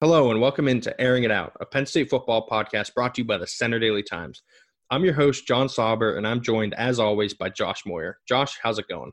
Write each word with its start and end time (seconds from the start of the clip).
Hello, 0.00 0.30
and 0.30 0.40
welcome 0.40 0.68
into 0.68 0.94
Airing 1.00 1.24
It 1.24 1.32
Out, 1.32 1.54
a 1.58 1.66
Penn 1.66 1.84
State 1.84 2.08
football 2.08 2.46
podcast 2.46 2.94
brought 2.94 3.16
to 3.16 3.22
you 3.22 3.26
by 3.26 3.36
the 3.36 3.48
Centre 3.48 3.80
Daily 3.80 4.04
Times. 4.04 4.44
I'm 4.92 5.04
your 5.04 5.14
host, 5.14 5.44
John 5.44 5.68
Sauber, 5.68 6.16
and 6.16 6.24
I'm 6.24 6.40
joined, 6.40 6.72
as 6.74 7.00
always, 7.00 7.34
by 7.34 7.48
Josh 7.48 7.82
Moyer. 7.84 8.18
Josh, 8.28 8.58
how's 8.62 8.78
it 8.78 8.86
going? 8.88 9.10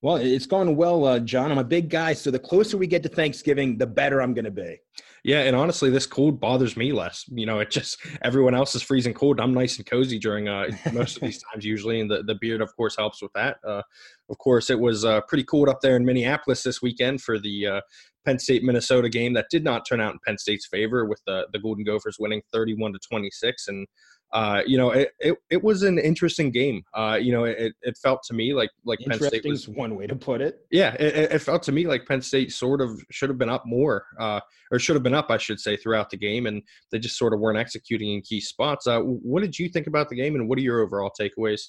Well, 0.00 0.16
it's 0.16 0.46
going 0.46 0.76
well, 0.76 1.04
uh, 1.04 1.18
John. 1.18 1.50
I'm 1.50 1.58
a 1.58 1.64
big 1.64 1.90
guy, 1.90 2.12
so 2.12 2.30
the 2.30 2.38
closer 2.38 2.76
we 2.76 2.86
get 2.86 3.02
to 3.02 3.08
Thanksgiving, 3.08 3.78
the 3.78 3.86
better 3.86 4.22
I'm 4.22 4.32
going 4.32 4.44
to 4.44 4.50
be. 4.52 4.78
Yeah, 5.24 5.40
and 5.40 5.56
honestly, 5.56 5.90
this 5.90 6.06
cold 6.06 6.38
bothers 6.38 6.76
me 6.76 6.92
less. 6.92 7.24
You 7.28 7.46
know, 7.46 7.58
it 7.58 7.70
just 7.70 7.98
everyone 8.22 8.54
else 8.54 8.76
is 8.76 8.82
freezing 8.82 9.12
cold. 9.12 9.40
I'm 9.40 9.52
nice 9.52 9.76
and 9.76 9.84
cozy 9.84 10.20
during 10.20 10.48
uh, 10.48 10.66
most 10.92 11.16
of 11.16 11.22
these 11.22 11.42
times 11.42 11.64
usually, 11.64 12.00
and 12.00 12.08
the, 12.08 12.22
the 12.22 12.36
beard, 12.36 12.60
of 12.60 12.74
course, 12.76 12.96
helps 12.96 13.20
with 13.20 13.32
that. 13.34 13.56
Uh, 13.66 13.82
of 14.30 14.38
course, 14.38 14.70
it 14.70 14.78
was 14.78 15.04
uh, 15.04 15.20
pretty 15.22 15.44
cold 15.44 15.68
up 15.68 15.80
there 15.80 15.96
in 15.96 16.04
Minneapolis 16.04 16.62
this 16.62 16.80
weekend 16.80 17.20
for 17.20 17.40
the 17.40 17.66
uh, 17.66 17.80
Penn 18.24 18.38
State 18.38 18.62
Minnesota 18.62 19.08
game 19.08 19.32
that 19.32 19.46
did 19.50 19.64
not 19.64 19.84
turn 19.84 20.00
out 20.00 20.12
in 20.12 20.20
Penn 20.24 20.38
State's 20.38 20.68
favor, 20.68 21.06
with 21.06 21.20
the 21.26 21.48
the 21.52 21.58
Golden 21.58 21.82
Gophers 21.82 22.18
winning 22.20 22.42
31 22.52 22.92
to 22.92 23.00
26, 23.00 23.66
and 23.66 23.86
uh, 24.32 24.62
you 24.66 24.76
know 24.76 24.90
it, 24.90 25.10
it, 25.20 25.36
it 25.50 25.62
was 25.62 25.82
an 25.82 25.98
interesting 25.98 26.50
game. 26.50 26.82
Uh, 26.94 27.18
you 27.20 27.32
know, 27.32 27.44
it, 27.44 27.72
it 27.82 27.96
felt 27.96 28.22
to 28.24 28.34
me 28.34 28.52
like 28.52 28.70
like 28.84 28.98
Penn 29.00 29.18
State 29.18 29.44
was 29.44 29.68
one 29.68 29.96
way 29.96 30.06
to 30.06 30.16
put 30.16 30.40
it. 30.40 30.66
Yeah, 30.70 30.94
it, 30.94 31.32
it, 31.32 31.38
felt 31.38 31.62
to 31.64 31.72
me 31.72 31.86
like 31.86 32.06
Penn 32.06 32.20
State 32.20 32.52
sort 32.52 32.80
of 32.80 33.00
should 33.10 33.30
have 33.30 33.38
been 33.38 33.48
up 33.48 33.64
more, 33.66 34.04
uh, 34.18 34.40
or 34.70 34.78
should 34.78 34.96
have 34.96 35.02
been 35.02 35.14
up, 35.14 35.30
I 35.30 35.38
should 35.38 35.60
say, 35.60 35.76
throughout 35.76 36.10
the 36.10 36.16
game, 36.16 36.46
and 36.46 36.62
they 36.90 36.98
just 36.98 37.16
sort 37.16 37.32
of 37.32 37.40
weren't 37.40 37.58
executing 37.58 38.14
in 38.14 38.22
key 38.22 38.40
spots. 38.40 38.86
Uh, 38.86 39.00
what 39.00 39.42
did 39.42 39.58
you 39.58 39.68
think 39.68 39.86
about 39.86 40.08
the 40.08 40.16
game, 40.16 40.34
and 40.34 40.48
what 40.48 40.58
are 40.58 40.62
your 40.62 40.80
overall 40.80 41.12
takeaways? 41.18 41.62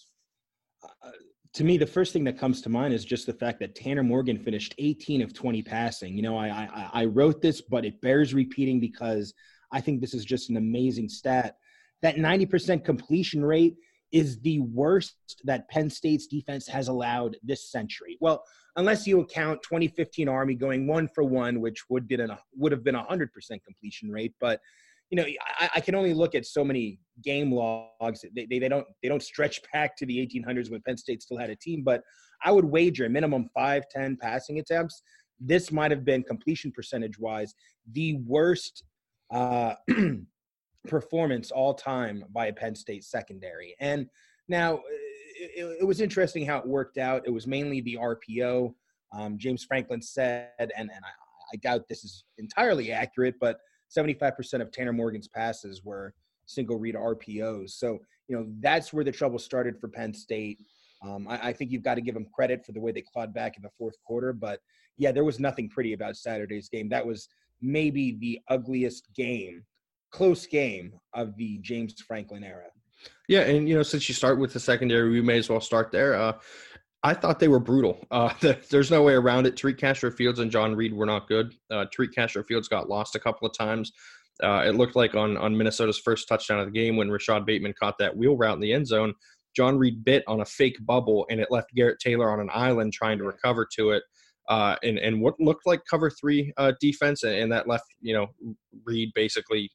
Uh, 0.84 1.12
to 1.54 1.64
me, 1.64 1.78
the 1.78 1.88
first 1.88 2.14
thing 2.14 2.24
that 2.26 2.38
comes 2.38 2.62
to 2.62 2.70
mind 2.70 2.94
is 2.94 3.04
just 3.04 3.26
the 3.26 3.34
fact 3.34 3.60
that 3.60 3.74
Tanner 3.74 4.04
Morgan 4.04 4.38
finished 4.38 4.76
18 4.78 5.22
of 5.22 5.34
20 5.34 5.64
passing. 5.64 6.16
You 6.16 6.22
know, 6.22 6.38
I, 6.38 6.48
I, 6.48 6.90
I 6.94 7.06
wrote 7.06 7.42
this, 7.42 7.62
but 7.62 7.86
it 7.86 8.00
bears 8.02 8.34
repeating 8.34 8.80
because 8.80 9.34
I 9.72 9.82
think 9.82 10.02
this 10.02 10.14
is 10.14 10.26
just 10.26 10.50
an 10.50 10.58
amazing 10.58 11.10
stat. 11.10 11.56
That 12.02 12.16
90% 12.16 12.84
completion 12.84 13.44
rate 13.44 13.76
is 14.12 14.40
the 14.40 14.60
worst 14.60 15.16
that 15.44 15.70
Penn 15.70 15.90
State's 15.90 16.28
defense 16.28 16.68
has 16.68 16.88
allowed 16.88 17.38
this 17.44 17.72
century. 17.72 18.18
Well, 18.20 18.44
unless 18.76 19.06
you 19.06 19.20
account 19.22 19.62
2015 19.64 20.28
Army 20.28 20.56
going 20.56 20.88
one 20.88 21.08
for 21.08 21.24
one, 21.24 21.62
which 21.62 21.84
would 21.90 22.08
been 22.08 22.22
a, 22.22 22.40
would 22.56 22.72
have 22.72 22.84
been 22.84 22.96
a 22.96 23.04
100% 23.04 23.28
completion 23.64 24.10
rate, 24.10 24.34
but 24.40 24.60
you 25.12 25.16
know, 25.16 25.26
I, 25.60 25.70
I, 25.76 25.82
can 25.82 25.96
only 25.96 26.14
look 26.14 26.36
at 26.36 26.46
so 26.46 26.64
many 26.64 27.00
game 27.24 27.52
logs. 27.52 28.24
They, 28.36 28.46
they, 28.46 28.60
they, 28.60 28.70
don't 28.70 28.86
they 29.02 29.10
don't 29.10 29.24
stretch 29.24 29.60
back 29.74 29.98
to 29.98 30.06
the 30.06 30.18
1800s 30.18 30.70
when 30.70 30.82
Penn 30.82 30.98
State 30.98 31.24
still 31.24 31.38
had 31.38 31.50
a 31.50 31.56
team. 31.56 31.82
But 31.84 32.04
I 32.44 32.52
would 32.52 32.66
wager 32.66 33.06
a 33.06 33.10
minimum 33.10 33.50
five, 33.54 33.86
ten 33.90 34.18
passing 34.22 34.60
attempts. 34.60 35.02
This 35.40 35.72
might 35.72 35.90
have 35.90 36.06
been 36.06 36.22
completion 36.22 36.72
percentage 36.72 37.18
wise 37.18 37.56
the 37.92 38.16
worst 38.26 38.84
uh, 39.32 39.74
performance 40.88 41.52
all 41.52 41.74
time 41.74 42.24
by 42.32 42.48
a 42.48 42.54
Penn 42.54 42.76
State 42.76 43.04
secondary. 43.04 43.76
And 43.80 44.08
now 44.48 44.82
it, 45.40 45.78
it, 45.82 45.88
was 45.88 46.02
interesting 46.02 46.46
how 46.46 46.58
it 46.60 46.68
worked 46.68 46.98
out. 46.98 47.24
It 47.26 47.32
was 47.32 47.48
mainly 47.48 47.82
the 47.82 47.98
RPO. 48.02 48.74
Um, 49.14 49.38
James 49.38 49.64
Franklin 49.64 50.02
said, 50.02 50.50
and, 50.60 50.72
and 50.78 50.92
I, 50.92 51.10
I 51.54 51.58
doubt 51.58 51.88
this 51.88 52.04
is 52.04 52.24
entirely 52.38 52.92
accurate, 52.92 53.36
but 53.40 53.60
75% 53.96 54.62
of 54.62 54.72
Tanner 54.72 54.94
Morgan's 54.94 55.28
passes 55.28 55.84
were 55.84 56.14
single 56.46 56.78
read 56.78 56.96
RPOs. 56.96 57.72
So, 57.72 58.00
you 58.28 58.38
know, 58.38 58.48
that's 58.60 58.94
where 58.94 59.04
the 59.04 59.12
trouble 59.12 59.40
started 59.40 59.80
for 59.80 59.88
Penn 59.88 60.14
State. 60.14 60.60
Um, 61.04 61.28
I, 61.28 61.50
I, 61.50 61.54
think 61.54 61.72
you've 61.72 61.84
got 61.84 61.96
to 61.96 62.02
give 62.02 62.14
them 62.14 62.28
credit 62.34 62.66
for 62.66 62.72
the 62.74 62.80
way 62.80 62.92
they 62.92 63.02
clawed 63.02 63.34
back 63.34 63.56
in 63.56 63.64
the 63.64 63.70
fourth 63.78 63.96
quarter. 64.04 64.34
But 64.34 64.60
yeah, 64.98 65.12
there 65.12 65.24
was 65.24 65.40
nothing 65.40 65.70
pretty 65.70 65.94
about 65.94 66.18
Saturday's 66.18 66.70
game. 66.70 66.90
That 66.90 67.06
was 67.06 67.30
maybe 67.62 68.18
the 68.20 68.40
ugliest 68.50 69.08
game, 69.16 69.64
close 70.12 70.46
game 70.46 70.94
of 71.14 71.36
the 71.38 71.60
James 71.62 71.94
Franklin 72.08 72.44
era. 72.44 72.66
Yeah, 73.28 73.42
and 73.42 73.70
you 73.70 73.76
know, 73.76 73.84
since 73.84 74.10
you 74.10 74.16
start 74.16 74.40
with 74.40 74.54
the 74.54 74.60
secondary, 74.60 75.10
we 75.10 75.22
may 75.22 75.38
as 75.38 75.50
well 75.50 75.62
start 75.62 75.92
there. 75.92 76.16
Uh, 76.16 76.34
I 77.02 77.14
thought 77.14 77.40
they 77.40 77.48
were 77.48 77.60
brutal. 77.60 78.06
Uh, 78.12 78.34
there's 78.70 78.92
no 78.92 79.04
way 79.04 79.14
around 79.14 79.46
it. 79.46 79.56
Tariq 79.56 79.78
Castro 79.78 80.12
Fields 80.12 80.40
and 80.40 80.52
John 80.52 80.76
Reid 80.76 80.94
were 80.94 81.06
not 81.06 81.28
good. 81.28 81.54
Uh, 81.72 81.86
Tariq 81.96 82.14
Castro 82.14 82.44
Fields 82.44 82.68
got 82.68 82.90
lost 82.90 83.16
a 83.16 83.20
couple 83.20 83.48
of 83.48 83.56
times. 83.58 83.92
Uh, 84.44 84.64
it 84.66 84.76
looked 84.76 84.96
like 84.96 85.16
on, 85.16 85.38
on 85.38 85.56
Minnesota's 85.56 86.00
first 86.00 86.28
touchdown 86.28 86.60
of 86.60 86.66
the 86.66 86.72
game 86.72 86.96
when 86.96 87.10
Rashad 87.10 87.46
Bateman 87.46 87.74
caught 87.80 87.98
that 88.00 88.16
wheel 88.16 88.36
route 88.36 88.56
in 88.56 88.62
the 88.62 88.74
end 88.74 88.88
zone, 88.88 89.14
John 89.56 89.78
Reid 89.78 90.04
bit 90.04 90.24
on 90.28 90.42
a 90.42 90.46
fake 90.46 90.78
bubble 90.86 91.26
and 91.30 91.40
it 91.40 91.52
left 91.52 91.74
Garrett 91.76 92.00
Taylor 92.00 92.32
on 92.32 92.40
an 92.40 92.50
island 92.54 92.94
trying 92.94 93.18
to 93.18 93.26
recover 93.26 93.68
to 93.76 93.92
it. 93.92 94.04
Uh, 94.48 94.76
and, 94.84 94.98
and 94.98 95.22
what 95.22 95.40
looked 95.40 95.68
like 95.68 95.82
cover 95.90 96.10
three 96.10 96.52
uh, 96.58 96.72
defense, 96.82 97.24
and, 97.24 97.36
and, 97.36 97.52
that 97.52 97.68
left, 97.68 97.86
you 98.02 98.14
know, 98.16 98.28
Reid 98.84 99.12
basically 99.14 99.70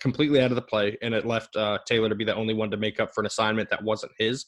completely 0.00 0.40
out 0.40 0.50
of 0.50 0.56
the 0.56 0.62
play, 0.62 0.96
and 1.02 1.14
it 1.14 1.26
left 1.26 1.54
uh, 1.56 1.78
Taylor 1.86 2.08
to 2.08 2.14
be 2.14 2.24
the 2.24 2.34
only 2.34 2.54
one 2.54 2.70
to 2.70 2.76
make 2.76 3.00
up 3.00 3.14
for 3.14 3.20
an 3.20 3.26
assignment 3.26 3.70
that 3.70 3.82
wasn't 3.82 4.12
his. 4.18 4.46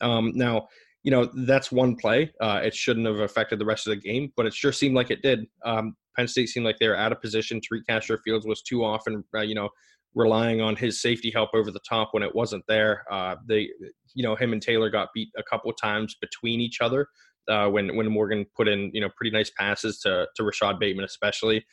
Um, 0.00 0.32
now, 0.34 0.68
you 1.02 1.10
know, 1.10 1.30
that's 1.46 1.70
one 1.70 1.96
play. 1.96 2.32
Uh, 2.40 2.60
it 2.62 2.74
shouldn't 2.74 3.06
have 3.06 3.20
affected 3.20 3.58
the 3.58 3.64
rest 3.64 3.86
of 3.86 3.90
the 3.90 4.00
game, 4.00 4.32
but 4.36 4.46
it 4.46 4.54
sure 4.54 4.72
seemed 4.72 4.94
like 4.94 5.10
it 5.10 5.22
did. 5.22 5.46
Um, 5.64 5.94
Penn 6.16 6.28
State 6.28 6.48
seemed 6.48 6.64
like 6.64 6.78
they 6.78 6.88
were 6.88 6.96
out 6.96 7.12
of 7.12 7.20
position. 7.20 7.60
Tariq 7.60 7.82
Castro 7.88 8.18
Fields 8.24 8.46
was 8.46 8.62
too 8.62 8.84
often, 8.84 9.24
uh, 9.36 9.40
you 9.40 9.54
know, 9.54 9.68
relying 10.14 10.60
on 10.60 10.76
his 10.76 11.02
safety 11.02 11.30
help 11.30 11.50
over 11.54 11.70
the 11.70 11.80
top 11.88 12.10
when 12.12 12.22
it 12.22 12.34
wasn't 12.34 12.64
there. 12.68 13.04
Uh, 13.10 13.36
they, 13.46 13.68
you 14.14 14.22
know, 14.22 14.34
him 14.36 14.52
and 14.52 14.62
Taylor 14.62 14.90
got 14.90 15.08
beat 15.14 15.28
a 15.36 15.42
couple 15.42 15.72
times 15.72 16.16
between 16.20 16.60
each 16.60 16.80
other 16.80 17.08
uh, 17.48 17.68
when 17.68 17.94
when 17.96 18.10
Morgan 18.10 18.46
put 18.56 18.68
in, 18.68 18.90
you 18.94 19.00
know, 19.00 19.10
pretty 19.16 19.30
nice 19.30 19.50
passes 19.58 19.98
to 20.00 20.26
to 20.36 20.42
Rashad 20.42 20.78
Bateman, 20.78 21.04
especially. 21.04 21.64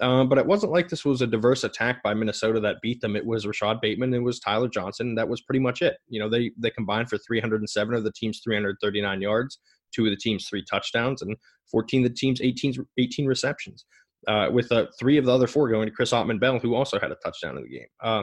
Um, 0.00 0.28
but 0.28 0.38
it 0.38 0.46
wasn't 0.46 0.72
like 0.72 0.88
this 0.88 1.04
was 1.04 1.20
a 1.20 1.26
diverse 1.26 1.64
attack 1.64 2.02
by 2.02 2.14
Minnesota 2.14 2.58
that 2.60 2.80
beat 2.80 3.00
them. 3.00 3.16
It 3.16 3.24
was 3.24 3.44
Rashad 3.44 3.80
Bateman, 3.80 4.14
it 4.14 4.18
was 4.18 4.40
Tyler 4.40 4.68
Johnson. 4.68 5.14
that 5.14 5.28
was 5.28 5.42
pretty 5.42 5.60
much 5.60 5.82
it. 5.82 5.96
You 6.08 6.20
know, 6.20 6.28
they 6.28 6.52
they 6.58 6.70
combined 6.70 7.10
for 7.10 7.18
307 7.18 7.94
of 7.94 8.04
the 8.04 8.12
team's 8.12 8.40
339 8.42 9.20
yards, 9.20 9.58
two 9.94 10.04
of 10.04 10.10
the 10.10 10.16
team's 10.16 10.48
three 10.48 10.64
touchdowns, 10.64 11.22
and 11.22 11.36
14 11.70 12.04
of 12.04 12.10
the 12.10 12.16
team's 12.16 12.40
18 12.40 12.74
18 12.98 13.26
receptions. 13.26 13.84
Uh, 14.28 14.50
with 14.52 14.70
uh, 14.70 14.84
three 14.98 15.16
of 15.16 15.24
the 15.24 15.32
other 15.32 15.46
four 15.46 15.66
going 15.70 15.86
to 15.86 15.94
Chris 15.94 16.12
Autman-Bell, 16.12 16.58
who 16.58 16.74
also 16.74 17.00
had 17.00 17.10
a 17.10 17.16
touchdown 17.24 17.56
in 17.56 17.62
the 17.62 17.70
game. 17.70 17.86
Uh, 18.02 18.22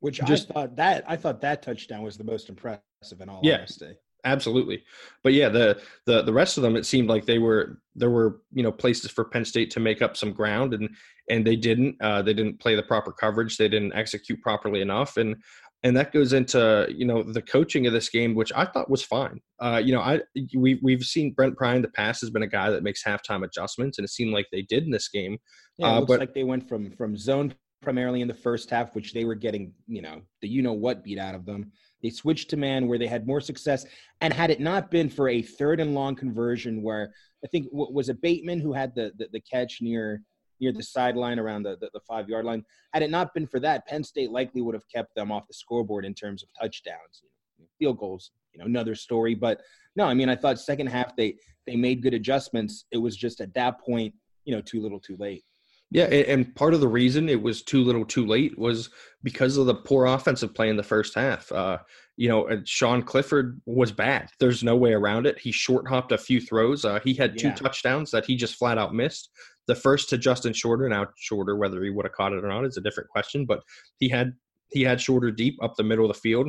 Which 0.00 0.18
just, 0.24 0.50
I 0.50 0.54
thought 0.54 0.76
that 0.76 1.04
I 1.06 1.16
thought 1.16 1.42
that 1.42 1.62
touchdown 1.62 2.02
was 2.02 2.16
the 2.16 2.24
most 2.24 2.48
impressive 2.48 2.80
in 3.20 3.28
all 3.28 3.40
yeah, 3.42 3.58
honesty 3.58 3.94
absolutely 4.24 4.82
but 5.22 5.32
yeah 5.32 5.48
the 5.48 5.80
the 6.06 6.22
the 6.22 6.32
rest 6.32 6.56
of 6.56 6.62
them 6.62 6.76
it 6.76 6.86
seemed 6.86 7.08
like 7.08 7.26
they 7.26 7.38
were 7.38 7.78
there 7.94 8.10
were 8.10 8.40
you 8.52 8.62
know 8.62 8.72
places 8.72 9.10
for 9.10 9.24
penn 9.24 9.44
state 9.44 9.70
to 9.70 9.80
make 9.80 10.02
up 10.02 10.16
some 10.16 10.32
ground 10.32 10.74
and 10.74 10.88
and 11.28 11.46
they 11.46 11.56
didn't 11.56 11.96
uh, 12.00 12.22
they 12.22 12.34
didn't 12.34 12.60
play 12.60 12.74
the 12.74 12.82
proper 12.82 13.12
coverage 13.12 13.56
they 13.56 13.68
didn't 13.68 13.94
execute 13.94 14.40
properly 14.42 14.80
enough 14.80 15.16
and 15.16 15.36
and 15.82 15.96
that 15.96 16.12
goes 16.12 16.32
into 16.32 16.86
you 16.94 17.04
know 17.04 17.22
the 17.22 17.42
coaching 17.42 17.86
of 17.86 17.92
this 17.92 18.08
game 18.08 18.34
which 18.34 18.52
i 18.54 18.64
thought 18.64 18.90
was 18.90 19.02
fine 19.02 19.40
uh, 19.60 19.80
you 19.82 19.92
know 19.92 20.00
i 20.00 20.20
we, 20.56 20.78
we've 20.82 21.04
seen 21.04 21.32
brent 21.32 21.56
pry 21.56 21.74
in 21.74 21.82
the 21.82 21.88
past 21.88 22.20
has 22.20 22.30
been 22.30 22.42
a 22.42 22.48
guy 22.48 22.70
that 22.70 22.82
makes 22.82 23.02
halftime 23.02 23.44
adjustments 23.44 23.98
and 23.98 24.04
it 24.04 24.10
seemed 24.10 24.32
like 24.32 24.46
they 24.52 24.62
did 24.62 24.84
in 24.84 24.90
this 24.90 25.08
game 25.08 25.38
yeah, 25.78 25.88
it 25.88 25.90
uh, 25.90 25.98
looks 26.00 26.08
but, 26.08 26.20
like 26.20 26.34
they 26.34 26.44
went 26.44 26.66
from 26.68 26.90
from 26.90 27.16
zone 27.16 27.54
primarily 27.82 28.22
in 28.22 28.28
the 28.28 28.34
first 28.34 28.70
half 28.70 28.94
which 28.94 29.12
they 29.12 29.24
were 29.24 29.34
getting 29.34 29.72
you 29.86 30.02
know 30.02 30.20
the 30.40 30.48
you 30.48 30.62
know 30.62 30.72
what 30.72 31.04
beat 31.04 31.18
out 31.18 31.34
of 31.34 31.44
them 31.44 31.70
they 32.04 32.10
switched 32.10 32.50
to 32.50 32.58
man 32.58 32.86
where 32.86 32.98
they 32.98 33.06
had 33.06 33.26
more 33.26 33.40
success. 33.40 33.86
And 34.20 34.32
had 34.32 34.50
it 34.50 34.60
not 34.60 34.90
been 34.90 35.08
for 35.08 35.30
a 35.30 35.40
third 35.40 35.80
and 35.80 35.94
long 35.94 36.14
conversion 36.14 36.82
where 36.82 37.14
I 37.42 37.48
think 37.48 37.66
was 37.72 38.10
it 38.10 38.20
Bateman 38.20 38.60
who 38.60 38.74
had 38.74 38.94
the, 38.94 39.12
the, 39.16 39.28
the 39.32 39.40
catch 39.40 39.78
near 39.80 40.20
near 40.60 40.72
the 40.72 40.82
sideline 40.82 41.38
around 41.38 41.62
the, 41.62 41.76
the, 41.80 41.90
the, 41.92 42.00
five 42.00 42.28
yard 42.28 42.44
line. 42.44 42.64
Had 42.92 43.02
it 43.02 43.10
not 43.10 43.34
been 43.34 43.46
for 43.46 43.60
that, 43.60 43.86
Penn 43.86 44.04
State 44.04 44.30
likely 44.30 44.62
would 44.62 44.74
have 44.74 44.88
kept 44.88 45.14
them 45.14 45.32
off 45.32 45.46
the 45.46 45.54
scoreboard 45.54 46.04
in 46.04 46.14
terms 46.14 46.42
of 46.42 46.48
touchdowns. 46.60 47.22
You 47.58 47.64
know, 47.64 47.68
field 47.78 47.98
goals, 47.98 48.30
you 48.52 48.60
know, 48.60 48.66
another 48.66 48.94
story. 48.94 49.34
But 49.34 49.60
no, 49.96 50.04
I 50.04 50.14
mean, 50.14 50.28
I 50.28 50.36
thought 50.36 50.58
second 50.58 50.88
half 50.88 51.16
they 51.16 51.36
they 51.66 51.76
made 51.76 52.02
good 52.02 52.14
adjustments. 52.14 52.84
It 52.90 52.98
was 52.98 53.16
just 53.16 53.40
at 53.40 53.54
that 53.54 53.80
point, 53.80 54.14
you 54.44 54.54
know, 54.54 54.60
too 54.60 54.80
little, 54.80 55.00
too 55.00 55.16
late. 55.18 55.44
Yeah, 55.90 56.06
and 56.06 56.52
part 56.56 56.74
of 56.74 56.80
the 56.80 56.88
reason 56.88 57.28
it 57.28 57.40
was 57.40 57.62
too 57.62 57.84
little, 57.84 58.04
too 58.04 58.26
late 58.26 58.58
was 58.58 58.90
because 59.22 59.56
of 59.56 59.66
the 59.66 59.76
poor 59.76 60.06
offensive 60.06 60.52
play 60.52 60.68
in 60.68 60.76
the 60.76 60.82
first 60.82 61.14
half. 61.14 61.52
Uh, 61.52 61.78
you 62.16 62.28
know, 62.28 62.48
Sean 62.64 63.02
Clifford 63.02 63.60
was 63.66 63.92
bad. 63.92 64.28
There's 64.40 64.64
no 64.64 64.74
way 64.74 64.92
around 64.92 65.26
it. 65.26 65.38
He 65.38 65.52
short 65.52 65.86
hopped 65.88 66.10
a 66.10 66.18
few 66.18 66.40
throws. 66.40 66.84
Uh, 66.84 66.98
he 67.04 67.14
had 67.14 67.38
two 67.38 67.48
yeah. 67.48 67.54
touchdowns 67.54 68.10
that 68.10 68.24
he 68.24 68.34
just 68.34 68.56
flat 68.56 68.76
out 68.76 68.92
missed. 68.92 69.30
The 69.66 69.74
first 69.74 70.08
to 70.10 70.18
Justin 70.18 70.52
Shorter. 70.52 70.88
Now 70.88 71.06
Shorter, 71.16 71.56
whether 71.56 71.82
he 71.82 71.90
would 71.90 72.04
have 72.04 72.12
caught 72.12 72.32
it 72.32 72.44
or 72.44 72.48
not, 72.48 72.64
is 72.64 72.76
a 72.76 72.82
different 72.82 73.10
question. 73.10 73.46
But 73.46 73.62
he 73.98 74.08
had 74.08 74.34
he 74.70 74.82
had 74.82 75.00
Shorter 75.00 75.30
deep 75.30 75.56
up 75.62 75.76
the 75.76 75.84
middle 75.84 76.04
of 76.04 76.14
the 76.14 76.20
field 76.20 76.48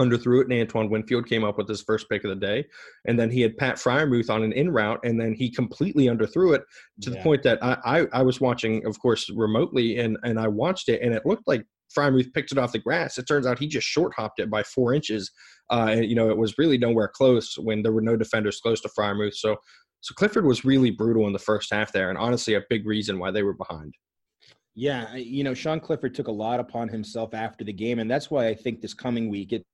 underthrew 0.00 0.40
it, 0.40 0.50
and 0.50 0.60
Antoine 0.60 0.90
Winfield 0.90 1.26
came 1.26 1.44
up 1.44 1.56
with 1.58 1.68
his 1.68 1.82
first 1.82 2.08
pick 2.08 2.24
of 2.24 2.30
the 2.30 2.36
day. 2.36 2.66
And 3.06 3.18
then 3.18 3.30
he 3.30 3.40
had 3.40 3.56
Pat 3.56 3.76
Freiermuth 3.76 4.30
on 4.30 4.42
an 4.42 4.52
in 4.52 4.70
route, 4.70 5.00
and 5.04 5.20
then 5.20 5.34
he 5.34 5.50
completely 5.50 6.06
underthrew 6.06 6.54
it 6.54 6.62
to 7.02 7.10
yeah. 7.10 7.16
the 7.16 7.22
point 7.22 7.42
that 7.44 7.62
I, 7.62 7.78
I, 7.84 8.06
I 8.12 8.22
was 8.22 8.40
watching, 8.40 8.86
of 8.86 8.98
course, 9.00 9.30
remotely, 9.30 9.98
and 9.98 10.18
and 10.22 10.38
I 10.38 10.48
watched 10.48 10.88
it, 10.88 11.00
and 11.02 11.14
it 11.14 11.24
looked 11.24 11.46
like 11.46 11.64
Freiermuth 11.96 12.32
picked 12.32 12.52
it 12.52 12.58
off 12.58 12.72
the 12.72 12.78
grass. 12.78 13.16
It 13.16 13.26
turns 13.26 13.46
out 13.46 13.58
he 13.58 13.68
just 13.68 13.86
short 13.86 14.12
hopped 14.14 14.40
it 14.40 14.50
by 14.50 14.62
four 14.62 14.92
inches. 14.92 15.30
Uh, 15.70 15.88
and, 15.90 16.04
you 16.04 16.14
know, 16.14 16.30
it 16.30 16.36
was 16.36 16.58
really 16.58 16.78
nowhere 16.78 17.08
close 17.08 17.56
when 17.58 17.82
there 17.82 17.92
were 17.92 18.00
no 18.00 18.16
defenders 18.16 18.60
close 18.60 18.80
to 18.80 18.88
Freiermuth. 18.88 19.34
So, 19.34 19.56
so 20.00 20.14
Clifford 20.14 20.44
was 20.44 20.64
really 20.64 20.90
brutal 20.90 21.26
in 21.26 21.32
the 21.32 21.38
first 21.38 21.72
half 21.72 21.92
there, 21.92 22.10
and 22.10 22.18
honestly, 22.18 22.54
a 22.54 22.62
big 22.68 22.86
reason 22.86 23.18
why 23.18 23.30
they 23.30 23.42
were 23.42 23.54
behind. 23.54 23.94
Yeah, 24.74 25.16
you 25.16 25.42
know, 25.42 25.54
Sean 25.54 25.80
Clifford 25.80 26.14
took 26.14 26.28
a 26.28 26.32
lot 26.32 26.60
upon 26.60 26.88
himself 26.88 27.32
after 27.34 27.64
the 27.64 27.72
game, 27.72 27.98
and 27.98 28.10
that's 28.10 28.30
why 28.30 28.46
I 28.46 28.54
think 28.54 28.80
this 28.80 28.94
coming 28.94 29.30
week 29.30 29.52
it's 29.52 29.64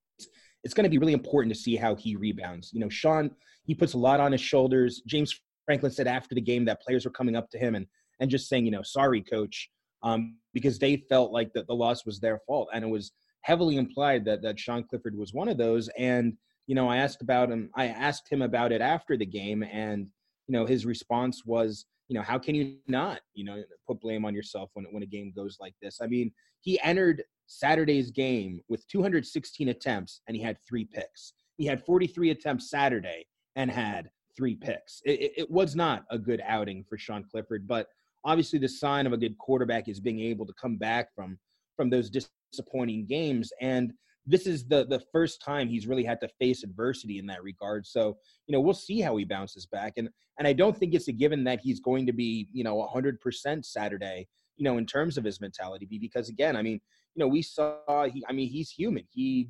it's 0.65 0.75
going 0.75 0.85
to 0.85 0.91
be 0.91 0.99
really 0.99 1.13
important 1.13 1.53
to 1.53 1.61
see 1.61 1.75
how 1.75 1.97
he 1.97 2.15
rebounds. 2.15 2.73
You 2.73 2.81
know, 2.81 2.89
Sean 2.89 3.31
he 3.65 3.75
puts 3.75 3.95
a 3.95 3.99
lot 3.99 4.21
on 4.21 4.33
his 4.33 4.41
shoulders. 4.41 5.03
James 5.07 5.39
Franklin 5.65 5.93
said 5.93 6.07
after 6.07 6.35
the 6.35 6.41
game 6.41 6.65
that 6.67 6.81
players 6.81 7.05
were 7.05 7.11
coming 7.11 7.37
up 7.37 7.51
to 7.51 7.59
him 7.59 7.75
and 7.75 7.87
and 8.21 8.31
just 8.31 8.49
saying, 8.49 8.65
you 8.65 8.71
know, 8.71 8.83
sorry, 8.83 9.21
coach, 9.21 9.69
um, 10.05 10.37
because 10.55 10.79
they 10.79 11.05
felt 11.09 11.33
like 11.33 11.53
that 11.55 11.67
the 11.67 11.75
loss 11.75 12.07
was 12.07 12.21
their 12.21 12.39
fault, 12.47 12.69
and 12.73 12.85
it 12.85 12.89
was 12.89 13.13
heavily 13.43 13.77
implied 13.77 14.25
that 14.25 14.43
that 14.43 14.59
Sean 14.59 14.85
Clifford 14.85 15.17
was 15.17 15.35
one 15.35 15.49
of 15.49 15.59
those. 15.59 15.89
And 15.99 16.35
you 16.67 16.75
know, 16.75 16.88
I 16.88 16.99
asked 16.99 17.23
about 17.23 17.50
him. 17.50 17.70
I 17.75 17.88
asked 17.88 18.31
him 18.31 18.43
about 18.43 18.73
it 18.73 18.81
after 18.81 19.17
the 19.17 19.26
game, 19.26 19.62
and 19.62 20.06
you 20.47 20.53
know, 20.53 20.67
his 20.67 20.87
response 20.87 21.44
was 21.44 21.87
you 22.12 22.19
know, 22.19 22.23
how 22.23 22.38
can 22.38 22.55
you 22.55 22.76
not, 22.88 23.20
you 23.32 23.43
know, 23.43 23.62
put 23.87 23.99
blame 24.00 24.26
on 24.26 24.35
yourself 24.35 24.69
when 24.75 24.85
when 24.91 25.03
a 25.03 25.06
game 25.06 25.32
goes 25.35 25.56
like 25.59 25.75
this? 25.81 25.99
I 26.03 26.06
mean, 26.06 26.31
he 26.61 26.79
entered 26.82 27.23
Saturday's 27.47 28.11
game 28.11 28.61
with 28.69 28.87
216 28.88 29.69
attempts 29.69 30.20
and 30.29 30.37
he 30.37 30.43
had 30.43 30.59
three 30.69 30.85
picks. 30.85 31.32
He 31.56 31.64
had 31.64 31.82
43 31.85 32.31
attempts 32.31 32.69
Saturday 32.69 33.26
and 33.56 33.70
had 33.70 34.11
three 34.37 34.55
picks. 34.55 35.00
It, 35.06 35.32
it, 35.38 35.50
was 35.50 35.75
not 35.75 36.05
a 36.11 36.19
good 36.19 36.43
outing 36.47 36.85
for 36.87 36.99
Sean 36.99 37.25
Clifford, 37.31 37.67
but 37.67 37.88
obviously 38.25 38.58
the 38.58 38.69
sign 38.69 39.06
of 39.06 39.15
a 39.15 39.19
good 39.19 39.37
quarterback 39.38 39.88
is 39.88 39.99
being 39.99 40.20
able 40.20 40.44
to 40.47 40.55
come 40.61 40.76
back 40.76 41.15
from 41.15 41.38
from 41.76 41.88
those 41.88 42.11
disappointing 42.11 43.06
games 43.06 43.50
and 43.62 43.93
this 44.27 44.47
is 44.47 44.67
the 44.67 44.85
the 44.87 45.03
first 45.13 45.43
time 45.43 45.69
he's 45.69 45.87
really 45.87 46.05
had 46.05 46.21
to 46.21 46.29
face 46.41 46.63
adversity 46.63 47.19
in 47.19 47.27
that 47.27 47.43
regard. 47.43 47.87
So, 47.87 48.17
you 48.47 48.53
know, 48.53 48.61
we'll 48.61 48.75
see 48.75 49.01
how 49.01 49.17
he 49.17 49.25
bounces 49.25 49.67
back. 49.67 49.95
And 49.97 50.09
and 50.39 50.47
I 50.47 50.53
don't 50.53 50.77
think 50.77 50.95
it's 50.95 51.09
a 51.09 51.13
given 51.13 51.45
that 51.45 51.61
he's 51.61 51.81
going 51.81 52.07
to 52.07 52.13
be, 52.13 52.49
you 52.53 52.65
know, 52.65 52.89
100% 52.95 53.65
Saturday, 53.65 54.29
you 54.57 54.65
know, 54.65 54.79
in 54.79 54.87
terms 54.87 55.19
of 55.19 55.25
his 55.25 55.41
mentality 55.41 55.87
because 56.01 56.29
again, 56.29 56.57
I 56.57 56.63
mean, 56.63 56.81
you 57.15 57.21
know, 57.21 57.29
we 57.29 57.43
saw 57.43 58.05
he 58.07 58.25
I 58.29 58.33
mean, 58.33 58.49
he's 58.49 58.71
human. 58.71 59.05
He 59.11 59.49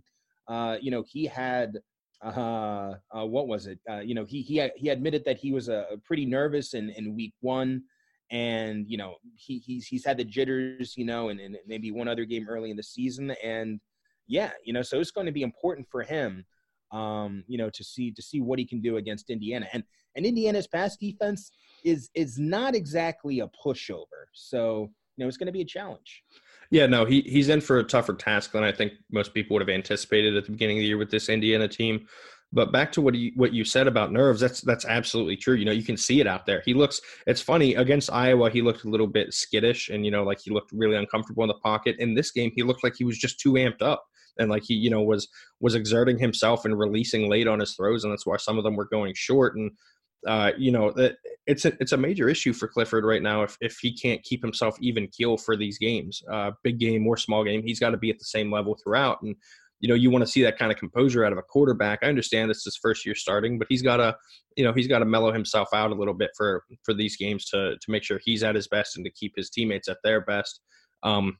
uh, 0.48 0.78
you 0.80 0.90
know, 0.90 1.04
he 1.06 1.26
had 1.26 1.78
uh, 2.24 2.94
uh 3.14 3.26
what 3.26 3.48
was 3.48 3.66
it? 3.66 3.78
Uh, 3.88 4.00
you 4.00 4.14
know, 4.14 4.24
he 4.24 4.40
he 4.40 4.66
he 4.76 4.88
admitted 4.88 5.24
that 5.26 5.38
he 5.38 5.52
was 5.52 5.68
a 5.68 5.80
uh, 5.80 5.96
pretty 6.04 6.24
nervous 6.24 6.74
in 6.74 6.90
in 6.90 7.14
week 7.14 7.34
1 7.40 7.82
and 8.30 8.88
you 8.88 8.96
know 8.96 9.16
he 9.36 9.58
he's 9.58 9.86
he's 9.86 10.06
had 10.06 10.16
the 10.16 10.24
jitters 10.24 10.96
you 10.96 11.04
know 11.04 11.28
and, 11.28 11.38
and 11.38 11.58
maybe 11.66 11.90
one 11.90 12.08
other 12.08 12.24
game 12.24 12.46
early 12.48 12.70
in 12.70 12.76
the 12.76 12.82
season 12.82 13.30
and 13.44 13.78
yeah, 14.26 14.50
you 14.64 14.72
know, 14.72 14.82
so 14.82 15.00
it's 15.00 15.10
going 15.10 15.26
to 15.26 15.32
be 15.32 15.42
important 15.42 15.86
for 15.90 16.02
him, 16.02 16.44
um, 16.92 17.44
you 17.46 17.58
know, 17.58 17.70
to 17.70 17.84
see 17.84 18.10
to 18.12 18.22
see 18.22 18.40
what 18.40 18.58
he 18.58 18.66
can 18.66 18.80
do 18.80 18.96
against 18.96 19.30
Indiana. 19.30 19.66
And 19.72 19.82
and 20.16 20.26
Indiana's 20.26 20.66
pass 20.66 20.96
defense 20.96 21.50
is 21.84 22.10
is 22.14 22.38
not 22.38 22.74
exactly 22.74 23.40
a 23.40 23.48
pushover. 23.64 24.26
So 24.32 24.90
you 25.16 25.24
know, 25.24 25.28
it's 25.28 25.36
going 25.36 25.46
to 25.46 25.52
be 25.52 25.60
a 25.60 25.66
challenge. 25.66 26.22
Yeah, 26.70 26.86
no, 26.86 27.04
he 27.04 27.20
he's 27.22 27.48
in 27.48 27.60
for 27.60 27.78
a 27.78 27.84
tougher 27.84 28.14
task 28.14 28.52
than 28.52 28.64
I 28.64 28.72
think 28.72 28.94
most 29.10 29.34
people 29.34 29.54
would 29.54 29.62
have 29.62 29.68
anticipated 29.68 30.36
at 30.36 30.46
the 30.46 30.52
beginning 30.52 30.78
of 30.78 30.82
the 30.82 30.86
year 30.86 30.98
with 30.98 31.10
this 31.10 31.28
Indiana 31.28 31.68
team. 31.68 32.06
But 32.54 32.70
back 32.70 32.92
to 32.92 33.00
what 33.00 33.14
you 33.14 33.32
what 33.34 33.52
you 33.52 33.64
said 33.64 33.86
about 33.86 34.12
nerves, 34.12 34.40
that's 34.40 34.60
that's 34.60 34.84
absolutely 34.84 35.36
true. 35.36 35.54
You 35.54 35.64
know, 35.64 35.72
you 35.72 35.82
can 35.82 35.96
see 35.96 36.20
it 36.20 36.26
out 36.26 36.44
there. 36.44 36.62
He 36.64 36.74
looks. 36.74 37.00
It's 37.26 37.40
funny 37.40 37.74
against 37.74 38.12
Iowa. 38.12 38.50
He 38.50 38.60
looked 38.60 38.84
a 38.84 38.88
little 38.88 39.06
bit 39.06 39.32
skittish, 39.32 39.88
and 39.88 40.04
you 40.04 40.10
know, 40.10 40.22
like 40.22 40.40
he 40.40 40.50
looked 40.50 40.70
really 40.72 40.96
uncomfortable 40.96 41.44
in 41.44 41.48
the 41.48 41.54
pocket. 41.54 41.96
In 41.98 42.14
this 42.14 42.30
game, 42.30 42.52
he 42.54 42.62
looked 42.62 42.84
like 42.84 42.94
he 42.96 43.04
was 43.04 43.16
just 43.16 43.40
too 43.40 43.52
amped 43.52 43.80
up, 43.80 44.04
and 44.38 44.50
like 44.50 44.64
he, 44.64 44.74
you 44.74 44.90
know, 44.90 45.02
was 45.02 45.28
was 45.60 45.74
exerting 45.74 46.18
himself 46.18 46.64
and 46.64 46.78
releasing 46.78 47.28
late 47.28 47.48
on 47.48 47.60
his 47.60 47.74
throws, 47.74 48.04
and 48.04 48.12
that's 48.12 48.26
why 48.26 48.36
some 48.36 48.58
of 48.58 48.64
them 48.64 48.76
were 48.76 48.88
going 48.88 49.14
short. 49.14 49.56
And 49.56 49.70
uh, 50.26 50.52
you 50.56 50.70
know, 50.70 50.92
it's 51.46 51.64
a 51.64 51.72
it's 51.80 51.92
a 51.92 51.96
major 51.96 52.28
issue 52.28 52.52
for 52.52 52.68
Clifford 52.68 53.04
right 53.04 53.22
now 53.22 53.42
if 53.42 53.56
if 53.60 53.78
he 53.80 53.96
can't 53.96 54.22
keep 54.22 54.42
himself 54.42 54.76
even 54.80 55.08
keel 55.08 55.36
for 55.36 55.56
these 55.56 55.78
games, 55.78 56.22
uh, 56.30 56.52
big 56.62 56.78
game 56.78 57.06
or 57.06 57.16
small 57.16 57.44
game. 57.44 57.62
He's 57.64 57.80
got 57.80 57.90
to 57.90 57.96
be 57.96 58.10
at 58.10 58.18
the 58.18 58.24
same 58.24 58.52
level 58.52 58.78
throughout, 58.82 59.20
and 59.22 59.34
you 59.80 59.88
know 59.88 59.94
you 59.94 60.10
want 60.10 60.24
to 60.24 60.30
see 60.30 60.42
that 60.42 60.58
kind 60.58 60.70
of 60.70 60.78
composure 60.78 61.24
out 61.24 61.32
of 61.32 61.38
a 61.38 61.42
quarterback. 61.42 62.00
I 62.02 62.06
understand 62.06 62.50
is 62.50 62.62
his 62.64 62.78
first 62.80 63.04
year 63.04 63.16
starting, 63.16 63.58
but 63.58 63.66
he's 63.68 63.82
got 63.82 63.96
to 63.96 64.16
you 64.56 64.64
know 64.64 64.72
he's 64.72 64.86
got 64.86 65.00
to 65.00 65.04
mellow 65.04 65.32
himself 65.32 65.68
out 65.74 65.90
a 65.90 65.94
little 65.94 66.14
bit 66.14 66.30
for 66.36 66.62
for 66.84 66.94
these 66.94 67.16
games 67.16 67.46
to 67.46 67.76
to 67.76 67.90
make 67.90 68.04
sure 68.04 68.20
he's 68.24 68.44
at 68.44 68.54
his 68.54 68.68
best 68.68 68.96
and 68.96 69.04
to 69.04 69.10
keep 69.10 69.32
his 69.36 69.50
teammates 69.50 69.88
at 69.88 69.98
their 70.04 70.20
best. 70.20 70.60
Um, 71.02 71.38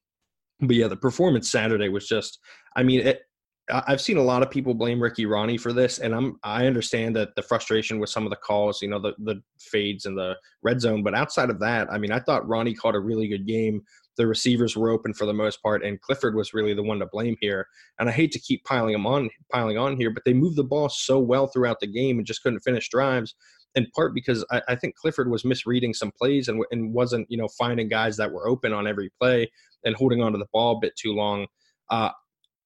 but 0.63 0.77
yeah, 0.77 0.89
the 0.89 0.97
performance 0.97 1.51
Saturday 1.51 1.89
was 1.89 2.07
just. 2.09 2.39
I 2.75 2.83
mean, 2.83 3.01
it, 3.01 3.23
I've 3.71 4.01
seen 4.01 4.17
a 4.17 4.23
lot 4.23 4.43
of 4.43 4.51
people 4.51 4.75
blame 4.75 5.03
Ricky 5.03 5.25
Rahne 5.25 5.61
for 5.61 5.73
this, 5.73 5.99
and 5.99 6.15
I'm 6.15 6.39
I 6.43 6.67
understand 6.67 7.15
that 7.17 7.35
the 7.37 7.43
frustration 7.43 7.99
with 7.99 8.11
some 8.11 8.25
of 8.25 8.31
the 8.31 8.37
calls, 8.37 8.83
you 8.83 8.89
know, 8.89 8.99
the 8.99 9.13
the 9.19 9.43
fades 9.59 10.07
and 10.07 10.17
the 10.17 10.37
red 10.63 10.81
zone. 10.81 11.03
But 11.03 11.15
outside 11.15 11.51
of 11.51 11.61
that, 11.61 11.91
I 11.93 11.99
mean, 11.99 12.13
I 12.13 12.21
thought 12.21 12.47
Rahne 12.47 12.77
caught 12.77 12.95
a 12.95 13.01
really 13.01 13.29
good 13.29 13.47
game 13.47 13.83
the 14.17 14.27
receivers 14.27 14.77
were 14.77 14.91
open 14.91 15.15
for 15.15 15.27
the 15.27 15.33
most 15.33 15.63
part, 15.63 15.85
and 15.85 16.01
Clifford 16.01 16.35
was 16.35 16.53
really 16.53 16.75
the 16.75 16.83
one 16.83 16.99
to 16.99 17.07
blame 17.07 17.37
here. 17.41 17.67
And 17.99 18.09
I 18.09 18.13
hate 18.13 18.33
to 18.33 18.39
keep 18.39 18.65
piling 18.65 18.93
them 18.93 19.07
on, 19.07 19.31
piling 19.51 19.79
on 19.79 19.97
here, 19.97 20.11
but 20.11 20.23
they 20.25 20.35
moved 20.35 20.57
the 20.57 20.65
ball 20.65 20.89
so 20.89 21.19
well 21.19 21.47
throughout 21.47 21.81
the 21.81 21.87
game 21.87 22.19
and 22.19 22.27
just 22.27 22.43
couldn't 22.43 22.61
finish 22.61 22.89
drives. 22.91 23.35
In 23.75 23.87
part 23.97 24.15
because 24.15 24.45
I, 24.51 24.61
I 24.69 24.75
think 24.75 24.97
Clifford 24.97 25.31
was 25.31 25.47
misreading 25.47 25.95
some 25.95 26.13
plays 26.13 26.49
and, 26.49 26.63
and 26.73 26.93
wasn't, 26.93 27.27
you 27.31 27.39
know, 27.39 27.49
finding 27.59 27.89
guys 27.89 28.19
that 28.19 28.31
were 28.31 28.47
open 28.47 28.75
on 28.75 28.87
every 28.87 29.11
play 29.19 29.51
and 29.85 29.97
holding 29.97 30.23
onto 30.23 30.39
the 30.39 30.47
ball 30.53 30.77
a 30.77 30.81
bit 30.81 30.95
too 30.97 31.13
long. 31.13 31.47
Uh, 31.91 32.11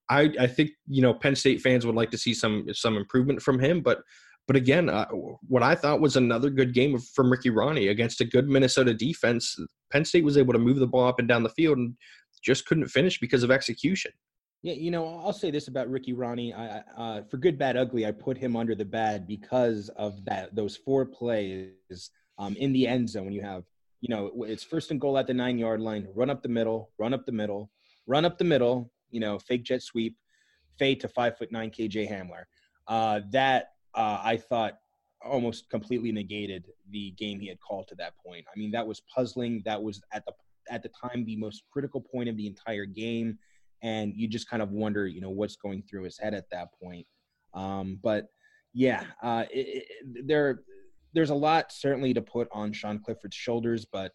I, 0.08 0.32
I 0.38 0.46
think 0.46 0.70
you 0.86 1.02
know 1.02 1.14
Penn 1.14 1.34
State 1.34 1.60
fans 1.60 1.84
would 1.84 1.96
like 1.96 2.10
to 2.12 2.18
see 2.18 2.34
some 2.34 2.66
some 2.72 2.96
improvement 2.96 3.42
from 3.42 3.58
him, 3.58 3.80
but 3.80 4.02
but 4.46 4.56
again, 4.56 4.88
uh, 4.88 5.06
what 5.06 5.62
I 5.62 5.74
thought 5.74 6.00
was 6.00 6.16
another 6.16 6.50
good 6.50 6.72
game 6.72 6.98
from 6.98 7.30
Ricky 7.30 7.50
Rahne 7.50 7.90
against 7.90 8.20
a 8.20 8.24
good 8.24 8.48
Minnesota 8.48 8.94
defense. 8.94 9.58
Penn 9.90 10.04
State 10.04 10.24
was 10.24 10.38
able 10.38 10.52
to 10.52 10.58
move 10.58 10.78
the 10.78 10.86
ball 10.86 11.08
up 11.08 11.18
and 11.18 11.26
down 11.26 11.42
the 11.42 11.48
field 11.50 11.78
and 11.78 11.94
just 12.44 12.66
couldn't 12.66 12.86
finish 12.86 13.18
because 13.18 13.42
of 13.42 13.50
execution. 13.50 14.12
Yeah, 14.62 14.74
you 14.74 14.90
know, 14.90 15.20
I'll 15.24 15.32
say 15.32 15.50
this 15.50 15.68
about 15.68 15.90
Ricky 15.90 16.12
Rahne. 16.12 16.54
I, 16.56 16.82
uh, 16.96 17.22
for 17.30 17.36
good, 17.36 17.58
bad, 17.58 17.76
ugly, 17.76 18.06
I 18.06 18.12
put 18.12 18.38
him 18.38 18.56
under 18.56 18.74
the 18.74 18.84
bad 18.84 19.26
because 19.26 19.90
of 19.90 20.24
that. 20.24 20.54
Those 20.54 20.76
four 20.76 21.04
plays 21.06 22.10
um, 22.38 22.56
in 22.56 22.72
the 22.72 22.86
end 22.86 23.08
zone 23.08 23.24
when 23.24 23.34
you 23.34 23.42
have, 23.42 23.64
you 24.06 24.14
know, 24.14 24.44
it's 24.44 24.62
first 24.62 24.92
and 24.92 25.00
goal 25.00 25.18
at 25.18 25.26
the 25.26 25.34
nine 25.34 25.58
yard 25.58 25.80
line, 25.80 26.06
run 26.14 26.30
up 26.30 26.40
the 26.40 26.48
middle, 26.48 26.92
run 26.96 27.12
up 27.12 27.26
the 27.26 27.32
middle, 27.32 27.72
run 28.06 28.24
up 28.24 28.38
the 28.38 28.44
middle. 28.44 28.92
You 29.10 29.18
know, 29.18 29.36
fake 29.36 29.64
jet 29.64 29.82
sweep, 29.82 30.16
fade 30.78 31.00
to 31.00 31.08
five 31.08 31.36
foot 31.36 31.50
nine 31.50 31.70
KJ 31.70 32.08
Hamler. 32.08 32.44
Uh, 32.86 33.20
that 33.32 33.70
uh, 33.96 34.20
I 34.22 34.36
thought 34.36 34.74
almost 35.24 35.68
completely 35.70 36.12
negated 36.12 36.66
the 36.90 37.12
game 37.18 37.40
he 37.40 37.48
had 37.48 37.58
called 37.60 37.88
to 37.88 37.96
that 37.96 38.12
point. 38.24 38.44
I 38.46 38.56
mean, 38.56 38.70
that 38.70 38.86
was 38.86 39.02
puzzling. 39.12 39.62
That 39.64 39.82
was 39.82 40.00
at 40.12 40.24
the 40.24 40.32
at 40.70 40.84
the 40.84 40.90
time 40.90 41.24
the 41.24 41.36
most 41.36 41.64
critical 41.72 42.00
point 42.00 42.28
of 42.28 42.36
the 42.36 42.46
entire 42.46 42.86
game, 42.86 43.36
and 43.82 44.12
you 44.14 44.28
just 44.28 44.48
kind 44.48 44.62
of 44.62 44.70
wonder, 44.70 45.08
you 45.08 45.20
know, 45.20 45.30
what's 45.30 45.56
going 45.56 45.82
through 45.82 46.04
his 46.04 46.16
head 46.16 46.32
at 46.32 46.48
that 46.52 46.68
point. 46.80 47.06
Um, 47.54 47.98
but 48.04 48.26
yeah, 48.72 49.02
uh, 49.20 49.46
it, 49.50 49.84
it, 50.04 50.26
there 50.28 50.60
there's 51.16 51.30
a 51.30 51.34
lot 51.34 51.72
certainly 51.72 52.14
to 52.14 52.22
put 52.22 52.46
on 52.52 52.72
Sean 52.72 53.00
Clifford's 53.00 53.34
shoulders, 53.34 53.84
but 53.84 54.12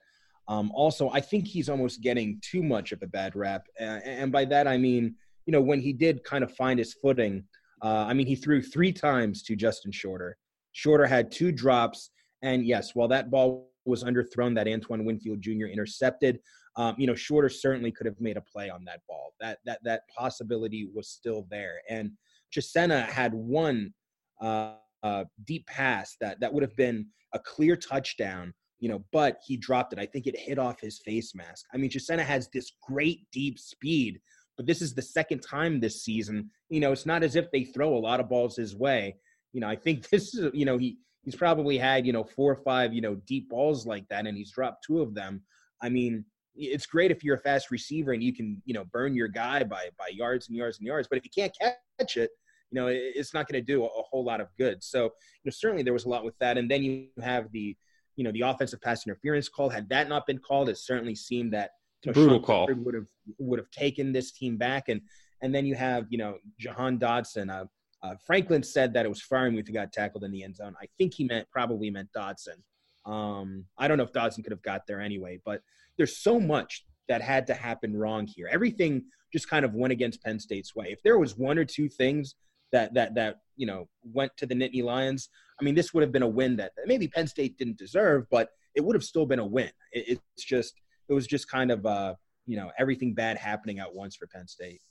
um, 0.48 0.72
also 0.74 1.10
I 1.10 1.20
think 1.20 1.46
he's 1.46 1.67
almost 1.67 2.01
getting 2.01 2.39
too 2.41 2.63
much 2.63 2.93
of 2.93 3.03
a 3.03 3.08
bad 3.08 3.36
rap, 3.36 3.67
and 3.77 4.31
by 4.31 4.46
that 4.46 4.67
I 4.67 4.77
mean, 4.77 5.15
you 5.46 5.51
know, 5.51 5.62
when 5.62 5.81
he 5.81 5.91
did 5.91 6.24
kind 6.24 6.43
of 6.43 6.55
find 6.55 6.79
his 6.79 6.93
footing 6.93 7.43
uh, 7.81 8.05
I 8.08 8.13
mean, 8.13 8.27
he 8.27 8.36
threw 8.36 8.62
three 8.62 8.91
times 8.91 9.41
to 9.43 9.55
Justin 9.55 9.91
Shorter. 9.91 10.38
Shorter 10.72 11.05
had 11.05 11.31
two 11.31 11.51
drops, 11.51 12.12
and 12.41 12.65
yes, 12.65 12.93
while 12.93 13.08
that 13.08 13.31
ball 13.31 13.72
was 13.86 14.03
underthrown, 14.03 14.53
that 14.55 14.67
Antoine 14.67 15.03
Winfield 15.03 15.41
Jr. 15.41 15.65
intercepted. 15.65 16.39
Um, 16.77 16.96
you 16.98 17.08
know, 17.08 17.15
Shorter 17.15 17.50
certainly 17.50 17.91
could 17.91 18.05
have 18.05 18.22
made 18.22 18.38
a 18.38 18.41
play 18.41 18.70
on 18.70 18.86
that 18.86 19.01
ball. 19.10 19.34
That 19.39 19.60
that 19.65 19.79
that 19.84 20.03
possibility 20.15 20.88
was 20.93 21.10
still 21.10 21.48
there. 21.50 21.81
And 21.89 22.12
Chisena 22.55 23.05
had 23.08 23.34
one 23.34 23.93
uh, 24.39 24.75
uh, 25.03 25.25
deep 25.46 25.65
pass 25.67 26.15
that 26.22 26.39
that 26.39 26.53
would 26.53 26.63
have 26.63 26.75
been 26.75 27.08
a 27.34 27.39
clear 27.39 27.75
touchdown. 27.75 28.53
You 28.79 28.89
know, 28.89 29.03
but 29.12 29.38
he 29.46 29.58
dropped 29.58 29.93
it. 29.93 30.00
I 30.00 30.08
think 30.08 30.25
it 30.25 30.36
hit 30.36 30.58
off 30.58 30.81
his 30.81 31.00
face 31.05 31.36
mask. 31.36 31.65
I 31.72 31.77
mean, 31.77 31.91
Chisena 31.91 32.24
has 32.24 32.50
this 32.51 32.72
great 32.81 33.27
deep 33.31 33.60
speed 33.60 34.20
but 34.62 34.67
this 34.67 34.81
is 34.84 34.93
the 34.93 35.01
second 35.01 35.39
time 35.39 35.79
this 35.79 36.03
season. 36.03 36.50
You 36.70 36.81
know, 36.81 36.91
it's 36.91 37.08
not 37.08 37.24
as 37.24 37.36
if 37.36 37.50
they 37.51 37.63
throw 37.63 37.96
a 37.96 37.98
lot 37.98 38.20
of 38.20 38.29
balls 38.29 38.55
his 38.55 38.75
way. 38.75 39.15
You 39.53 39.62
know, 39.62 39.67
I 39.67 39.75
think 39.75 40.08
this 40.12 40.36
is, 40.36 40.51
you 40.53 40.65
know, 40.65 40.77
he 40.77 40.98
he's 41.24 41.36
probably 41.36 41.79
had, 41.79 42.05
you 42.05 42.13
know, 42.13 42.24
four 42.24 42.51
or 42.51 42.62
five, 42.63 42.93
you 42.93 43.01
know, 43.01 43.15
deep 43.25 43.50
balls 43.50 43.88
like 43.88 44.08
that, 44.10 44.27
and 44.27 44.38
he's 44.38 44.51
dropped 44.51 44.84
two 44.86 45.01
of 45.01 45.15
them. 45.15 45.41
I 45.81 45.89
mean, 45.89 46.25
it's 46.53 46.86
great 46.86 47.10
if 47.10 47.24
you're 47.24 47.38
a 47.38 47.41
fast 47.41 47.72
receiver 47.72 48.12
and 48.12 48.22
you 48.22 48.36
can, 48.36 48.62
you 48.65 48.75
know, 48.75 48.86
burn 48.86 49.15
your 49.15 49.29
guy 49.29 49.63
by 49.63 49.89
by 49.98 50.10
yards 50.12 50.48
and 50.48 50.55
yards 50.55 50.77
and 50.77 50.86
yards. 50.86 51.08
But 51.08 51.17
if 51.17 51.25
you 51.25 51.31
can't 51.36 51.55
catch 51.60 52.17
it, 52.17 52.29
you 52.72 52.80
know, 52.80 52.88
it's 52.88 53.34
not 53.34 53.48
going 53.48 53.63
to 53.63 53.66
do 53.66 53.84
a, 53.84 53.86
a 53.86 54.04
whole 54.10 54.24
lot 54.24 54.42
of 54.42 54.48
good. 54.58 54.82
So, 54.84 55.04
you 55.04 55.10
know, 55.46 55.51
certainly 55.51 55.84
there 55.84 55.94
was 55.94 56.06
a 56.06 56.10
lot 56.10 56.24
with 56.24 56.38
that. 56.40 56.58
And 56.58 56.72
then 56.72 56.84
you 56.84 57.08
have 57.22 57.51
the, 57.51 57.75
you 58.16 58.24
know, 58.24 58.32
the 58.32 58.42
offensive 58.42 58.82
pass 58.82 59.06
interference 59.06 59.50
call. 59.50 59.70
Had 59.70 59.90
that 59.90 60.08
not 60.08 60.25
been 60.25 60.40
called, 60.40 60.70
it 60.70 60.78
certainly 60.78 61.16
seemed 61.16 61.54
that 61.54 61.72
you 62.04 62.10
know, 62.10 62.13
brutal 62.13 62.38
Sean 62.38 62.44
call 62.44 62.68
would 62.74 62.96
have 62.96 63.06
would 63.38 63.60
have 63.60 63.70
taken 63.70 64.12
this 64.12 64.32
team 64.32 64.58
back 64.58 64.90
and 64.90 65.01
and 65.42 65.54
then 65.54 65.66
you 65.66 65.75
have 65.75 66.08
you 66.10 66.18
know 66.18 66.38
Jahan 66.60 66.98
Dotson. 66.98 67.51
Uh, 67.51 67.66
uh, 68.04 68.16
Franklin 68.25 68.63
said 68.63 68.94
that 68.94 69.06
it 69.06 69.10
was 69.10 69.22
Freiermuth 69.22 69.68
who 69.68 69.74
got 69.74 69.94
tackled 69.94 70.24
in 70.24 70.32
the 70.32 70.44
end 70.44 70.56
zone. 70.56 70.75
I 70.82 70.88
think 70.98 71.13
he 71.13 71.25
meant 71.25 71.48
probably 71.51 71.92
meant 71.92 72.10
Dotson. 72.16 72.58
Um, 73.06 73.66
I 73.78 73.88
don't 73.88 73.98
know 73.98 74.04
if 74.04 74.13
Dotson 74.13 74.44
could 74.44 74.51
have 74.51 74.63
got 74.63 74.88
there 74.88 75.01
anyway, 75.01 75.40
but 75.46 75.62
there's 75.98 76.18
so 76.18 76.40
much 76.40 76.86
that 77.08 77.22
had 77.22 77.46
to 77.48 77.54
happen 77.54 77.96
wrong 77.96 78.25
here. 78.25 78.48
Everything 78.51 79.04
just 79.32 79.50
kind 79.50 79.66
of 79.66 79.74
went 79.74 79.92
against 79.92 80.24
Penn 80.24 80.40
State's 80.40 80.75
way. 80.75 80.88
If 80.90 81.01
there 81.04 81.18
was 81.18 81.38
one 81.38 81.58
or 81.58 81.66
two 81.66 81.90
things 81.90 82.36
that 82.72 82.94
that 82.94 83.16
that 83.16 83.38
you 83.56 83.66
know 83.66 83.88
went 84.04 84.32
to 84.38 84.46
the 84.46 84.56
Nittany 84.56 84.84
Lions, 84.84 85.30
I 85.60 85.63
mean, 85.63 85.75
this 85.75 85.94
would 85.94 86.01
have 86.01 86.12
been 86.12 86.24
a 86.24 86.28
win 86.28 86.56
that 86.58 86.72
maybe 86.86 87.08
Penn 87.08 87.28
State 87.28 87.58
didn't 87.58 87.78
deserve, 87.78 88.25
but 88.32 88.50
it 88.75 88.82
would 88.82 88.96
have 88.96 89.04
still 89.04 89.25
been 89.25 89.40
a 89.40 89.46
win. 89.46 89.72
It, 89.92 90.20
it's 90.36 90.46
just 90.46 90.74
it 91.10 91.13
was 91.13 91.28
just 91.28 91.50
kind 91.50 91.72
of 91.72 91.86
uh, 91.86 92.16
you 92.46 92.58
know 92.58 92.72
everything 92.78 93.13
bad 93.13 93.38
happening 93.38 93.80
at 93.80 93.94
once 93.94 94.16
for 94.16 94.28
Penn 94.28 94.48
State. 94.48 94.82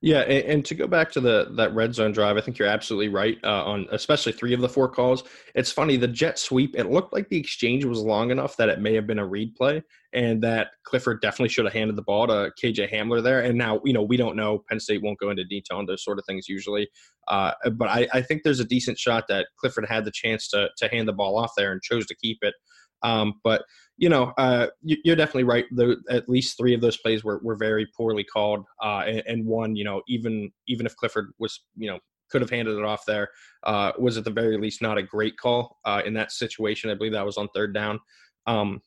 Yeah, 0.00 0.20
and, 0.20 0.44
and, 0.44 0.64
to 0.66 0.76
go 0.76 0.86
back 0.86 1.10
to 1.12 1.20
the 1.20 1.48
that 1.56 1.74
red 1.74 1.92
zone 1.92 2.12
drive, 2.12 2.36
I 2.36 2.40
think 2.40 2.56
you're 2.56 2.68
absolutely 2.68 3.08
right 3.08 3.36
uh, 3.42 3.64
on 3.64 3.88
especially 3.90 4.30
three 4.30 4.54
of 4.54 4.60
the 4.60 4.68
four 4.68 4.88
calls. 4.88 5.24
It's 5.56 5.72
funny 5.72 5.96
the 5.96 6.06
jet 6.06 6.38
sweep. 6.38 6.76
It 6.76 6.88
looked 6.88 7.12
like 7.12 7.28
the 7.28 7.38
exchange 7.38 7.84
was 7.84 7.98
long 7.98 8.30
enough 8.30 8.56
that 8.58 8.68
it 8.68 8.80
may 8.80 8.94
have 8.94 9.08
been 9.08 9.18
a 9.18 9.26
read 9.26 9.56
play, 9.56 9.82
and 10.12 10.40
that 10.44 10.68
Clifford 10.84 11.20
definitely 11.20 11.48
should 11.48 11.64
have 11.64 11.74
handed 11.74 11.96
the 11.96 12.02
ball 12.02 12.28
to 12.28 12.52
KJ 12.62 12.92
Hamler 12.92 13.20
there. 13.20 13.40
And 13.40 13.58
now 13.58 13.80
you 13.84 13.92
know 13.92 14.02
we 14.02 14.16
don't 14.16 14.36
know. 14.36 14.62
Penn 14.68 14.78
State 14.78 15.02
won't 15.02 15.18
go 15.18 15.30
into 15.30 15.44
detail 15.44 15.78
on 15.78 15.86
those 15.86 16.04
sort 16.04 16.20
of 16.20 16.24
things 16.26 16.48
usually, 16.48 16.88
uh, 17.26 17.54
but 17.72 17.88
I, 17.88 18.06
I 18.12 18.22
think 18.22 18.42
there's 18.44 18.60
a 18.60 18.64
decent 18.64 18.98
shot 18.98 19.24
that 19.28 19.48
Clifford 19.58 19.86
had 19.88 20.04
the 20.04 20.12
chance 20.12 20.46
to 20.50 20.68
to 20.76 20.88
hand 20.88 21.08
the 21.08 21.12
ball 21.12 21.36
off 21.36 21.54
there 21.56 21.72
and 21.72 21.82
chose 21.82 22.06
to 22.06 22.14
keep 22.14 22.38
it. 22.42 22.54
Um, 23.02 23.34
but 23.42 23.64
you 23.98 24.08
know, 24.08 24.32
uh, 24.38 24.68
you're 24.82 25.16
definitely 25.16 25.44
right. 25.44 25.66
The, 25.72 25.96
at 26.08 26.28
least 26.28 26.56
three 26.56 26.72
of 26.72 26.80
those 26.80 26.96
plays 26.96 27.24
were, 27.24 27.40
were 27.42 27.56
very 27.56 27.86
poorly 27.96 28.22
called, 28.22 28.64
uh, 28.82 29.02
and, 29.06 29.22
and, 29.26 29.44
one, 29.44 29.74
you 29.74 29.84
know, 29.84 30.02
even 30.06 30.50
even 30.68 30.86
if 30.86 30.96
Clifford 30.96 31.32
was, 31.38 31.60
you 31.76 31.90
know, 31.90 31.98
could 32.30 32.40
have 32.40 32.50
handed 32.50 32.78
it 32.78 32.84
off 32.84 33.02
there, 33.06 33.28
uh, 33.64 33.90
was 33.98 34.16
at 34.16 34.24
the 34.24 34.30
very 34.30 34.56
least 34.56 34.82
not 34.82 34.98
a 34.98 35.02
great 35.02 35.36
call 35.36 35.78
uh, 35.84 36.00
in 36.06 36.14
that 36.14 36.30
situation. 36.30 36.90
I 36.90 36.94
believe 36.94 37.12
that 37.12 37.26
was 37.26 37.38
on 37.38 37.48
third 37.54 37.74
down. 37.74 37.98
Um, 38.46 38.80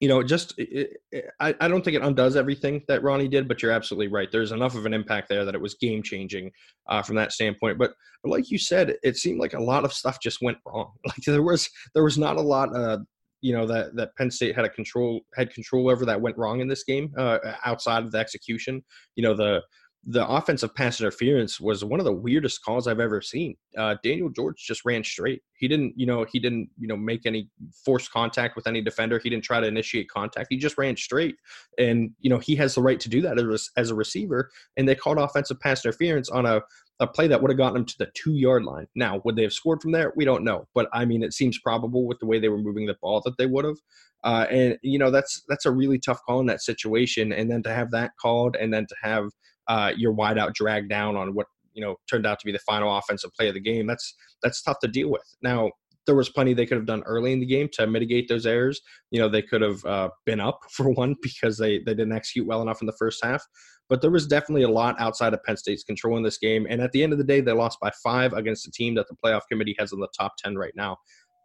you 0.00 0.08
know, 0.08 0.22
just 0.22 0.54
it, 0.56 0.96
it, 1.12 1.26
I, 1.38 1.54
I 1.60 1.68
don't 1.68 1.84
think 1.84 1.94
it 1.94 2.02
undoes 2.02 2.34
everything 2.34 2.82
that 2.88 3.02
Rahne 3.02 3.30
did, 3.30 3.46
but 3.46 3.60
you're 3.60 3.72
absolutely 3.72 4.08
right. 4.08 4.32
There's 4.32 4.52
enough 4.52 4.74
of 4.74 4.86
an 4.86 4.94
impact 4.94 5.28
there 5.28 5.44
that 5.44 5.54
it 5.54 5.60
was 5.60 5.74
game 5.74 6.02
changing 6.02 6.50
uh, 6.88 7.02
from 7.02 7.16
that 7.16 7.32
standpoint. 7.32 7.76
But, 7.76 7.92
but 8.22 8.30
like 8.30 8.50
you 8.50 8.56
said, 8.56 8.96
it 9.02 9.18
seemed 9.18 9.38
like 9.38 9.52
a 9.52 9.62
lot 9.62 9.84
of 9.84 9.92
stuff 9.92 10.18
just 10.22 10.40
went 10.40 10.56
wrong. 10.66 10.92
Like 11.06 11.22
there 11.26 11.42
was 11.42 11.68
there 11.92 12.04
was 12.04 12.16
not 12.16 12.36
a 12.36 12.40
lot 12.40 12.74
uh, 12.74 12.98
you 13.40 13.52
know 13.52 13.66
that 13.66 13.94
that 13.96 14.16
Penn 14.16 14.30
State 14.30 14.54
had 14.54 14.64
a 14.64 14.68
control 14.68 15.20
had 15.34 15.52
control 15.52 15.90
over 15.90 16.04
that 16.04 16.20
went 16.20 16.36
wrong 16.36 16.60
in 16.60 16.68
this 16.68 16.84
game 16.84 17.12
uh, 17.18 17.38
outside 17.64 18.04
of 18.04 18.12
the 18.12 18.18
execution. 18.18 18.82
You 19.16 19.22
know 19.22 19.34
the 19.34 19.62
the 20.06 20.26
offensive 20.26 20.74
pass 20.74 20.98
interference 20.98 21.60
was 21.60 21.84
one 21.84 22.00
of 22.00 22.06
the 22.06 22.12
weirdest 22.12 22.64
calls 22.64 22.86
I've 22.86 23.00
ever 23.00 23.20
seen. 23.20 23.54
Uh, 23.76 23.96
Daniel 24.02 24.30
George 24.30 24.56
just 24.56 24.84
ran 24.86 25.04
straight. 25.04 25.42
He 25.58 25.68
didn't, 25.68 25.92
you 25.94 26.06
know, 26.06 26.24
he 26.24 26.38
didn't, 26.38 26.70
you 26.78 26.88
know, 26.88 26.96
make 26.96 27.26
any 27.26 27.50
forced 27.84 28.10
contact 28.10 28.56
with 28.56 28.66
any 28.66 28.80
defender. 28.80 29.18
He 29.18 29.28
didn't 29.28 29.44
try 29.44 29.60
to 29.60 29.66
initiate 29.66 30.08
contact. 30.08 30.46
He 30.48 30.56
just 30.56 30.78
ran 30.78 30.96
straight, 30.96 31.36
and 31.76 32.12
you 32.20 32.30
know 32.30 32.38
he 32.38 32.56
has 32.56 32.74
the 32.74 32.82
right 32.82 32.98
to 33.00 33.10
do 33.10 33.20
that 33.22 33.38
as, 33.38 33.68
as 33.76 33.90
a 33.90 33.94
receiver. 33.94 34.50
And 34.76 34.88
they 34.88 34.94
called 34.94 35.18
offensive 35.18 35.60
pass 35.60 35.84
interference 35.84 36.30
on 36.30 36.46
a 36.46 36.62
a 37.00 37.06
play 37.06 37.26
that 37.26 37.40
would 37.40 37.50
have 37.50 37.58
gotten 37.58 37.74
them 37.74 37.86
to 37.86 37.98
the 37.98 38.10
two 38.14 38.34
yard 38.34 38.64
line. 38.64 38.86
Now, 38.94 39.20
would 39.24 39.34
they 39.34 39.42
have 39.42 39.52
scored 39.52 39.80
from 39.80 39.92
there? 39.92 40.12
We 40.16 40.24
don't 40.26 40.44
know, 40.44 40.68
but 40.74 40.88
I 40.92 41.06
mean, 41.06 41.22
it 41.22 41.32
seems 41.32 41.58
probable 41.58 42.06
with 42.06 42.18
the 42.18 42.26
way 42.26 42.38
they 42.38 42.50
were 42.50 42.58
moving 42.58 42.86
the 42.86 42.96
ball 43.00 43.22
that 43.24 43.38
they 43.38 43.46
would 43.46 43.64
have. 43.64 43.78
Uh, 44.22 44.46
and 44.50 44.78
you 44.82 44.98
know, 44.98 45.10
that's 45.10 45.42
that's 45.48 45.66
a 45.66 45.70
really 45.70 45.98
tough 45.98 46.20
call 46.26 46.40
in 46.40 46.46
that 46.46 46.62
situation. 46.62 47.32
And 47.32 47.50
then 47.50 47.62
to 47.62 47.72
have 47.72 47.90
that 47.92 48.12
called, 48.20 48.54
and 48.54 48.72
then 48.72 48.86
to 48.86 48.94
have 49.02 49.30
uh, 49.66 49.92
your 49.96 50.12
wideout 50.12 50.54
dragged 50.54 50.90
down 50.90 51.16
on 51.16 51.34
what 51.34 51.46
you 51.72 51.82
know 51.82 51.96
turned 52.08 52.26
out 52.26 52.38
to 52.40 52.46
be 52.46 52.52
the 52.52 52.58
final 52.60 52.96
offensive 52.96 53.32
play 53.32 53.48
of 53.48 53.54
the 53.54 53.60
game. 53.60 53.86
That's 53.86 54.14
that's 54.42 54.62
tough 54.62 54.78
to 54.80 54.88
deal 54.88 55.10
with. 55.10 55.24
Now, 55.42 55.70
there 56.06 56.14
was 56.14 56.28
plenty 56.28 56.52
they 56.52 56.66
could 56.66 56.76
have 56.76 56.86
done 56.86 57.02
early 57.04 57.32
in 57.32 57.40
the 57.40 57.46
game 57.46 57.68
to 57.74 57.86
mitigate 57.86 58.28
those 58.28 58.46
errors. 58.46 58.80
You 59.10 59.20
know, 59.20 59.28
they 59.28 59.42
could 59.42 59.62
have 59.62 59.84
uh, 59.84 60.10
been 60.26 60.40
up 60.40 60.60
for 60.70 60.90
one 60.90 61.16
because 61.22 61.56
they 61.56 61.78
they 61.78 61.94
didn't 61.94 62.12
execute 62.12 62.46
well 62.46 62.62
enough 62.62 62.82
in 62.82 62.86
the 62.86 62.96
first 62.98 63.24
half. 63.24 63.42
But 63.90 64.00
there 64.00 64.10
was 64.10 64.26
definitely 64.26 64.62
a 64.62 64.70
lot 64.70 64.98
outside 64.98 65.34
of 65.34 65.42
Penn 65.42 65.58
State's 65.58 65.84
control 65.84 66.16
in 66.16 66.22
this 66.22 66.38
game. 66.38 66.66
And 66.70 66.80
at 66.80 66.92
the 66.92 67.02
end 67.02 67.12
of 67.12 67.18
the 67.18 67.24
day, 67.24 67.42
they 67.42 67.52
lost 67.52 67.78
by 67.80 67.90
five 68.02 68.32
against 68.32 68.66
a 68.66 68.70
team 68.70 68.94
that 68.94 69.08
the 69.08 69.16
playoff 69.22 69.42
committee 69.50 69.76
has 69.78 69.92
in 69.92 70.00
the 70.00 70.08
top 70.16 70.36
10 70.38 70.56
right 70.56 70.72
now. 70.74 70.96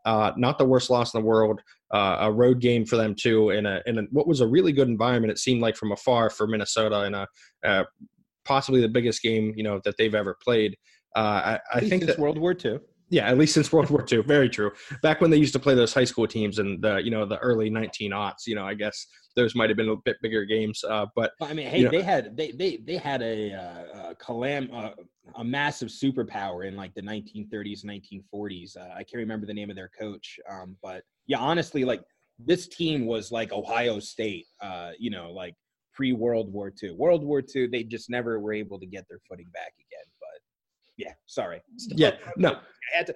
Uh, 0.06 0.32
not 0.38 0.60
the 0.60 0.66
worst 0.66 0.92
loss 0.92 1.14
in 1.14 1.20
the 1.20 1.26
world. 1.26 1.60
Uh, 1.92 2.18
a 2.22 2.32
road 2.32 2.62
game 2.62 2.86
for 2.86 2.96
them 2.96 3.16
too, 3.16 3.50
in 3.50 3.66
a 3.66 3.82
in 3.88 3.98
a, 3.98 4.02
what 4.12 4.28
was 4.28 4.40
a 4.40 4.48
really 4.48 4.72
good 4.72 4.88
environment. 4.88 5.32
It 5.32 5.40
seemed 5.40 5.62
like 5.62 5.76
from 5.76 5.92
afar 5.92 6.30
for 6.30 6.46
Minnesota, 6.46 7.06
in 7.06 7.16
a 7.16 7.28
uh, 7.64 7.84
possibly 8.44 8.82
the 8.82 8.90
biggest 8.90 9.24
game 9.24 9.54
you 9.56 9.64
know 9.64 9.82
that 9.84 9.98
they've 9.98 10.14
ever 10.14 10.38
played. 10.44 10.78
Uh, 11.16 11.58
I, 11.74 11.78
I 11.78 11.80
think 11.80 12.06
that 12.06 12.20
World 12.20 12.38
War 12.38 12.56
II. 12.64 12.80
Yeah, 13.10 13.28
at 13.28 13.38
least 13.38 13.54
since 13.54 13.72
World 13.72 13.90
War 13.90 14.06
II. 14.10 14.22
Very 14.28 14.50
true. 14.50 14.72
Back 15.02 15.22
when 15.22 15.32
they 15.32 15.38
used 15.38 15.54
to 15.54 15.60
play 15.60 15.74
those 15.74 15.94
high 15.94 16.04
school 16.04 16.28
teams 16.28 16.60
in 16.60 16.82
the 16.82 16.98
you 16.98 17.10
know 17.10 17.26
the 17.26 17.38
early 17.40 17.70
19 17.70 18.12
aughts, 18.12 18.46
you 18.46 18.56
know, 18.56 18.66
I 18.66 18.74
guess 18.74 19.08
those 19.36 19.56
might 19.56 19.70
have 19.70 19.78
been 19.78 19.90
a 19.90 19.96
bit 19.96 20.18
bigger 20.22 20.46
games. 20.46 20.84
Uh, 20.84 21.06
but 21.16 21.34
I 21.42 21.54
mean, 21.54 21.68
hey, 21.68 21.80
you 21.80 21.86
know, 21.86 21.92
they 21.92 22.02
had 22.02 22.36
they 22.36 22.52
they 22.52 22.78
they 22.78 22.98
had 22.98 23.22
a 23.22 23.54
uh, 23.54 24.10
a 24.12 24.16
calam 24.16 24.70
uh, 24.74 24.92
a 25.36 25.44
massive 25.44 25.90
superpower 25.90 26.68
in 26.68 26.76
like 26.76 26.94
the 26.94 27.02
1930s, 27.02 27.86
1940s. 27.86 28.78
Uh, 28.78 28.94
I 28.94 29.04
can't 29.04 29.16
remember 29.16 29.46
the 29.46 29.54
name 29.54 29.70
of 29.70 29.76
their 29.76 29.92
coach, 30.00 30.40
um, 30.50 30.78
but 30.82 31.04
yeah, 31.28 31.40
honestly, 31.40 31.84
like 31.86 32.02
this 32.40 32.68
team 32.68 33.06
was 33.06 33.32
like 33.32 33.52
Ohio 33.52 34.00
State. 34.00 34.46
Uh, 34.62 34.92
you 34.98 35.10
know, 35.10 35.32
like 35.32 35.56
pre 35.94 36.14
World 36.14 36.52
War 36.52 36.72
II. 36.82 36.92
World 36.92 37.24
War 37.24 37.42
II, 37.56 37.68
they 37.68 37.84
just 37.84 38.10
never 38.10 38.40
were 38.40 38.54
able 38.54 38.80
to 38.80 38.86
get 38.86 39.06
their 39.10 39.20
footing 39.28 39.48
back 39.54 39.74
again. 39.78 40.06
But 40.20 40.42
yeah, 40.98 41.14
sorry. 41.26 41.62
Still, 41.78 41.98
yeah, 41.98 42.12
no. 42.38 42.52
I 42.54 42.98
had 42.98 43.08
to, 43.08 43.16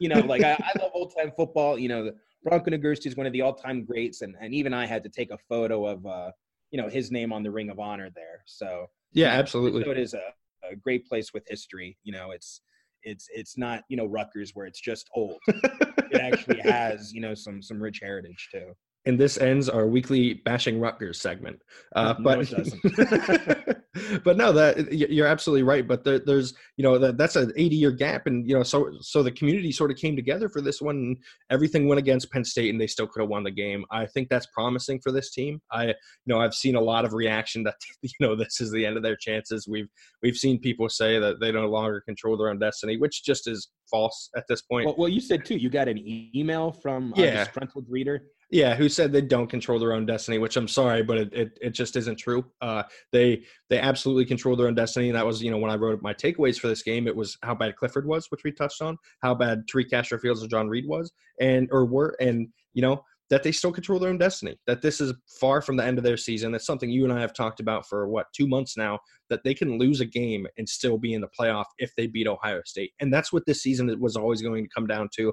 you 0.00 0.08
know, 0.08 0.20
like 0.20 0.42
I, 0.42 0.52
I 0.52 0.80
love 0.80 0.92
old 0.94 1.12
time 1.16 1.32
football. 1.36 1.78
You 1.78 1.88
know, 1.88 2.12
Bronco 2.44 2.70
Nagurski 2.70 3.06
is 3.06 3.16
one 3.16 3.26
of 3.26 3.32
the 3.32 3.40
all 3.40 3.54
time 3.54 3.84
greats, 3.84 4.22
and 4.22 4.34
and 4.40 4.54
even 4.54 4.74
I 4.74 4.86
had 4.86 5.02
to 5.04 5.08
take 5.08 5.30
a 5.30 5.38
photo 5.48 5.86
of 5.86 6.04
uh, 6.06 6.32
you 6.72 6.80
know, 6.80 6.88
his 6.88 7.12
name 7.12 7.32
on 7.32 7.42
the 7.42 7.50
Ring 7.50 7.70
of 7.70 7.78
Honor 7.78 8.10
there. 8.14 8.42
So 8.46 8.86
yeah, 9.12 9.28
absolutely. 9.28 9.84
So 9.84 9.90
it 9.90 9.98
is 9.98 10.14
a, 10.14 10.32
a 10.70 10.74
great 10.74 11.06
place 11.06 11.32
with 11.32 11.44
history. 11.46 11.98
You 12.02 12.12
know, 12.12 12.32
it's 12.32 12.62
it's 13.02 13.28
it's 13.32 13.56
not 13.56 13.84
you 13.88 13.96
know 13.96 14.06
Rutgers 14.06 14.52
where 14.54 14.66
it's 14.66 14.80
just 14.80 15.08
old. 15.14 15.38
it 15.48 16.20
actually 16.20 16.60
has 16.60 17.12
you 17.12 17.20
know 17.20 17.34
some 17.34 17.62
some 17.62 17.80
rich 17.80 18.00
heritage 18.02 18.48
too 18.50 18.72
and 19.04 19.18
this 19.18 19.38
ends 19.38 19.68
our 19.68 19.86
weekly 19.86 20.34
bashing 20.34 20.80
Rutgers 20.80 21.20
segment. 21.20 21.60
Uh, 21.94 22.14
no, 22.18 22.24
but 22.24 23.82
but 24.24 24.36
no, 24.36 24.52
that 24.52 24.92
you're 24.92 25.26
absolutely 25.26 25.64
right. 25.64 25.86
But 25.86 26.04
there, 26.04 26.20
there's 26.20 26.54
you 26.76 26.84
know 26.84 26.98
that 26.98 27.18
that's 27.18 27.36
an 27.36 27.52
80 27.56 27.76
year 27.76 27.90
gap, 27.90 28.26
and 28.26 28.48
you 28.48 28.56
know 28.56 28.62
so 28.62 28.90
so 29.00 29.22
the 29.22 29.32
community 29.32 29.72
sort 29.72 29.90
of 29.90 29.96
came 29.96 30.14
together 30.14 30.48
for 30.48 30.60
this 30.60 30.80
one. 30.80 30.96
And 30.96 31.16
everything 31.50 31.88
went 31.88 31.98
against 31.98 32.30
Penn 32.30 32.44
State, 32.44 32.70
and 32.70 32.80
they 32.80 32.86
still 32.86 33.06
could 33.06 33.20
have 33.20 33.28
won 33.28 33.42
the 33.42 33.50
game. 33.50 33.84
I 33.90 34.06
think 34.06 34.28
that's 34.28 34.46
promising 34.54 35.00
for 35.00 35.10
this 35.10 35.32
team. 35.32 35.60
I 35.72 35.86
you 35.86 35.94
know 36.26 36.40
I've 36.40 36.54
seen 36.54 36.76
a 36.76 36.80
lot 36.80 37.04
of 37.04 37.12
reaction 37.12 37.64
that 37.64 37.76
you 38.02 38.10
know 38.20 38.36
this 38.36 38.60
is 38.60 38.70
the 38.70 38.86
end 38.86 38.96
of 38.96 39.02
their 39.02 39.16
chances. 39.16 39.66
We've 39.68 39.88
we've 40.22 40.36
seen 40.36 40.60
people 40.60 40.88
say 40.88 41.18
that 41.18 41.40
they 41.40 41.50
no 41.50 41.68
longer 41.68 42.00
control 42.00 42.36
their 42.36 42.50
own 42.50 42.60
destiny, 42.60 42.98
which 42.98 43.24
just 43.24 43.48
is 43.48 43.68
false 43.90 44.30
at 44.36 44.44
this 44.48 44.62
point. 44.62 44.86
Well, 44.86 44.94
well 44.96 45.08
you 45.08 45.20
said 45.20 45.44
too. 45.44 45.56
You 45.56 45.70
got 45.70 45.88
an 45.88 45.98
email 46.34 46.70
from 46.70 47.12
yeah. 47.16 47.24
a 47.24 47.44
disgruntled 47.44 47.86
reader 47.88 48.22
yeah, 48.52 48.74
who 48.74 48.90
said 48.90 49.12
they 49.12 49.22
don't 49.22 49.48
control 49.48 49.78
their 49.78 49.94
own 49.94 50.04
destiny? 50.04 50.36
Which 50.36 50.58
I'm 50.58 50.68
sorry, 50.68 51.02
but 51.02 51.16
it 51.16 51.32
it, 51.32 51.58
it 51.62 51.70
just 51.70 51.96
isn't 51.96 52.18
true. 52.18 52.44
Uh, 52.60 52.82
they 53.10 53.44
they 53.70 53.78
absolutely 53.78 54.26
control 54.26 54.56
their 54.56 54.66
own 54.66 54.74
destiny, 54.74 55.08
and 55.08 55.16
that 55.16 55.24
was 55.24 55.42
you 55.42 55.50
know 55.50 55.56
when 55.56 55.70
I 55.70 55.76
wrote 55.76 56.02
my 56.02 56.12
takeaways 56.12 56.58
for 56.58 56.68
this 56.68 56.82
game, 56.82 57.08
it 57.08 57.16
was 57.16 57.38
how 57.42 57.54
bad 57.54 57.76
Clifford 57.76 58.06
was, 58.06 58.26
which 58.30 58.44
we 58.44 58.52
touched 58.52 58.82
on, 58.82 58.98
how 59.22 59.34
bad 59.34 59.64
Tariq 59.66 59.88
Castro 59.88 60.18
Fields 60.18 60.42
and 60.42 60.50
John 60.50 60.68
Reid 60.68 60.86
was, 60.86 61.10
and 61.40 61.66
or 61.72 61.86
were, 61.86 62.14
and 62.20 62.48
you 62.74 62.82
know 62.82 63.02
that 63.30 63.42
they 63.42 63.52
still 63.52 63.72
control 63.72 63.98
their 63.98 64.10
own 64.10 64.18
destiny. 64.18 64.58
That 64.66 64.82
this 64.82 65.00
is 65.00 65.14
far 65.40 65.62
from 65.62 65.76
the 65.76 65.84
end 65.86 65.96
of 65.96 66.04
their 66.04 66.18
season. 66.18 66.52
That's 66.52 66.66
something 66.66 66.90
you 66.90 67.04
and 67.04 67.12
I 67.12 67.22
have 67.22 67.32
talked 67.32 67.58
about 67.58 67.88
for 67.88 68.06
what 68.06 68.26
two 68.34 68.46
months 68.46 68.76
now. 68.76 68.98
That 69.30 69.44
they 69.44 69.54
can 69.54 69.78
lose 69.78 70.02
a 70.02 70.06
game 70.06 70.46
and 70.58 70.68
still 70.68 70.98
be 70.98 71.14
in 71.14 71.22
the 71.22 71.30
playoff 71.40 71.64
if 71.78 71.94
they 71.96 72.06
beat 72.06 72.28
Ohio 72.28 72.60
State, 72.66 72.92
and 73.00 73.10
that's 73.10 73.32
what 73.32 73.46
this 73.46 73.62
season 73.62 73.98
was 73.98 74.14
always 74.14 74.42
going 74.42 74.62
to 74.62 74.70
come 74.74 74.86
down 74.86 75.08
to 75.16 75.32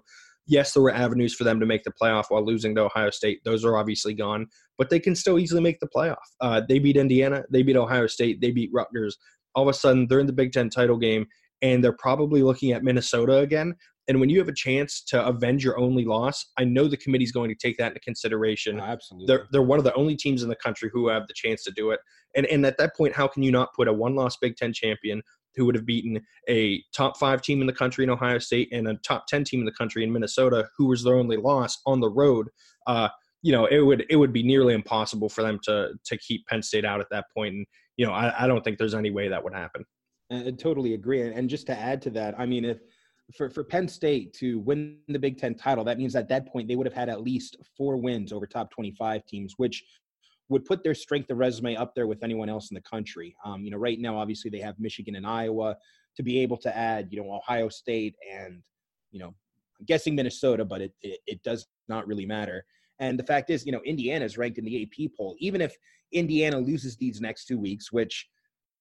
yes, 0.49 0.73
there 0.73 0.83
were 0.83 0.93
avenues 0.93 1.33
for 1.33 1.43
them 1.43 1.59
to 1.59 1.65
make 1.65 1.83
the 1.83 1.91
playoff 1.91 2.25
while 2.29 2.45
losing 2.45 2.75
to 2.75 2.81
Ohio 2.81 3.11
State. 3.11 3.39
Those 3.45 3.63
are 3.63 3.77
obviously 3.77 4.13
gone, 4.13 4.47
but 4.77 4.89
they 4.89 4.99
can 4.99 5.15
still 5.15 5.39
easily 5.39 5.61
make 5.61 5.79
the 5.79 5.87
playoff. 5.95 6.15
Uh, 6.41 6.61
they 6.67 6.79
beat 6.79 6.97
Indiana, 6.97 7.43
they 7.51 7.63
beat 7.63 7.77
Ohio 7.77 8.07
State, 8.07 8.41
they 8.41 8.51
beat 8.51 8.71
Rutgers. 8.73 9.17
All 9.55 9.63
of 9.63 9.69
a 9.69 9.77
sudden, 9.77 10.07
they're 10.07 10.19
in 10.19 10.27
the 10.27 10.33
Big 10.33 10.51
Ten 10.51 10.69
title 10.69 10.97
game, 10.97 11.27
and 11.61 11.83
they're 11.83 11.93
probably 11.93 12.43
looking 12.43 12.71
at 12.71 12.83
Minnesota 12.83 13.37
again. 13.37 13.75
And 14.07 14.19
when 14.19 14.29
you 14.29 14.39
have 14.39 14.47
a 14.47 14.53
chance 14.53 15.03
to 15.09 15.23
avenge 15.23 15.63
your 15.63 15.77
only 15.77 16.03
loss, 16.03 16.43
I 16.57 16.63
know 16.63 16.87
the 16.87 16.97
committee's 16.97 17.31
going 17.31 17.49
to 17.49 17.55
take 17.55 17.77
that 17.77 17.89
into 17.89 17.99
consideration. 17.99 18.79
Oh, 18.79 18.83
absolutely. 18.83 19.27
They're, 19.27 19.47
they're 19.51 19.61
one 19.61 19.77
of 19.77 19.85
the 19.85 19.93
only 19.93 20.15
teams 20.15 20.41
in 20.41 20.49
the 20.49 20.55
country 20.55 20.89
who 20.91 21.07
have 21.09 21.27
the 21.27 21.33
chance 21.35 21.63
to 21.65 21.71
do 21.71 21.91
it. 21.91 21.99
And, 22.35 22.47
and 22.47 22.65
at 22.65 22.79
that 22.79 22.95
point, 22.97 23.13
how 23.13 23.27
can 23.27 23.43
you 23.43 23.51
not 23.51 23.69
put 23.75 23.87
a 23.87 23.93
one 23.93 24.15
loss 24.15 24.35
Big 24.37 24.55
Ten 24.55 24.73
champion 24.73 25.21
who 25.55 25.65
would 25.65 25.75
have 25.75 25.85
beaten 25.85 26.21
a 26.47 26.83
top 26.95 27.17
five 27.17 27.41
team 27.41 27.61
in 27.61 27.67
the 27.67 27.73
country 27.73 28.03
in 28.03 28.09
Ohio 28.09 28.39
State 28.39 28.69
and 28.71 28.87
a 28.87 28.95
top 29.05 29.27
10 29.27 29.43
team 29.43 29.59
in 29.59 29.65
the 29.65 29.71
country 29.71 30.03
in 30.03 30.11
Minnesota, 30.11 30.67
who 30.77 30.87
was 30.87 31.03
their 31.03 31.15
only 31.15 31.37
loss 31.37 31.79
on 31.85 31.99
the 31.99 32.09
road. 32.09 32.47
Uh, 32.87 33.09
you 33.41 33.51
know, 33.51 33.65
it 33.65 33.79
would 33.79 34.05
it 34.09 34.15
would 34.17 34.33
be 34.33 34.43
nearly 34.43 34.73
impossible 34.73 35.29
for 35.29 35.41
them 35.41 35.59
to 35.63 35.91
to 36.05 36.17
keep 36.17 36.45
Penn 36.47 36.61
State 36.61 36.85
out 36.85 36.99
at 36.99 37.07
that 37.11 37.25
point. 37.35 37.55
And 37.55 37.65
you 37.97 38.05
know, 38.05 38.13
I, 38.13 38.43
I 38.43 38.47
don't 38.47 38.63
think 38.63 38.77
there's 38.77 38.95
any 38.95 39.11
way 39.11 39.27
that 39.29 39.43
would 39.43 39.53
happen. 39.53 39.85
I 40.31 40.51
totally 40.51 40.93
agree. 40.93 41.21
And 41.21 41.49
just 41.49 41.65
to 41.67 41.77
add 41.77 42.01
to 42.03 42.09
that, 42.11 42.35
I 42.37 42.45
mean, 42.45 42.63
if 42.63 42.79
for, 43.35 43.49
for 43.49 43.63
Penn 43.63 43.87
State 43.87 44.33
to 44.33 44.59
win 44.59 44.97
the 45.07 45.19
Big 45.19 45.37
Ten 45.37 45.55
title, 45.55 45.83
that 45.85 45.97
means 45.97 46.15
at 46.15 46.29
that 46.29 46.47
point 46.47 46.67
they 46.67 46.75
would 46.75 46.87
have 46.87 46.93
had 46.93 47.09
at 47.09 47.21
least 47.21 47.57
four 47.77 47.97
wins 47.97 48.31
over 48.31 48.45
top 48.45 48.71
25 48.71 49.25
teams, 49.25 49.53
which 49.57 49.83
would 50.49 50.65
put 50.65 50.83
their 50.83 50.95
strength 50.95 51.29
of 51.29 51.37
resume 51.37 51.75
up 51.75 51.93
there 51.95 52.07
with 52.07 52.23
anyone 52.23 52.49
else 52.49 52.71
in 52.71 52.75
the 52.75 52.81
country. 52.81 53.35
Um, 53.45 53.63
you 53.63 53.71
know, 53.71 53.77
right 53.77 53.99
now, 53.99 54.17
obviously, 54.17 54.49
they 54.49 54.59
have 54.59 54.79
Michigan 54.79 55.15
and 55.15 55.25
Iowa 55.25 55.77
to 56.17 56.23
be 56.23 56.39
able 56.39 56.57
to 56.57 56.75
add, 56.75 57.07
you 57.11 57.21
know, 57.21 57.31
Ohio 57.33 57.69
State 57.69 58.15
and, 58.29 58.61
you 59.11 59.19
know, 59.19 59.27
I'm 59.79 59.85
guessing 59.85 60.15
Minnesota, 60.15 60.65
but 60.65 60.81
it, 60.81 60.93
it, 61.01 61.19
it 61.27 61.43
does 61.43 61.67
not 61.87 62.07
really 62.07 62.25
matter. 62.25 62.65
And 62.99 63.17
the 63.17 63.23
fact 63.23 63.49
is, 63.49 63.65
you 63.65 63.71
know, 63.71 63.81
Indiana 63.85 64.25
is 64.25 64.37
ranked 64.37 64.57
in 64.57 64.65
the 64.65 64.83
AP 64.83 65.11
poll. 65.15 65.35
Even 65.39 65.61
if 65.61 65.75
Indiana 66.11 66.57
loses 66.57 66.97
these 66.97 67.21
next 67.21 67.45
two 67.45 67.57
weeks, 67.57 67.91
which, 67.91 68.27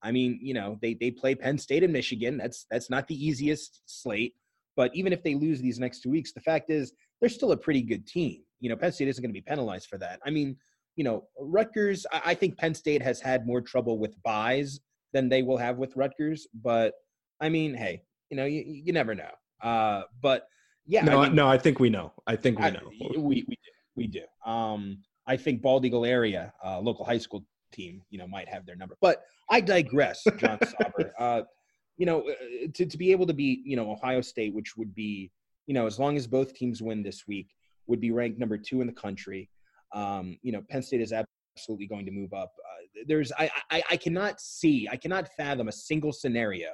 I 0.03 0.11
mean, 0.11 0.39
you 0.43 0.55
know, 0.55 0.79
they 0.81 0.95
they 0.95 1.11
play 1.11 1.35
Penn 1.35 1.59
State 1.59 1.85
and 1.85 1.93
Michigan. 1.93 2.39
That's 2.39 2.67
that's 2.71 2.91
not 2.91 3.07
the 3.07 3.27
easiest 3.27 3.83
slate. 3.87 4.35
But 4.77 4.95
even 4.95 5.13
if 5.13 5.23
they 5.23 5.35
lose 5.35 5.61
these 5.61 5.79
next 5.79 6.03
two 6.03 6.11
weeks, 6.11 6.33
the 6.33 6.41
fact 6.41 6.71
is 6.71 6.93
they're 7.21 7.29
still 7.29 7.53
a 7.53 7.57
pretty 7.57 7.83
good 7.83 8.07
team. 8.07 8.43
You 8.61 8.71
know, 8.71 8.77
Penn 8.77 8.93
State 8.93 9.09
isn't 9.09 9.23
going 9.23 9.31
to 9.31 9.41
be 9.41 9.41
penalized 9.41 9.89
for 9.89 9.99
that. 9.99 10.21
I 10.25 10.31
mean, 10.31 10.57
you 10.99 11.05
know, 11.05 11.23
Rutgers. 11.39 12.05
I, 12.13 12.21
I 12.27 12.35
think 12.35 12.59
Penn 12.59 12.75
State 12.75 13.01
has 13.03 13.21
had 13.21 13.47
more 13.47 13.61
trouble 13.61 13.99
with 14.01 14.21
byes 14.25 14.81
than 15.13 15.29
they 15.29 15.43
will 15.43 15.57
have 15.57 15.79
with 15.79 15.97
Rutgers. 15.97 16.49
But 16.53 16.95
I 17.41 17.49
mean, 17.49 17.73
hey, 17.73 18.03
you 18.31 18.37
know, 18.37 18.45
you, 18.45 18.65
you 18.67 18.93
never 18.93 19.15
know. 19.15 19.31
Uh, 19.63 20.03
but 20.21 20.49
yeah, 20.87 21.05
no, 21.05 21.21
I 21.21 21.27
mean, 21.29 21.37
no, 21.37 21.49
I 21.49 21.57
think 21.57 21.79
we 21.79 21.89
know. 21.89 22.13
I 22.27 22.35
think 22.35 22.59
we 22.59 22.65
I- 22.65 22.71
know. 22.71 22.91
we 23.17 23.45
we 23.47 23.55
do, 23.55 23.71
we 23.95 24.07
do. 24.09 24.23
Um, 24.45 24.99
I 25.27 25.37
think 25.37 25.63
Bald 25.63 25.85
Eagle 25.85 26.05
area, 26.05 26.53
uh, 26.65 26.81
local 26.81 27.05
high 27.05 27.19
school 27.19 27.45
team, 27.71 28.03
you 28.11 28.19
know, 28.19 28.27
might 28.27 28.49
have 28.49 28.67
their 28.67 28.77
number. 28.77 28.97
But 29.01 29.23
I 29.49 29.61
digress, 29.61 30.27
John 30.37 30.59
Sauber. 30.67 31.15
Uh, 31.19 31.43
you 31.97 32.07
know, 32.07 32.29
uh, 32.29 32.69
to 32.75 32.87
to 32.87 32.99
be 32.99 33.13
able 33.13 33.27
to 33.27 33.35
beat, 33.35 33.65
you 33.65 33.77
know, 33.77 33.91
Ohio 33.93 34.21
State, 34.21 34.53
which 34.53 34.77
would 34.77 34.95
be, 34.97 35.31
you 35.67 35.75
know, 35.75 35.87
as 35.87 35.99
long 35.99 36.17
as 36.17 36.27
both 36.27 36.55
teams 36.55 36.83
win 36.83 37.03
this 37.05 37.27
week, 37.29 37.49
would 37.87 38.01
be 38.01 38.11
ranked 38.11 38.39
number 38.41 38.59
two 38.59 38.81
in 38.81 38.87
the 38.89 38.93
country. 38.93 39.49
Um, 39.93 40.39
you 40.43 40.53
know, 40.53 40.63
Penn 40.69 40.83
State 40.83 41.01
is 41.01 41.13
absolutely 41.13 41.87
going 41.87 42.07
to 42.07 42.13
move 42.13 42.33
up. 42.33 42.53
Uh, 42.59 43.03
there's, 43.07 43.33
I, 43.39 43.51
I, 43.71 43.83
I 43.91 43.97
cannot 43.97 44.41
see, 44.41 44.89
I 44.91 44.97
cannot 44.97 45.29
fathom 45.37 45.69
a 45.69 45.73
single 45.73 46.13
scenario 46.13 46.71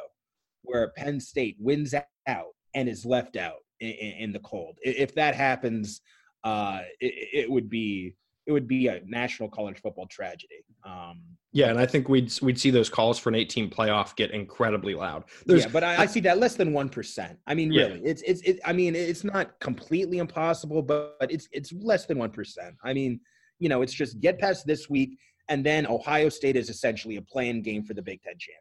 where 0.62 0.92
Penn 0.96 1.20
State 1.20 1.56
wins 1.58 1.94
out 2.26 2.46
and 2.74 2.88
is 2.88 3.04
left 3.04 3.36
out 3.36 3.60
in, 3.80 3.90
in 3.90 4.32
the 4.32 4.40
cold. 4.40 4.78
If 4.82 5.14
that 5.14 5.34
happens, 5.34 6.00
uh, 6.42 6.80
it, 7.00 7.44
it 7.44 7.50
would 7.50 7.70
be 7.70 8.14
it 8.46 8.52
would 8.52 8.68
be 8.68 8.88
a 8.88 9.00
national 9.06 9.48
college 9.48 9.80
football 9.80 10.06
tragedy. 10.06 10.64
Um, 10.84 11.22
Yeah, 11.52 11.70
and 11.70 11.78
I 11.78 11.86
think 11.86 12.08
we'd 12.08 12.32
we'd 12.42 12.58
see 12.58 12.70
those 12.70 12.88
calls 12.88 13.18
for 13.18 13.28
an 13.30 13.34
18 13.34 13.70
playoff 13.70 14.14
get 14.16 14.30
incredibly 14.32 14.94
loud. 14.94 15.24
There's 15.46 15.64
yeah, 15.64 15.70
but 15.70 15.84
I, 15.84 16.02
I 16.02 16.06
see 16.06 16.20
that 16.20 16.38
less 16.38 16.56
than 16.56 16.72
one 16.72 16.88
percent. 16.88 17.38
I 17.46 17.54
mean, 17.54 17.72
Yeah. 17.72 17.86
really, 17.86 18.00
it's 18.04 18.22
it's 18.22 18.42
it, 18.42 18.60
I 18.64 18.72
mean, 18.72 18.94
it's 18.94 19.24
not 19.24 19.58
completely 19.60 20.18
impossible, 20.18 20.82
but, 20.82 21.18
but 21.20 21.30
it's 21.30 21.48
it's 21.52 21.72
less 21.72 22.06
than 22.06 22.18
one 22.18 22.30
percent. 22.30 22.74
I 22.84 22.92
mean, 22.92 23.20
you 23.58 23.68
know, 23.68 23.82
it's 23.82 23.94
just 23.94 24.20
get 24.20 24.38
past 24.38 24.66
this 24.66 24.90
week, 24.90 25.18
and 25.48 25.64
then 25.64 25.86
Ohio 25.86 26.28
State 26.28 26.56
is 26.56 26.68
essentially 26.68 27.16
a 27.16 27.22
playing 27.22 27.62
game 27.62 27.82
for 27.84 27.94
the 27.94 28.02
Big 28.02 28.20
Ten 28.22 28.34
championship. 28.34 28.60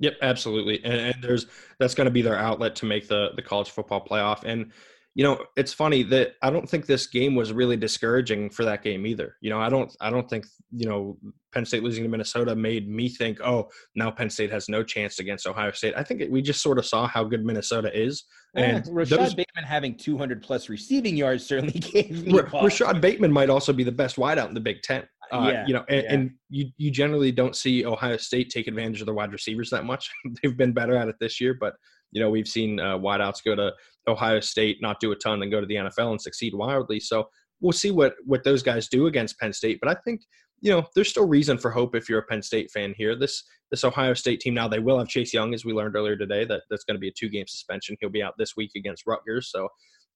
Yep, 0.00 0.16
absolutely. 0.22 0.82
And, 0.84 1.14
and 1.14 1.22
there's 1.22 1.46
that's 1.78 1.94
going 1.94 2.06
to 2.06 2.10
be 2.10 2.22
their 2.22 2.36
outlet 2.36 2.74
to 2.76 2.86
make 2.86 3.08
the 3.08 3.30
the 3.36 3.42
college 3.42 3.70
football 3.70 4.04
playoff. 4.04 4.44
And 4.44 4.72
you 5.20 5.26
know, 5.26 5.44
it's 5.54 5.74
funny 5.74 6.02
that 6.04 6.36
I 6.40 6.48
don't 6.48 6.66
think 6.66 6.86
this 6.86 7.06
game 7.06 7.34
was 7.34 7.52
really 7.52 7.76
discouraging 7.76 8.48
for 8.48 8.64
that 8.64 8.82
game 8.82 9.06
either. 9.06 9.36
You 9.42 9.50
know, 9.50 9.60
I 9.60 9.68
don't 9.68 9.94
I 10.00 10.08
don't 10.08 10.26
think 10.30 10.46
you 10.74 10.88
know 10.88 11.18
Penn 11.52 11.66
State 11.66 11.82
losing 11.82 12.04
to 12.04 12.08
Minnesota 12.08 12.56
made 12.56 12.88
me 12.88 13.10
think, 13.10 13.38
oh, 13.44 13.68
now 13.94 14.10
Penn 14.10 14.30
State 14.30 14.50
has 14.50 14.70
no 14.70 14.82
chance 14.82 15.18
against 15.18 15.46
Ohio 15.46 15.72
State. 15.72 15.92
I 15.94 16.02
think 16.04 16.22
it, 16.22 16.30
we 16.30 16.40
just 16.40 16.62
sort 16.62 16.78
of 16.78 16.86
saw 16.86 17.06
how 17.06 17.22
good 17.22 17.44
Minnesota 17.44 17.90
is. 17.94 18.24
And 18.54 18.78
And 18.78 18.86
Rashad 18.86 19.08
those- 19.18 19.34
Bateman 19.34 19.64
having 19.64 19.94
200 19.94 20.42
plus 20.42 20.70
receiving 20.70 21.18
yards 21.18 21.44
certainly 21.44 21.78
gave 21.92 22.24
me. 22.26 22.32
Rashad 22.32 23.02
Bateman 23.02 23.30
might 23.30 23.50
also 23.50 23.74
be 23.74 23.84
the 23.84 23.92
best 23.92 24.16
wideout 24.16 24.48
in 24.48 24.54
the 24.54 24.60
Big 24.60 24.80
Ten. 24.80 25.02
Uh, 25.30 25.50
Yeah, 25.52 25.66
you 25.66 25.74
know, 25.74 25.84
and, 25.90 26.02
yeah. 26.02 26.12
and 26.14 26.30
you 26.48 26.70
you 26.78 26.90
generally 26.90 27.30
don't 27.30 27.54
see 27.54 27.84
Ohio 27.84 28.16
State 28.16 28.48
take 28.48 28.68
advantage 28.68 29.00
of 29.02 29.06
their 29.06 29.14
wide 29.14 29.32
receivers 29.34 29.68
that 29.68 29.84
much. 29.84 30.08
They've 30.42 30.56
been 30.56 30.72
better 30.72 30.96
at 30.96 31.08
it 31.08 31.16
this 31.20 31.42
year, 31.42 31.52
but 31.60 31.74
you 32.10 32.22
know 32.22 32.30
we've 32.30 32.48
seen 32.48 32.80
uh, 32.80 32.96
wideouts 32.98 33.44
go 33.44 33.54
to 33.54 33.72
Ohio 34.08 34.40
State, 34.40 34.78
not 34.80 35.00
do 35.00 35.12
a 35.12 35.16
ton, 35.16 35.40
then 35.40 35.50
go 35.50 35.60
to 35.60 35.66
the 35.66 35.76
NFL 35.76 36.10
and 36.10 36.20
succeed 36.20 36.54
wildly. 36.54 37.00
So 37.00 37.28
we'll 37.60 37.72
see 37.72 37.90
what 37.90 38.14
what 38.24 38.44
those 38.44 38.62
guys 38.62 38.88
do 38.88 39.06
against 39.06 39.38
Penn 39.38 39.52
State. 39.52 39.78
But 39.82 39.90
I 39.90 40.00
think 40.04 40.22
you 40.60 40.70
know 40.70 40.84
there's 40.94 41.08
still 41.08 41.26
reason 41.26 41.58
for 41.58 41.70
hope 41.70 41.94
if 41.94 42.08
you're 42.08 42.20
a 42.20 42.26
Penn 42.26 42.42
State 42.42 42.70
fan 42.70 42.94
here. 42.96 43.16
This 43.16 43.42
this 43.70 43.84
Ohio 43.84 44.14
State 44.14 44.40
team 44.40 44.54
now 44.54 44.68
they 44.68 44.78
will 44.78 44.98
have 44.98 45.08
Chase 45.08 45.32
Young 45.32 45.54
as 45.54 45.64
we 45.64 45.72
learned 45.72 45.96
earlier 45.96 46.16
today 46.16 46.44
that 46.44 46.62
that's 46.70 46.84
going 46.84 46.96
to 46.96 47.00
be 47.00 47.08
a 47.08 47.12
two 47.16 47.28
game 47.28 47.46
suspension. 47.46 47.96
He'll 48.00 48.10
be 48.10 48.22
out 48.22 48.34
this 48.38 48.56
week 48.56 48.72
against 48.76 49.06
Rutgers. 49.06 49.50
So 49.50 49.68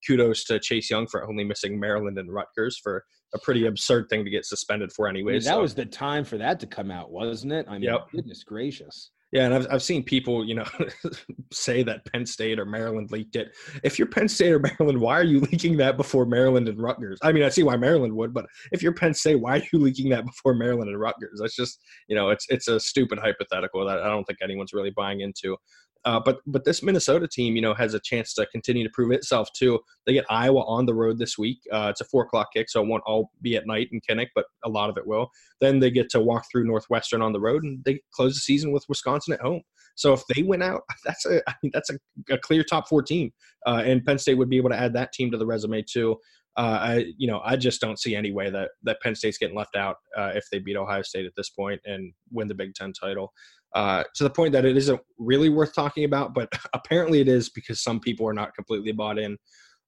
kudos 0.06 0.44
to 0.44 0.58
Chase 0.58 0.90
Young 0.90 1.06
for 1.06 1.28
only 1.28 1.44
missing 1.44 1.78
Maryland 1.78 2.18
and 2.18 2.32
Rutgers 2.32 2.78
for 2.82 3.04
a 3.34 3.38
pretty 3.38 3.66
absurd 3.66 4.06
thing 4.10 4.24
to 4.24 4.30
get 4.30 4.44
suspended 4.44 4.92
for 4.92 5.08
I 5.08 5.12
mean, 5.12 5.26
that 5.26 5.42
so- 5.42 5.60
was 5.60 5.74
the 5.74 5.86
time 5.86 6.24
for 6.24 6.38
that 6.38 6.60
to 6.60 6.66
come 6.66 6.90
out, 6.90 7.10
wasn't 7.10 7.52
it? 7.52 7.66
I 7.68 7.72
mean, 7.74 7.82
Yep. 7.84 8.10
goodness 8.12 8.44
gracious. 8.44 9.10
Yeah, 9.34 9.46
and 9.46 9.52
I've 9.52 9.66
I've 9.68 9.82
seen 9.82 10.04
people, 10.04 10.44
you 10.44 10.54
know, 10.54 10.64
say 11.52 11.82
that 11.82 12.04
Penn 12.12 12.24
State 12.24 12.60
or 12.60 12.64
Maryland 12.64 13.10
leaked 13.10 13.34
it. 13.34 13.52
If 13.82 13.98
you're 13.98 14.06
Penn 14.06 14.28
State 14.28 14.52
or 14.52 14.58
Maryland, 14.78 15.00
why 15.00 15.18
are 15.18 15.24
you 15.24 15.40
leaking 15.40 15.76
that 15.78 15.96
before 15.96 16.24
Maryland 16.24 16.68
and 16.68 16.80
Rutgers? 16.80 17.18
I 17.20 17.32
mean, 17.32 17.42
I 17.42 17.48
see 17.48 17.64
why 17.64 17.76
Maryland 17.76 18.14
would, 18.14 18.32
but 18.32 18.46
if 18.70 18.80
you're 18.80 18.94
Penn 18.94 19.12
State, 19.12 19.40
why 19.40 19.58
are 19.58 19.62
you 19.72 19.80
leaking 19.80 20.08
that 20.10 20.24
before 20.24 20.54
Maryland 20.54 20.88
and 20.88 21.00
Rutgers? 21.00 21.40
That's 21.42 21.56
just, 21.56 21.80
you 22.06 22.14
know, 22.14 22.30
it's 22.30 22.46
it's 22.48 22.68
a 22.68 22.78
stupid 22.78 23.18
hypothetical 23.18 23.84
that 23.86 24.00
I 24.00 24.06
don't 24.06 24.22
think 24.22 24.38
anyone's 24.40 24.72
really 24.72 24.92
buying 24.96 25.20
into. 25.20 25.56
Uh, 26.04 26.20
but 26.20 26.40
but 26.46 26.64
this 26.64 26.82
Minnesota 26.82 27.26
team, 27.26 27.56
you 27.56 27.62
know, 27.62 27.74
has 27.74 27.94
a 27.94 28.00
chance 28.00 28.34
to 28.34 28.46
continue 28.46 28.84
to 28.84 28.90
prove 28.90 29.10
itself 29.10 29.48
too. 29.54 29.80
They 30.06 30.12
get 30.12 30.26
Iowa 30.28 30.60
on 30.66 30.86
the 30.86 30.94
road 30.94 31.18
this 31.18 31.38
week. 31.38 31.60
Uh, 31.72 31.88
it's 31.90 32.00
a 32.00 32.04
four 32.04 32.24
o'clock 32.24 32.48
kick, 32.52 32.68
so 32.68 32.82
it 32.82 32.88
won't 32.88 33.02
all 33.06 33.30
be 33.40 33.56
at 33.56 33.66
night 33.66 33.88
in 33.90 34.00
Kinnick, 34.00 34.28
but 34.34 34.44
a 34.64 34.68
lot 34.68 34.90
of 34.90 34.98
it 34.98 35.06
will. 35.06 35.30
Then 35.60 35.78
they 35.78 35.90
get 35.90 36.10
to 36.10 36.20
walk 36.20 36.44
through 36.50 36.64
Northwestern 36.64 37.22
on 37.22 37.32
the 37.32 37.40
road, 37.40 37.64
and 37.64 37.82
they 37.84 38.00
close 38.12 38.34
the 38.34 38.40
season 38.40 38.72
with 38.72 38.84
Wisconsin 38.88 39.34
at 39.34 39.40
home. 39.40 39.62
So 39.94 40.12
if 40.12 40.22
they 40.34 40.42
win 40.42 40.62
out, 40.62 40.82
that's 41.04 41.24
a 41.26 41.40
I 41.48 41.54
mean, 41.62 41.70
that's 41.72 41.90
a, 41.90 41.98
a 42.30 42.38
clear 42.38 42.64
top 42.64 42.88
four 42.88 43.02
team, 43.02 43.32
uh, 43.66 43.82
and 43.84 44.04
Penn 44.04 44.18
State 44.18 44.34
would 44.34 44.50
be 44.50 44.58
able 44.58 44.70
to 44.70 44.78
add 44.78 44.92
that 44.94 45.12
team 45.12 45.30
to 45.30 45.38
the 45.38 45.46
resume 45.46 45.82
too. 45.82 46.18
Uh, 46.56 46.78
I 46.80 47.06
you 47.18 47.26
know 47.26 47.40
I 47.44 47.56
just 47.56 47.80
don't 47.80 47.98
see 47.98 48.14
any 48.14 48.30
way 48.30 48.48
that 48.50 48.70
that 48.84 49.00
Penn 49.00 49.14
State's 49.14 49.38
getting 49.38 49.56
left 49.56 49.74
out 49.74 49.96
uh, 50.16 50.32
if 50.34 50.44
they 50.52 50.58
beat 50.58 50.76
Ohio 50.76 51.02
State 51.02 51.26
at 51.26 51.34
this 51.36 51.50
point 51.50 51.80
and 51.84 52.12
win 52.30 52.46
the 52.46 52.54
Big 52.54 52.74
Ten 52.74 52.92
title. 52.92 53.32
Uh, 53.74 54.04
to 54.14 54.22
the 54.22 54.30
point 54.30 54.52
that 54.52 54.64
it 54.64 54.76
isn't 54.76 55.00
really 55.18 55.48
worth 55.48 55.74
talking 55.74 56.04
about, 56.04 56.32
but 56.32 56.48
apparently 56.74 57.20
it 57.20 57.26
is 57.28 57.48
because 57.50 57.82
some 57.82 57.98
people 57.98 58.26
are 58.26 58.32
not 58.32 58.54
completely 58.54 58.92
bought 58.92 59.18
in, 59.18 59.36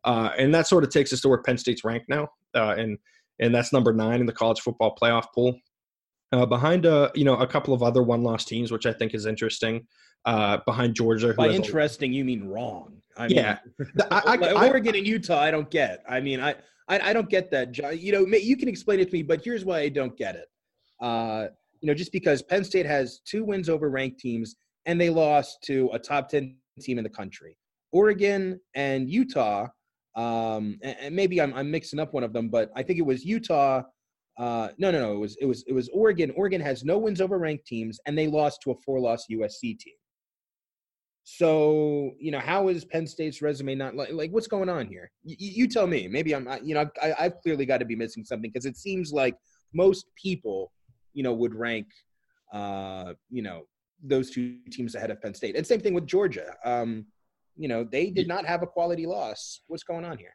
uh, 0.04 0.30
and 0.36 0.52
that 0.54 0.66
sort 0.66 0.82
of 0.82 0.90
takes 0.90 1.12
us 1.12 1.20
to 1.20 1.28
where 1.28 1.40
Penn 1.42 1.56
State's 1.56 1.84
ranked 1.84 2.08
now, 2.08 2.28
uh, 2.54 2.74
and 2.76 2.98
and 3.38 3.54
that's 3.54 3.72
number 3.72 3.92
nine 3.92 4.20
in 4.20 4.26
the 4.26 4.32
college 4.32 4.60
football 4.60 4.96
playoff 5.00 5.26
pool, 5.34 5.56
uh, 6.32 6.46
behind 6.46 6.84
uh, 6.84 7.10
you 7.14 7.24
know 7.24 7.36
a 7.36 7.46
couple 7.46 7.72
of 7.74 7.82
other 7.82 8.02
one-loss 8.02 8.44
teams, 8.44 8.72
which 8.72 8.86
I 8.86 8.92
think 8.92 9.14
is 9.14 9.24
interesting. 9.26 9.86
Uh, 10.24 10.58
behind 10.66 10.96
Georgia, 10.96 11.28
who 11.28 11.34
By 11.34 11.46
has 11.46 11.52
a- 11.52 11.56
interesting, 11.58 12.12
you 12.12 12.24
mean 12.24 12.48
wrong. 12.48 13.00
I 13.16 13.28
Yeah. 13.28 13.58
mean, 13.78 13.88
I- 14.10 14.36
I- 14.42 14.66
Oregon 14.66 14.96
and 14.96 15.06
Utah, 15.06 15.38
I 15.38 15.52
don't 15.52 15.70
get. 15.70 16.02
I 16.08 16.18
mean, 16.18 16.40
I, 16.40 16.56
I, 16.88 17.10
I 17.10 17.12
don't 17.12 17.30
get 17.30 17.52
that. 17.52 17.78
You 17.96 18.10
know, 18.10 18.26
you 18.26 18.56
can 18.56 18.68
explain 18.68 18.98
it 18.98 19.04
to 19.04 19.12
me, 19.12 19.22
but 19.22 19.44
here's 19.44 19.64
why 19.64 19.78
I 19.78 19.88
don't 19.88 20.16
get 20.16 20.34
it. 20.34 20.48
You 21.80 21.88
know, 21.88 21.94
just 21.94 22.12
because 22.12 22.42
Penn 22.42 22.64
State 22.64 22.86
has 22.86 23.20
two 23.24 23.44
wins 23.44 23.68
over 23.68 23.90
ranked 23.90 24.20
teams, 24.20 24.56
and 24.86 25.00
they 25.00 25.10
lost 25.10 25.58
to 25.64 25.90
a 25.92 25.98
top 25.98 26.28
ten 26.28 26.56
team 26.80 26.98
in 26.98 27.04
the 27.04 27.10
country. 27.10 27.56
Oregon 27.92 28.60
and 28.74 29.08
Utah, 29.08 29.68
um, 30.16 30.78
and, 30.82 31.14
maybe 31.14 31.40
I'm, 31.40 31.54
I'm 31.54 31.70
mixing 31.70 31.98
up 31.98 32.14
one 32.14 32.24
of 32.24 32.32
them, 32.32 32.48
but 32.48 32.70
I 32.74 32.82
think 32.82 32.98
it 32.98 33.06
was 33.06 33.24
Utah. 33.24 33.82
Uh, 34.38 34.68
no, 34.78 34.90
no, 34.90 35.00
no. 35.00 35.12
It 35.12 35.18
was 35.18 35.36
it 35.40 35.46
was 35.46 35.64
it 35.66 35.72
was 35.72 35.88
Oregon. 35.92 36.32
Oregon 36.36 36.60
has 36.60 36.84
no 36.84 36.98
wins 36.98 37.20
over 37.20 37.38
ranked 37.38 37.66
teams, 37.66 37.98
and 38.06 38.16
they 38.16 38.26
lost 38.26 38.60
to 38.62 38.70
a 38.70 38.74
four-loss 38.84 39.26
USC 39.30 39.78
team. 39.78 39.94
So 41.24 42.12
you 42.18 42.30
know, 42.30 42.38
how 42.38 42.68
is 42.68 42.84
Penn 42.84 43.06
State's 43.06 43.42
resume 43.42 43.74
not 43.74 43.96
like 43.96 44.12
like 44.12 44.30
what's 44.30 44.46
going 44.46 44.68
on 44.68 44.86
here? 44.86 45.10
You, 45.24 45.36
you 45.38 45.68
tell 45.68 45.86
me. 45.86 46.06
Maybe 46.06 46.34
I'm 46.34 46.48
you 46.62 46.74
know 46.74 46.88
I, 47.02 47.14
I've 47.18 47.40
clearly 47.40 47.66
got 47.66 47.78
to 47.78 47.84
be 47.84 47.96
missing 47.96 48.24
something 48.24 48.50
because 48.50 48.66
it 48.66 48.76
seems 48.76 49.12
like 49.12 49.36
most 49.74 50.06
people 50.22 50.70
you 51.16 51.22
know 51.22 51.32
would 51.32 51.54
rank 51.54 51.88
uh, 52.52 53.14
you 53.30 53.42
know 53.42 53.62
those 54.04 54.30
two 54.30 54.58
teams 54.70 54.94
ahead 54.94 55.10
of 55.10 55.20
Penn 55.20 55.34
State, 55.34 55.56
and 55.56 55.66
same 55.66 55.80
thing 55.80 55.94
with 55.94 56.06
Georgia. 56.06 56.54
Um, 56.64 57.06
you 57.56 57.68
know, 57.68 57.84
they 57.84 58.10
did 58.10 58.28
not 58.28 58.44
have 58.44 58.62
a 58.62 58.66
quality 58.66 59.06
loss. 59.06 59.60
What's 59.66 59.82
going 59.82 60.04
on 60.04 60.18
here? 60.18 60.34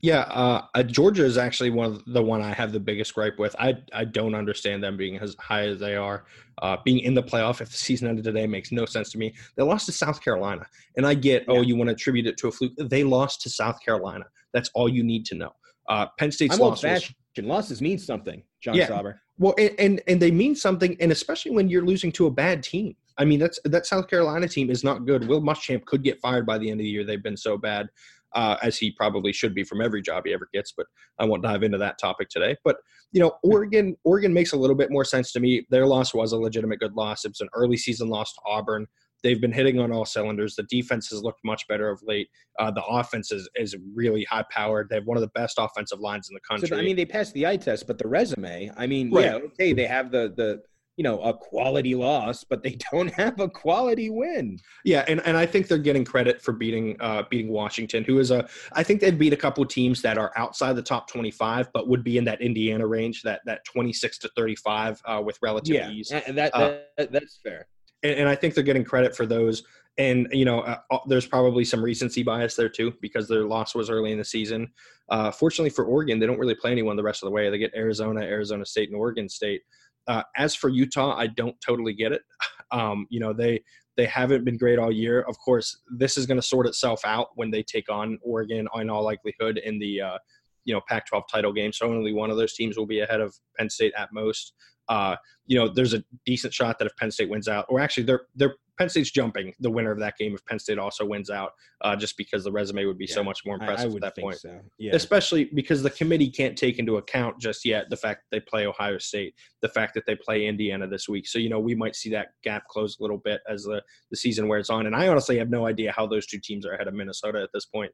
Yeah, 0.00 0.22
uh, 0.22 0.62
uh, 0.74 0.82
Georgia 0.82 1.24
is 1.24 1.36
actually 1.38 1.70
one 1.70 1.86
of 1.86 2.02
the 2.06 2.22
one 2.22 2.40
I 2.42 2.52
have 2.54 2.72
the 2.72 2.80
biggest 2.80 3.14
gripe 3.14 3.38
with. 3.38 3.54
I 3.58 3.76
I 3.92 4.04
don't 4.04 4.34
understand 4.34 4.82
them 4.82 4.96
being 4.96 5.18
as 5.18 5.36
high 5.38 5.66
as 5.66 5.78
they 5.78 5.94
are. 5.94 6.24
Uh, 6.60 6.76
being 6.84 7.00
in 7.00 7.14
the 7.14 7.22
playoff 7.22 7.60
if 7.60 7.70
the 7.70 7.76
season 7.76 8.08
ended 8.08 8.24
today 8.24 8.46
makes 8.46 8.72
no 8.72 8.86
sense 8.86 9.12
to 9.12 9.18
me. 9.18 9.34
They 9.56 9.62
lost 9.62 9.86
to 9.86 9.92
South 9.92 10.20
Carolina, 10.20 10.66
and 10.96 11.06
I 11.06 11.14
get 11.14 11.44
oh 11.46 11.60
you 11.60 11.76
want 11.76 11.88
to 11.88 11.94
attribute 11.94 12.26
it 12.26 12.36
to 12.38 12.48
a 12.48 12.52
fluke. 12.52 12.72
They 12.78 13.04
lost 13.04 13.42
to 13.42 13.50
South 13.50 13.80
Carolina. 13.84 14.24
That's 14.52 14.70
all 14.74 14.88
you 14.88 15.04
need 15.04 15.24
to 15.26 15.36
know. 15.36 15.52
Uh, 15.88 16.06
Penn 16.18 16.32
State's 16.32 16.54
I'm 16.54 16.60
loss 16.60 16.82
was. 16.82 17.14
Losses 17.38 17.80
mean 17.80 17.98
something, 17.98 18.42
John 18.60 18.74
Yeah. 18.74 18.88
Sauber. 18.88 19.20
well, 19.38 19.54
and, 19.58 19.70
and 19.78 20.02
and 20.06 20.20
they 20.20 20.30
mean 20.30 20.54
something, 20.54 20.96
and 21.00 21.10
especially 21.12 21.52
when 21.52 21.68
you're 21.68 21.84
losing 21.84 22.12
to 22.12 22.26
a 22.26 22.30
bad 22.30 22.62
team. 22.62 22.94
I 23.18 23.24
mean, 23.24 23.38
that's 23.40 23.58
that 23.64 23.86
South 23.86 24.08
Carolina 24.08 24.48
team 24.48 24.70
is 24.70 24.82
not 24.84 25.06
good. 25.06 25.26
Will 25.28 25.40
Muschamp 25.42 25.84
could 25.84 26.02
get 26.02 26.20
fired 26.20 26.46
by 26.46 26.58
the 26.58 26.70
end 26.70 26.80
of 26.80 26.84
the 26.84 26.90
year. 26.90 27.04
They've 27.04 27.22
been 27.22 27.36
so 27.36 27.56
bad. 27.58 27.88
uh, 28.34 28.56
as 28.62 28.78
he 28.78 28.90
probably 28.90 29.30
should 29.30 29.54
be 29.54 29.62
from 29.62 29.82
every 29.82 30.00
job 30.00 30.22
he 30.24 30.32
ever 30.32 30.48
gets. 30.54 30.72
But 30.74 30.86
I 31.18 31.26
won't 31.26 31.42
dive 31.42 31.62
into 31.62 31.76
that 31.76 31.98
topic 31.98 32.30
today. 32.30 32.56
But 32.64 32.76
you 33.12 33.20
know, 33.20 33.32
Oregon 33.42 33.94
Oregon 34.04 34.32
makes 34.32 34.52
a 34.52 34.56
little 34.56 34.74
bit 34.76 34.90
more 34.90 35.04
sense 35.04 35.32
to 35.32 35.40
me. 35.40 35.66
Their 35.68 35.86
loss 35.86 36.14
was 36.14 36.32
a 36.32 36.38
legitimate 36.38 36.80
good 36.80 36.94
loss. 36.94 37.26
It 37.26 37.28
was 37.28 37.40
an 37.42 37.50
early 37.54 37.76
season 37.76 38.08
loss 38.08 38.32
to 38.32 38.40
Auburn. 38.46 38.86
They've 39.22 39.40
been 39.40 39.52
hitting 39.52 39.78
on 39.78 39.92
all 39.92 40.04
cylinders. 40.04 40.56
The 40.56 40.64
defense 40.64 41.08
has 41.10 41.22
looked 41.22 41.40
much 41.44 41.66
better 41.68 41.88
of 41.88 42.02
late. 42.02 42.28
Uh, 42.58 42.70
the 42.70 42.84
offense 42.84 43.32
is, 43.32 43.48
is 43.56 43.76
really 43.94 44.24
high 44.24 44.44
powered. 44.50 44.88
They 44.88 44.96
have 44.96 45.06
one 45.06 45.16
of 45.16 45.22
the 45.22 45.30
best 45.34 45.56
offensive 45.58 46.00
lines 46.00 46.28
in 46.28 46.34
the 46.34 46.40
country. 46.40 46.68
So, 46.68 46.76
I 46.76 46.82
mean, 46.82 46.96
they 46.96 47.06
passed 47.06 47.34
the 47.34 47.46
eye 47.46 47.56
test, 47.56 47.86
but 47.86 47.98
the 47.98 48.08
resume, 48.08 48.70
I 48.76 48.86
mean, 48.86 49.10
right. 49.10 49.24
yeah, 49.24 49.34
okay, 49.34 49.72
they 49.72 49.86
have 49.86 50.10
the 50.10 50.32
the 50.36 50.62
you 50.96 51.04
know 51.04 51.20
a 51.22 51.32
quality 51.32 51.94
loss 51.94 52.44
but 52.44 52.62
they 52.62 52.76
don't 52.92 53.12
have 53.14 53.40
a 53.40 53.48
quality 53.48 54.10
win 54.10 54.58
yeah 54.84 55.04
and, 55.08 55.20
and 55.26 55.36
i 55.36 55.46
think 55.46 55.66
they're 55.66 55.78
getting 55.78 56.04
credit 56.04 56.42
for 56.42 56.52
beating 56.52 56.96
uh 57.00 57.22
beating 57.30 57.50
washington 57.50 58.04
who 58.04 58.18
is 58.18 58.30
a 58.30 58.46
i 58.74 58.82
think 58.82 59.00
they'd 59.00 59.18
beat 59.18 59.32
a 59.32 59.36
couple 59.36 59.64
teams 59.64 60.02
that 60.02 60.18
are 60.18 60.32
outside 60.36 60.74
the 60.74 60.82
top 60.82 61.08
25 61.08 61.72
but 61.72 61.88
would 61.88 62.04
be 62.04 62.18
in 62.18 62.24
that 62.24 62.40
indiana 62.42 62.86
range 62.86 63.22
that 63.22 63.40
that 63.46 63.64
26 63.64 64.18
to 64.18 64.30
35 64.36 65.02
uh, 65.04 65.22
with 65.24 65.38
relative 65.42 65.74
yeah, 65.74 65.90
ease 65.90 66.10
and 66.10 66.36
that, 66.36 66.54
uh, 66.54 66.78
that 66.98 67.10
that's 67.10 67.38
fair 67.42 67.66
and, 68.02 68.12
and, 68.12 68.28
i 68.28 68.34
think 68.34 68.54
they're 68.54 68.64
getting 68.64 68.84
credit 68.84 69.14
for 69.16 69.26
those 69.26 69.62
and 69.98 70.26
you 70.32 70.44
know 70.44 70.60
uh, 70.60 70.78
uh, 70.90 70.98
there's 71.06 71.26
probably 71.26 71.64
some 71.64 71.82
recency 71.82 72.22
bias 72.22 72.56
there 72.56 72.68
too 72.68 72.92
because 73.00 73.28
their 73.28 73.44
loss 73.44 73.74
was 73.74 73.90
early 73.90 74.12
in 74.12 74.18
the 74.18 74.24
season 74.24 74.70
uh, 75.10 75.30
fortunately 75.30 75.70
for 75.70 75.84
oregon 75.84 76.18
they 76.18 76.26
don't 76.26 76.38
really 76.38 76.54
play 76.54 76.72
anyone 76.72 76.96
the 76.96 77.02
rest 77.02 77.22
of 77.22 77.26
the 77.26 77.32
way 77.32 77.50
they 77.50 77.58
get 77.58 77.74
arizona 77.74 78.20
arizona 78.22 78.64
state 78.64 78.88
and 78.88 78.98
oregon 78.98 79.28
state 79.28 79.62
uh, 80.08 80.22
as 80.36 80.54
for 80.54 80.68
Utah, 80.68 81.16
I 81.16 81.28
don't 81.28 81.56
totally 81.60 81.92
get 81.92 82.12
it. 82.12 82.22
Um, 82.70 83.06
you 83.10 83.20
know, 83.20 83.34
they 83.34 83.62
they 83.98 84.06
haven't 84.06 84.46
been 84.46 84.56
great 84.56 84.78
all 84.78 84.90
year. 84.90 85.20
Of 85.28 85.36
course, 85.38 85.78
this 85.94 86.16
is 86.16 86.24
going 86.24 86.40
to 86.40 86.46
sort 86.46 86.66
itself 86.66 87.02
out 87.04 87.28
when 87.34 87.50
they 87.50 87.62
take 87.62 87.90
on 87.90 88.18
Oregon, 88.22 88.66
in 88.76 88.88
all 88.88 89.04
likelihood, 89.04 89.60
in 89.62 89.78
the 89.78 90.00
uh, 90.00 90.18
you 90.64 90.72
know 90.72 90.80
Pac-12 90.88 91.24
title 91.30 91.52
game. 91.52 91.70
So 91.70 91.86
only 91.86 92.14
one 92.14 92.30
of 92.30 92.38
those 92.38 92.54
teams 92.54 92.78
will 92.78 92.86
be 92.86 93.00
ahead 93.00 93.20
of 93.20 93.36
Penn 93.58 93.68
State 93.68 93.92
at 93.94 94.08
most. 94.10 94.54
Uh, 94.92 95.16
you 95.46 95.58
know, 95.58 95.68
there's 95.68 95.94
a 95.94 96.04
decent 96.26 96.52
shot 96.52 96.78
that 96.78 96.84
if 96.84 96.94
Penn 96.96 97.10
State 97.10 97.30
wins 97.30 97.48
out, 97.48 97.64
or 97.70 97.80
actually 97.80 98.02
they're 98.02 98.26
they're 98.36 98.56
Penn 98.78 98.90
State's 98.90 99.10
jumping 99.10 99.54
the 99.60 99.70
winner 99.70 99.90
of 99.90 99.98
that 100.00 100.18
game 100.18 100.34
if 100.34 100.44
Penn 100.44 100.58
State 100.58 100.78
also 100.78 101.06
wins 101.06 101.30
out, 101.30 101.52
uh, 101.80 101.96
just 101.96 102.14
because 102.18 102.44
the 102.44 102.52
resume 102.52 102.84
would 102.84 102.98
be 102.98 103.06
yeah, 103.06 103.14
so 103.14 103.24
much 103.24 103.40
more 103.46 103.54
impressive 103.54 103.90
I, 103.90 103.94
I 103.94 103.96
at 103.96 104.02
that 104.02 104.16
point. 104.18 104.38
So. 104.38 104.60
Yeah. 104.78 104.94
Especially 104.94 105.44
because 105.44 105.82
the 105.82 105.90
committee 105.90 106.30
can't 106.30 106.58
take 106.58 106.78
into 106.78 106.98
account 106.98 107.40
just 107.40 107.64
yet 107.64 107.88
the 107.88 107.96
fact 107.96 108.22
that 108.22 108.36
they 108.36 108.40
play 108.40 108.66
Ohio 108.66 108.98
State, 108.98 109.34
the 109.62 109.68
fact 109.68 109.94
that 109.94 110.04
they 110.06 110.14
play 110.14 110.46
Indiana 110.46 110.86
this 110.86 111.08
week. 111.08 111.26
So 111.26 111.38
you 111.38 111.48
know 111.48 111.58
we 111.58 111.74
might 111.74 111.96
see 111.96 112.10
that 112.10 112.28
gap 112.44 112.64
close 112.68 112.98
a 113.00 113.02
little 113.02 113.18
bit 113.18 113.40
as 113.48 113.62
the 113.62 113.82
the 114.10 114.16
season 114.16 114.46
wears 114.46 114.68
on. 114.68 114.84
And 114.84 114.94
I 114.94 115.08
honestly 115.08 115.38
have 115.38 115.48
no 115.48 115.66
idea 115.66 115.90
how 115.92 116.06
those 116.06 116.26
two 116.26 116.38
teams 116.38 116.66
are 116.66 116.72
ahead 116.72 116.88
of 116.88 116.92
Minnesota 116.92 117.40
at 117.40 117.50
this 117.54 117.64
point. 117.64 117.92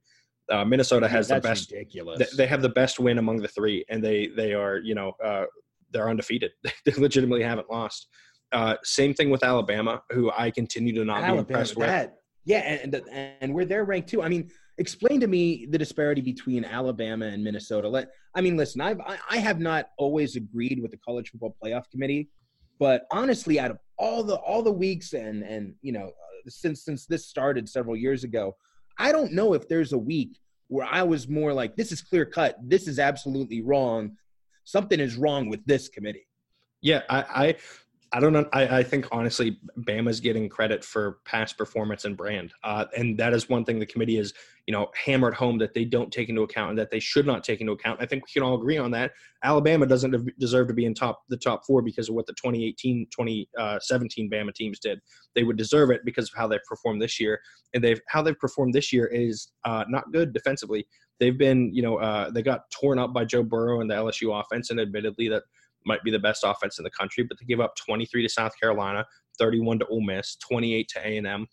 Uh, 0.50 0.64
Minnesota 0.64 1.06
has 1.06 1.28
the 1.28 1.40
best. 1.40 1.70
Ridiculous. 1.70 2.34
They 2.34 2.46
have 2.46 2.62
the 2.62 2.70
best 2.70 2.98
win 2.98 3.18
among 3.18 3.38
the 3.38 3.48
three, 3.48 3.84
and 3.88 4.02
they 4.02 4.28
they 4.28 4.52
are 4.52 4.78
you 4.78 4.96
know 4.96 5.12
uh, 5.24 5.44
they're 5.92 6.08
undefeated. 6.08 6.52
they 6.84 6.92
legitimately 6.92 7.42
haven't 7.42 7.70
lost. 7.70 8.08
Uh, 8.52 8.76
same 8.82 9.12
thing 9.14 9.30
with 9.30 9.44
Alabama, 9.44 10.02
who 10.10 10.30
I 10.36 10.50
continue 10.50 10.94
to 10.94 11.04
not 11.04 11.18
Alabama, 11.18 11.44
be 11.44 11.52
impressed 11.52 11.76
with. 11.76 12.10
yeah, 12.44 12.60
and 12.60 13.02
and 13.40 13.52
where 13.52 13.66
they're 13.66 13.84
ranked 13.84 14.08
too. 14.08 14.22
I 14.22 14.28
mean, 14.28 14.50
explain 14.78 15.20
to 15.20 15.26
me 15.26 15.66
the 15.68 15.76
disparity 15.76 16.22
between 16.22 16.64
Alabama 16.64 17.26
and 17.26 17.44
Minnesota. 17.44 17.88
Let 17.88 18.08
I 18.34 18.40
mean, 18.40 18.56
listen, 18.56 18.80
I've 18.80 19.00
I, 19.00 19.18
I 19.30 19.36
have 19.36 19.60
not 19.60 19.90
always 19.98 20.36
agreed 20.36 20.80
with 20.80 20.92
the 20.92 20.96
college 20.98 21.30
football 21.30 21.56
playoff 21.62 21.90
committee, 21.90 22.30
but 22.78 23.02
honestly, 23.12 23.60
out 23.60 23.70
of 23.70 23.78
all 23.98 24.22
the 24.22 24.36
all 24.36 24.62
the 24.62 24.72
weeks 24.72 25.12
and 25.12 25.42
and 25.42 25.74
you 25.82 25.92
know 25.92 26.06
uh, 26.06 26.48
since 26.48 26.84
since 26.84 27.04
this 27.04 27.26
started 27.26 27.68
several 27.68 27.96
years 27.96 28.24
ago, 28.24 28.56
I 28.98 29.12
don't 29.12 29.32
know 29.32 29.52
if 29.52 29.68
there's 29.68 29.92
a 29.92 29.98
week 29.98 30.38
where 30.68 30.86
I 30.86 31.02
was 31.02 31.28
more 31.28 31.52
like, 31.52 31.76
this 31.76 31.92
is 31.92 32.02
clear 32.02 32.26
cut, 32.26 32.56
this 32.62 32.86
is 32.86 32.98
absolutely 32.98 33.62
wrong, 33.62 34.16
something 34.68 35.00
is 35.00 35.16
wrong 35.16 35.48
with 35.48 35.64
this 35.64 35.88
committee. 35.88 36.28
Yeah, 36.82 37.02
I, 37.08 37.20
I 37.46 37.56
I 38.12 38.20
don't 38.20 38.32
know. 38.32 38.48
I, 38.52 38.78
I, 38.78 38.82
think 38.82 39.06
honestly, 39.12 39.58
Bama's 39.80 40.20
getting 40.20 40.48
credit 40.48 40.82
for 40.82 41.18
past 41.26 41.58
performance 41.58 42.06
and 42.06 42.16
brand, 42.16 42.54
uh, 42.64 42.86
and 42.96 43.18
that 43.18 43.34
is 43.34 43.48
one 43.48 43.64
thing 43.64 43.78
the 43.78 43.86
committee 43.86 44.16
is, 44.16 44.32
you 44.66 44.72
know, 44.72 44.88
hammered 44.94 45.34
home 45.34 45.58
that 45.58 45.74
they 45.74 45.84
don't 45.84 46.10
take 46.10 46.30
into 46.30 46.42
account 46.42 46.70
and 46.70 46.78
that 46.78 46.90
they 46.90 47.00
should 47.00 47.26
not 47.26 47.44
take 47.44 47.60
into 47.60 47.72
account. 47.72 48.00
I 48.00 48.06
think 48.06 48.24
we 48.24 48.32
can 48.32 48.42
all 48.42 48.54
agree 48.54 48.78
on 48.78 48.90
that. 48.92 49.12
Alabama 49.44 49.84
doesn't 49.84 50.30
deserve 50.38 50.68
to 50.68 50.74
be 50.74 50.86
in 50.86 50.94
top 50.94 51.22
the 51.28 51.36
top 51.36 51.66
four 51.66 51.82
because 51.82 52.08
of 52.08 52.14
what 52.14 52.26
the 52.26 52.32
2018, 52.32 53.08
2017 53.10 54.30
Bama 54.30 54.54
teams 54.54 54.78
did. 54.78 55.00
They 55.34 55.44
would 55.44 55.58
deserve 55.58 55.90
it 55.90 56.00
because 56.04 56.30
of 56.30 56.38
how 56.38 56.48
they've 56.48 56.64
performed 56.66 57.02
this 57.02 57.20
year, 57.20 57.40
and 57.74 57.84
they've 57.84 58.00
how 58.08 58.22
they've 58.22 58.38
performed 58.38 58.72
this 58.72 58.90
year 58.92 59.06
is 59.06 59.48
uh, 59.64 59.84
not 59.88 60.12
good 60.12 60.32
defensively. 60.32 60.86
They've 61.20 61.36
been, 61.36 61.74
you 61.74 61.82
know, 61.82 61.96
uh, 61.96 62.30
they 62.30 62.42
got 62.42 62.70
torn 62.70 62.98
up 62.98 63.12
by 63.12 63.24
Joe 63.24 63.42
Burrow 63.42 63.80
and 63.80 63.90
the 63.90 63.96
LSU 63.96 64.40
offense, 64.40 64.70
and 64.70 64.80
admittedly 64.80 65.28
that 65.28 65.42
might 65.88 66.04
be 66.04 66.12
the 66.12 66.18
best 66.18 66.44
offense 66.44 66.78
in 66.78 66.84
the 66.84 66.90
country, 66.90 67.24
but 67.24 67.38
they 67.38 67.46
give 67.46 67.60
up 67.60 67.74
23 67.74 68.22
to 68.22 68.28
South 68.28 68.52
Carolina, 68.60 69.04
31 69.38 69.80
to 69.80 69.86
Ole 69.86 70.02
Miss, 70.02 70.36
28 70.36 70.88
to 70.88 71.00
A&M. 71.00 71.46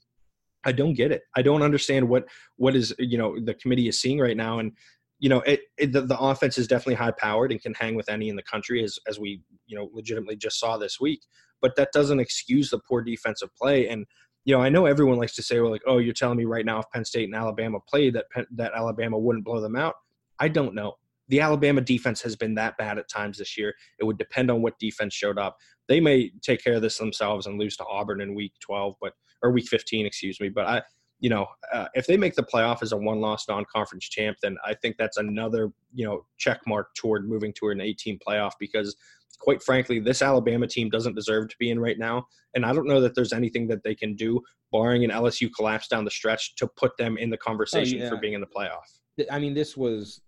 I 0.65 0.71
don't 0.71 0.93
get 0.93 1.11
it. 1.11 1.23
I 1.35 1.41
don't 1.41 1.61
understand 1.61 2.07
what 2.07 2.27
what 2.57 2.75
is 2.75 2.93
you 2.97 3.17
know 3.17 3.39
the 3.39 3.53
committee 3.53 3.87
is 3.87 3.99
seeing 3.99 4.19
right 4.19 4.35
now, 4.35 4.59
and 4.59 4.71
you 5.19 5.29
know 5.29 5.41
it, 5.41 5.61
it 5.77 5.93
the, 5.93 6.01
the 6.01 6.17
offense 6.19 6.57
is 6.57 6.67
definitely 6.67 6.95
high 6.95 7.11
powered 7.11 7.51
and 7.51 7.61
can 7.61 7.73
hang 7.75 7.95
with 7.95 8.09
any 8.09 8.29
in 8.29 8.35
the 8.35 8.43
country 8.43 8.83
as 8.83 8.97
as 9.07 9.19
we 9.19 9.41
you 9.67 9.77
know 9.77 9.89
legitimately 9.93 10.35
just 10.35 10.59
saw 10.59 10.77
this 10.77 10.99
week. 10.99 11.21
But 11.61 11.75
that 11.77 11.89
doesn't 11.93 12.19
excuse 12.19 12.69
the 12.69 12.79
poor 12.79 13.01
defensive 13.01 13.49
play. 13.55 13.87
And 13.89 14.05
you 14.43 14.55
know 14.55 14.61
I 14.61 14.69
know 14.69 14.87
everyone 14.87 15.17
likes 15.17 15.35
to 15.35 15.43
say 15.43 15.59
well 15.59 15.71
like 15.71 15.83
oh 15.85 15.99
you're 15.99 16.13
telling 16.13 16.37
me 16.37 16.45
right 16.45 16.65
now 16.65 16.79
if 16.79 16.89
Penn 16.91 17.05
State 17.05 17.25
and 17.25 17.35
Alabama 17.35 17.77
played 17.87 18.15
that 18.15 18.25
that 18.55 18.73
Alabama 18.75 19.19
wouldn't 19.19 19.45
blow 19.45 19.61
them 19.61 19.75
out. 19.75 19.93
I 20.39 20.47
don't 20.47 20.73
know 20.73 20.95
the 21.27 21.41
Alabama 21.41 21.81
defense 21.81 22.21
has 22.21 22.35
been 22.35 22.55
that 22.55 22.77
bad 22.77 22.97
at 22.97 23.09
times 23.09 23.37
this 23.37 23.57
year. 23.57 23.73
It 23.99 24.05
would 24.05 24.17
depend 24.17 24.51
on 24.51 24.61
what 24.61 24.79
defense 24.79 25.13
showed 25.13 25.37
up. 25.37 25.57
They 25.87 25.99
may 25.99 26.31
take 26.41 26.63
care 26.63 26.75
of 26.75 26.81
this 26.81 26.97
themselves 26.97 27.47
and 27.47 27.59
lose 27.59 27.77
to 27.77 27.85
Auburn 27.85 28.21
in 28.21 28.35
week 28.35 28.53
12, 28.61 28.95
but 29.01 29.13
or 29.43 29.51
week 29.51 29.67
15, 29.67 30.05
excuse 30.05 30.39
me. 30.39 30.49
But 30.49 30.65
I, 30.65 30.81
you 31.19 31.29
know, 31.29 31.47
uh, 31.73 31.87
if 31.93 32.07
they 32.07 32.17
make 32.17 32.35
the 32.35 32.43
playoff 32.43 32.81
as 32.81 32.91
a 32.91 32.97
one-loss 32.97 33.47
non-conference 33.47 34.07
champ, 34.09 34.37
then 34.41 34.57
I 34.65 34.73
think 34.73 34.97
that's 34.97 35.17
another, 35.17 35.71
you 35.93 36.05
know, 36.05 36.25
check 36.37 36.61
mark 36.67 36.93
toward 36.95 37.27
moving 37.27 37.53
to 37.53 37.69
an 37.69 37.81
18 37.81 38.19
playoff 38.25 38.51
because 38.59 38.95
quite 39.39 39.61
frankly, 39.61 39.99
this 39.99 40.21
Alabama 40.21 40.67
team 40.67 40.89
doesn't 40.89 41.15
deserve 41.15 41.49
to 41.49 41.55
be 41.59 41.69
in 41.69 41.79
right 41.79 41.97
now. 41.97 42.25
And 42.53 42.65
I 42.65 42.73
don't 42.73 42.87
know 42.87 43.01
that 43.01 43.15
there's 43.15 43.33
anything 43.33 43.67
that 43.67 43.83
they 43.83 43.95
can 43.95 44.15
do, 44.15 44.41
barring 44.71 45.03
an 45.03 45.11
LSU 45.11 45.49
collapse 45.55 45.87
down 45.87 46.05
the 46.05 46.11
stretch, 46.11 46.55
to 46.55 46.67
put 46.67 46.95
them 46.97 47.17
in 47.17 47.29
the 47.29 47.37
conversation 47.37 47.99
oh, 47.99 48.03
yeah. 48.03 48.09
for 48.09 48.17
being 48.17 48.33
in 48.33 48.41
the 48.41 48.47
playoff. 48.47 48.99
I 49.31 49.39
mean, 49.39 49.53
this 49.53 49.77
was 49.77 50.21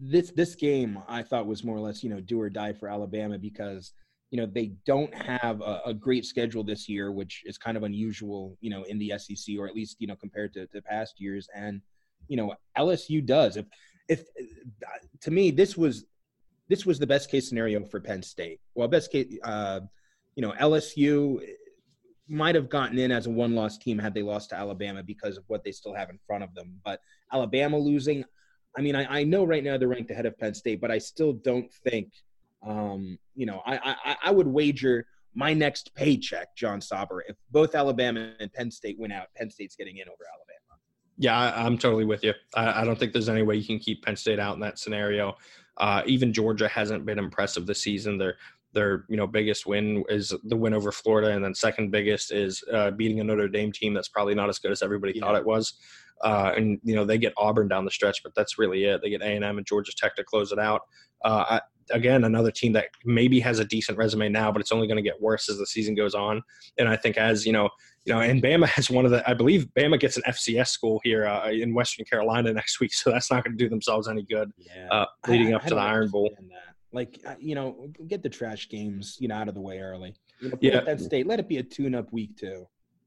this 0.00 0.30
this 0.32 0.54
game 0.54 0.98
I 1.08 1.22
thought 1.22 1.46
was 1.46 1.64
more 1.64 1.76
or 1.76 1.80
less 1.80 2.02
you 2.02 2.10
know 2.10 2.20
do 2.20 2.40
or 2.40 2.50
die 2.50 2.72
for 2.72 2.88
Alabama 2.88 3.38
because 3.38 3.92
you 4.30 4.38
know 4.38 4.46
they 4.46 4.72
don't 4.84 5.14
have 5.14 5.60
a, 5.60 5.82
a, 5.86 5.94
great 5.94 6.24
schedule 6.24 6.64
this 6.64 6.88
year, 6.88 7.12
which 7.12 7.42
is 7.46 7.56
kind 7.58 7.76
of 7.76 7.84
unusual 7.84 8.56
you 8.60 8.70
know 8.70 8.82
in 8.84 8.98
the 8.98 9.12
SEC 9.18 9.56
or 9.58 9.66
at 9.66 9.74
least 9.74 9.96
you 9.98 10.06
know 10.06 10.16
compared 10.16 10.52
to, 10.54 10.66
to 10.68 10.82
past 10.82 11.20
years. 11.20 11.48
And 11.54 11.80
you 12.28 12.36
know 12.36 12.54
LSU 12.76 13.24
does. 13.24 13.56
If 13.56 13.66
if 14.08 14.24
to 15.20 15.30
me 15.30 15.50
this 15.50 15.76
was 15.76 16.04
this 16.68 16.84
was 16.84 16.98
the 16.98 17.06
best 17.06 17.30
case 17.30 17.48
scenario 17.48 17.84
for 17.84 18.00
Penn 18.00 18.22
State. 18.22 18.60
Well, 18.74 18.88
best 18.88 19.12
case, 19.12 19.38
uh, 19.44 19.80
you 20.34 20.42
know 20.42 20.52
LSU 20.52 21.40
might 22.28 22.56
have 22.56 22.68
gotten 22.68 22.98
in 22.98 23.12
as 23.12 23.26
a 23.26 23.30
one 23.30 23.54
loss 23.54 23.78
team 23.78 23.98
had 23.98 24.14
they 24.14 24.22
lost 24.22 24.50
to 24.50 24.56
Alabama 24.56 25.02
because 25.02 25.36
of 25.36 25.44
what 25.46 25.62
they 25.62 25.70
still 25.70 25.94
have 25.94 26.10
in 26.10 26.18
front 26.26 26.42
of 26.42 26.54
them. 26.54 26.80
But 26.84 27.00
Alabama 27.32 27.78
losing, 27.78 28.24
I 28.76 28.82
mean, 28.82 28.94
I, 28.94 29.20
I 29.20 29.24
know 29.24 29.44
right 29.44 29.64
now 29.64 29.78
they're 29.78 29.88
ranked 29.88 30.10
ahead 30.10 30.26
of 30.26 30.38
Penn 30.38 30.54
State, 30.54 30.80
but 30.80 30.90
I 30.90 30.98
still 30.98 31.32
don't 31.32 31.72
think, 31.72 32.12
um, 32.66 33.18
you 33.34 33.46
know, 33.46 33.62
I, 33.66 33.96
I, 34.04 34.16
I 34.24 34.30
would 34.30 34.46
wager 34.46 35.06
my 35.34 35.52
next 35.52 35.94
paycheck, 35.94 36.54
John 36.56 36.80
Sauber, 36.80 37.24
if 37.28 37.36
both 37.50 37.74
Alabama 37.74 38.32
and 38.40 38.52
Penn 38.52 38.70
State 38.70 38.98
win 38.98 39.12
out, 39.12 39.28
Penn 39.36 39.50
State's 39.50 39.76
getting 39.76 39.98
in 39.98 40.08
over 40.08 40.24
Alabama. 40.32 40.80
Yeah, 41.18 41.38
I, 41.38 41.66
am 41.66 41.78
totally 41.78 42.04
with 42.04 42.22
you. 42.24 42.34
I, 42.54 42.82
I, 42.82 42.84
don't 42.84 42.98
think 42.98 43.12
there's 43.12 43.28
any 43.28 43.42
way 43.42 43.56
you 43.56 43.64
can 43.64 43.78
keep 43.78 44.04
Penn 44.04 44.16
State 44.16 44.38
out 44.38 44.54
in 44.54 44.60
that 44.60 44.78
scenario. 44.78 45.36
Uh, 45.78 46.02
even 46.06 46.32
Georgia 46.32 46.68
hasn't 46.68 47.06
been 47.06 47.18
impressive 47.18 47.66
this 47.66 47.80
season. 47.80 48.18
They're 48.18 48.36
their 48.76 49.06
you 49.08 49.16
know 49.16 49.26
biggest 49.26 49.66
win 49.66 50.04
is 50.08 50.34
the 50.44 50.56
win 50.56 50.74
over 50.74 50.92
Florida, 50.92 51.30
and 51.32 51.42
then 51.42 51.54
second 51.54 51.90
biggest 51.90 52.30
is 52.30 52.62
uh, 52.72 52.90
beating 52.90 53.20
a 53.20 53.24
Notre 53.24 53.48
Dame 53.48 53.72
team 53.72 53.94
that's 53.94 54.08
probably 54.08 54.34
not 54.34 54.48
as 54.50 54.58
good 54.58 54.70
as 54.70 54.82
everybody 54.82 55.14
yeah. 55.16 55.22
thought 55.22 55.34
it 55.34 55.44
was. 55.44 55.74
Uh, 56.22 56.52
and 56.56 56.80
you 56.82 56.94
know 56.94 57.04
they 57.04 57.18
get 57.18 57.34
Auburn 57.36 57.68
down 57.68 57.84
the 57.84 57.90
stretch, 57.90 58.22
but 58.22 58.32
that's 58.34 58.58
really 58.58 58.84
it. 58.84 59.00
They 59.02 59.10
get 59.10 59.22
A 59.22 59.26
and 59.26 59.44
M 59.44 59.58
and 59.58 59.66
Georgia 59.66 59.92
Tech 59.96 60.16
to 60.16 60.24
close 60.24 60.52
it 60.52 60.58
out. 60.58 60.82
Uh, 61.24 61.44
I, 61.48 61.60
again, 61.90 62.24
another 62.24 62.50
team 62.50 62.72
that 62.72 62.86
maybe 63.04 63.40
has 63.40 63.58
a 63.58 63.64
decent 63.64 63.98
resume 63.98 64.28
now, 64.28 64.50
but 64.50 64.60
it's 64.60 64.72
only 64.72 64.86
going 64.86 64.96
to 64.96 65.02
get 65.02 65.20
worse 65.20 65.48
as 65.48 65.58
the 65.58 65.66
season 65.66 65.94
goes 65.94 66.14
on. 66.14 66.42
And 66.78 66.88
I 66.88 66.96
think 66.96 67.16
as 67.16 67.46
you 67.46 67.52
know, 67.52 67.68
you 68.04 68.12
know, 68.12 68.20
and 68.20 68.42
Bama 68.42 68.66
has 68.68 68.90
one 68.90 69.04
of 69.04 69.10
the. 69.10 69.28
I 69.28 69.34
believe 69.34 69.66
Bama 69.76 69.98
gets 69.98 70.16
an 70.16 70.22
FCS 70.26 70.68
school 70.68 71.00
here 71.04 71.26
uh, 71.26 71.50
in 71.50 71.74
Western 71.74 72.04
Carolina 72.04 72.52
next 72.54 72.80
week, 72.80 72.94
so 72.94 73.10
that's 73.10 73.30
not 73.30 73.44
going 73.44 73.56
to 73.56 73.62
do 73.62 73.68
themselves 73.68 74.08
any 74.08 74.22
good. 74.22 74.52
Yeah. 74.58 74.88
Uh, 74.90 75.06
leading 75.28 75.52
I, 75.52 75.56
up 75.56 75.64
I 75.64 75.68
to 75.68 75.74
the 75.74 75.80
Iron 75.80 76.08
Bowl. 76.08 76.30
That. 76.38 76.46
Like 76.92 77.20
you 77.38 77.54
know, 77.54 77.88
get 78.06 78.22
the 78.22 78.28
trash 78.28 78.68
games 78.68 79.16
you 79.20 79.28
know 79.28 79.34
out 79.34 79.48
of 79.48 79.54
the 79.54 79.60
way 79.60 79.80
early. 79.80 80.14
You 80.40 80.50
know, 80.50 80.58
yeah. 80.60 80.80
Penn 80.80 80.98
State, 80.98 81.26
let 81.26 81.40
it 81.40 81.48
be 81.48 81.58
a 81.58 81.62
tune-up 81.62 82.12
week 82.12 82.36
too. 82.36 82.66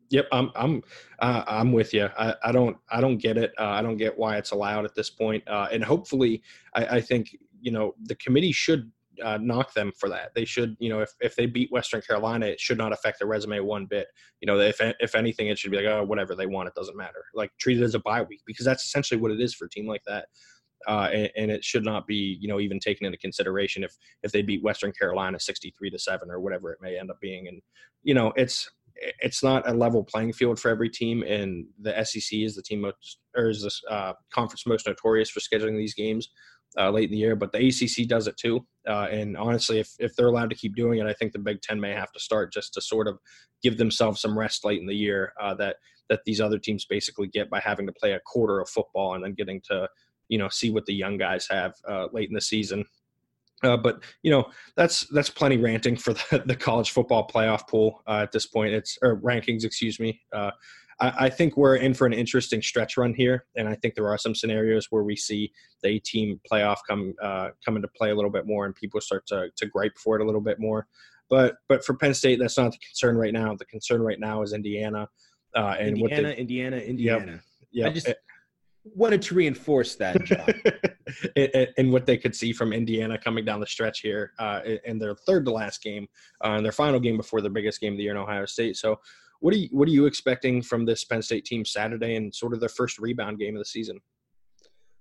Yep, 0.10 0.28
I'm 0.32 0.52
I'm 0.56 0.82
uh, 1.20 1.44
I'm 1.48 1.72
with 1.72 1.94
you. 1.94 2.10
I, 2.18 2.36
I 2.44 2.52
don't 2.52 2.78
I 2.90 3.00
don't 3.00 3.18
get 3.18 3.38
it. 3.38 3.54
Uh, 3.60 3.68
I 3.68 3.82
don't 3.82 3.98
get 3.98 4.18
why 4.18 4.38
it's 4.38 4.52
allowed 4.52 4.86
at 4.86 4.96
this 4.96 5.10
point. 5.10 5.48
Uh, 5.48 5.68
and 5.72 5.84
hopefully, 5.84 6.42
I, 6.74 6.86
I 6.86 7.02
think 7.02 7.36
you 7.62 7.72
know 7.72 7.94
the 8.04 8.16
committee 8.16 8.52
should 8.52 8.92
uh, 9.24 9.38
knock 9.42 9.74
them 9.74 9.92
for 9.98 10.10
that. 10.10 10.34
They 10.34 10.46
should, 10.46 10.76
you 10.80 10.90
know, 10.90 11.02
if, 11.02 11.14
if 11.20 11.36
they 11.36 11.46
beat 11.46 11.72
Western 11.72 12.02
Carolina, 12.02 12.48
it 12.48 12.60
should 12.60 12.78
not 12.78 12.94
affect 12.94 13.20
their 13.20 13.28
resume 13.28 13.60
one 13.60 13.86
bit. 13.86 14.08
You 14.42 14.48
know, 14.48 14.60
if 14.60 14.80
if 15.00 15.16
anything, 15.16 15.48
it 15.48 15.60
should 15.60 15.72
be 15.72 15.78
like, 15.78 15.86
oh, 15.86 16.04
whatever 16.04 16.36
they 16.36 16.46
want, 16.46 16.68
it 16.68 16.76
doesn't 16.76 16.98
matter. 16.98 17.24
Like 17.34 17.52
treat 17.60 17.80
it 17.80 17.84
as 17.84 17.96
a 17.96 18.00
bye 18.00 18.22
week 18.22 18.42
because 18.46 18.66
that's 18.66 18.86
essentially 18.86 19.20
what 19.20 19.32
it 19.32 19.42
is 19.42 19.54
for 19.54 19.66
a 19.66 19.70
team 19.70 19.88
like 19.88 20.04
that. 20.08 20.28
Uh, 20.88 21.10
and, 21.12 21.30
and, 21.36 21.52
it 21.52 21.62
should 21.62 21.84
not 21.84 22.08
be, 22.08 22.38
you 22.40 22.48
know, 22.48 22.58
even 22.58 22.80
taken 22.80 23.06
into 23.06 23.18
consideration 23.18 23.84
if 23.84 23.98
if 24.24 24.32
they 24.32 24.42
beat 24.42 24.64
Western 24.64 24.94
Carolina 24.94 25.40
sixty 25.40 25.74
three 25.78 25.90
to 25.90 26.00
seven 26.00 26.32
or 26.32 26.40
whatever 26.40 26.72
it 26.72 26.80
may 26.82 26.98
end 26.98 27.12
up 27.12 27.20
being. 27.20 27.50
And 27.50 27.62
you 28.04 28.14
know, 28.14 28.32
it's 28.38 28.70
it's 29.20 29.44
not 29.44 29.68
a 29.68 29.74
level 29.74 30.04
playing 30.04 30.34
field 30.34 30.60
for 30.60 30.70
every 30.70 30.90
team, 30.90 31.24
and 31.24 31.66
the 31.80 32.04
SEC 32.04 32.40
is 32.40 32.56
the 32.56 32.62
team 32.62 32.82
most 32.82 33.20
or 33.36 33.50
is 33.50 33.64
this 33.64 33.82
uh, 33.90 34.14
conference 34.34 34.66
most 34.66 34.88
notorious 34.88 35.30
for 35.30 35.40
scheduling 35.40 35.78
these 35.78 35.94
games 35.94 36.30
uh, 36.78 36.90
late 36.90 37.06
in 37.06 37.12
the 37.12 37.18
year, 37.18 37.36
but 37.36 37.52
the 37.52 37.68
ACC 37.68 38.08
does 38.08 38.28
it 38.28 38.38
too. 38.38 38.66
Uh, 38.88 39.08
and 39.12 39.38
honestly, 39.38 39.80
if, 39.80 39.94
if 40.00 40.16
they're 40.16 40.28
allowed 40.28 40.50
to 40.50 40.56
keep 40.56 40.76
doing 40.76 41.00
it, 41.00 41.08
I 41.08 41.14
think 41.14 41.32
the 41.32 41.40
Big 41.40 41.62
Ten 41.62 41.80
may 41.80 41.94
have 41.94 42.12
to 42.12 42.20
start 42.20 42.54
just 42.54 42.74
to 42.74 42.82
sort 42.82 43.08
of 43.08 43.18
give 43.64 43.78
themselves 43.78 44.22
some 44.22 44.38
rest 44.38 44.64
late 44.66 44.80
in 44.80 44.88
the 44.88 44.96
year 44.96 45.34
uh, 45.42 45.54
that 45.56 45.78
that 46.10 46.22
these 46.26 46.42
other 46.42 46.58
teams 46.58 46.86
basically 46.86 47.28
get 47.28 47.52
by 47.52 47.60
having 47.60 47.86
to 47.86 47.94
play 47.94 48.14
a 48.14 48.20
quarter 48.22 48.60
of 48.60 48.68
football 48.68 49.14
and 49.14 49.24
then 49.24 49.34
getting 49.36 49.62
to 49.62 49.88
you 50.28 50.40
know 50.40 50.50
see 50.50 50.72
what 50.72 50.86
the 50.86 50.94
young 50.94 51.18
guys 51.18 51.48
have 51.50 51.74
uh, 51.88 52.08
late 52.12 52.30
in 52.30 52.36
the 52.36 52.42
season. 52.42 52.84
Uh, 53.64 53.76
but 53.76 54.02
you 54.24 54.32
know 54.32 54.46
that's 54.78 55.02
that's 55.08 55.30
plenty 55.30 55.58
ranting 55.58 55.98
for 55.98 56.14
the, 56.14 56.44
the 56.46 56.56
college 56.56 56.92
football 56.92 57.28
playoff 57.28 57.68
pool 57.68 58.02
uh, 58.08 58.22
at 58.22 58.32
this 58.32 58.46
point. 58.46 58.74
It's 58.74 58.98
or 59.02 59.20
rankings, 59.22 59.64
excuse 59.64 60.00
me. 60.00 60.22
I, 61.00 61.14
I, 61.26 61.30
think 61.30 61.58
we're 61.58 61.76
in 61.76 61.94
for 61.94 62.06
an 62.06 62.14
interesting 62.14 62.62
stretch 62.62 62.98
run 62.98 63.14
here, 63.14 63.46
and 63.56 63.68
I 63.68 63.76
think 63.76 63.96
there 63.96 64.08
are 64.08 64.18
some 64.18 64.36
scenarios 64.36 64.88
where 64.90 65.04
we 65.04 65.16
see 65.16 65.52
the 65.82 65.90
18 65.90 66.40
playoff 66.52 66.78
come 66.88 67.14
uh, 67.22 67.50
come 67.66 67.76
into 67.76 67.88
play 67.90 68.12
a 68.12 68.16
little 68.16 68.32
bit 68.32 68.46
more, 68.46 68.66
and 68.66 68.76
people 68.76 69.02
start 69.02 69.26
to 69.28 69.50
to 69.56 69.66
gripe 69.66 69.98
for 69.98 70.16
it 70.16 70.22
a 70.22 70.26
little 70.26 70.42
bit 70.42 70.60
more. 70.60 70.88
But 71.30 71.56
but 71.68 71.86
for 71.86 71.96
Penn 71.96 72.14
State, 72.14 72.40
that's 72.40 72.58
not 72.58 72.72
the 72.72 72.78
concern 72.80 73.18
right 73.18 73.34
now. 73.34 73.56
The 73.56 73.66
concern 73.66 74.02
right 74.02 74.20
now 74.20 74.42
is 74.42 74.54
Indiana. 74.54 75.08
Uh, 75.56 75.76
and 75.80 75.98
Indiana, 75.98 76.28
they, 76.30 76.38
Indiana, 76.38 76.78
Indiana. 76.78 77.42
Yeah, 77.72 77.88
I 77.88 77.90
just 77.92 78.08
it, 78.08 78.18
wanted 78.96 79.22
to 79.24 79.36
reinforce 79.36 79.96
that, 79.96 80.24
John. 80.24 80.54
and, 81.78 81.92
what 81.92 82.06
they 82.06 82.18
could 82.18 82.36
see 82.36 82.54
from 82.54 82.74
Indiana 82.74 83.18
coming 83.18 83.46
down 83.46 83.60
the 83.60 83.68
stretch 83.68 84.02
here 84.02 84.34
uh, 84.40 84.62
in 84.86 85.00
their 85.00 85.16
third 85.16 85.46
to 85.46 85.52
last 85.52 85.82
game, 85.82 86.08
uh, 86.46 86.52
in 86.52 86.64
their 86.64 86.72
final 86.72 87.00
game 87.00 87.18
before 87.18 87.42
their 87.42 87.52
biggest 87.52 87.82
game 87.82 87.94
of 87.94 87.98
the 87.98 88.04
year 88.04 88.12
in 88.12 88.18
Ohio 88.18 88.46
State. 88.46 88.78
So 88.78 89.00
what 89.40 89.54
are 89.54 89.58
you 89.58 89.70
What 89.72 89.88
are 89.88 89.92
you 89.92 90.06
expecting 90.06 90.62
from 90.62 90.86
this 90.86 91.04
Penn 91.04 91.22
State 91.22 91.46
team 91.46 91.66
Saturday 91.66 92.16
and 92.16 92.34
sort 92.34 92.54
of 92.54 92.60
their 92.60 92.70
first 92.70 93.00
rebound 93.00 93.40
game 93.40 93.56
of 93.56 93.60
the 93.60 93.66
season? 93.66 94.00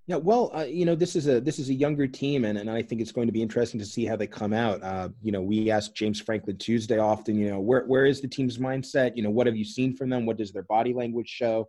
Yeah, 0.06 0.16
well, 0.16 0.50
uh, 0.54 0.64
you 0.64 0.86
know, 0.86 0.94
this 0.94 1.14
is 1.16 1.28
a 1.28 1.38
this 1.38 1.58
is 1.58 1.68
a 1.68 1.74
younger 1.74 2.06
team, 2.06 2.46
and, 2.46 2.56
and 2.56 2.70
I 2.70 2.80
think 2.82 3.02
it's 3.02 3.12
going 3.12 3.26
to 3.26 3.32
be 3.32 3.42
interesting 3.42 3.78
to 3.78 3.84
see 3.84 4.06
how 4.06 4.16
they 4.16 4.26
come 4.26 4.54
out. 4.54 4.82
Uh, 4.82 5.10
you 5.22 5.32
know, 5.32 5.42
we 5.42 5.70
ask 5.70 5.94
James 5.94 6.18
Franklin 6.18 6.56
Tuesday 6.56 6.98
often, 6.98 7.36
you 7.36 7.50
know, 7.50 7.60
where 7.60 7.84
where 7.84 8.06
is 8.06 8.22
the 8.22 8.28
team's 8.28 8.56
mindset? 8.56 9.16
You 9.16 9.22
know, 9.22 9.30
what 9.30 9.46
have 9.46 9.56
you 9.56 9.66
seen 9.66 9.94
from 9.94 10.08
them? 10.08 10.24
What 10.24 10.38
does 10.38 10.50
their 10.50 10.62
body 10.62 10.94
language 10.94 11.28
show? 11.28 11.68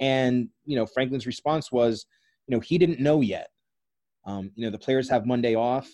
And 0.00 0.48
you 0.64 0.76
know, 0.76 0.86
Franklin's 0.86 1.26
response 1.26 1.70
was, 1.70 2.06
you 2.46 2.56
know, 2.56 2.60
he 2.60 2.78
didn't 2.78 3.00
know 3.00 3.20
yet. 3.20 3.48
Um, 4.26 4.50
you 4.54 4.64
know, 4.64 4.70
the 4.70 4.78
players 4.78 5.08
have 5.10 5.26
Monday 5.26 5.54
off, 5.54 5.88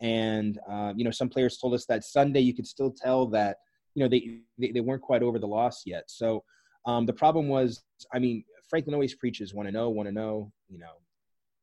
and 0.00 0.58
uh, 0.70 0.92
you 0.96 1.04
know, 1.04 1.10
some 1.10 1.28
players 1.28 1.58
told 1.58 1.74
us 1.74 1.86
that 1.86 2.04
Sunday 2.04 2.40
you 2.40 2.54
could 2.54 2.66
still 2.66 2.90
tell 2.90 3.26
that 3.28 3.56
you 3.94 4.02
know 4.02 4.08
they, 4.08 4.40
they, 4.58 4.72
they 4.72 4.80
weren't 4.80 5.02
quite 5.02 5.22
over 5.22 5.38
the 5.38 5.46
loss 5.46 5.82
yet. 5.86 6.04
So 6.08 6.44
um, 6.86 7.06
the 7.06 7.12
problem 7.12 7.48
was, 7.48 7.82
I 8.12 8.18
mean, 8.18 8.44
Franklin 8.68 8.94
always 8.94 9.14
preaches 9.14 9.54
want 9.54 9.68
to 9.68 9.72
know, 9.72 9.90
want 9.90 10.08
to 10.08 10.14
know, 10.14 10.52
you 10.68 10.78
know, 10.78 10.92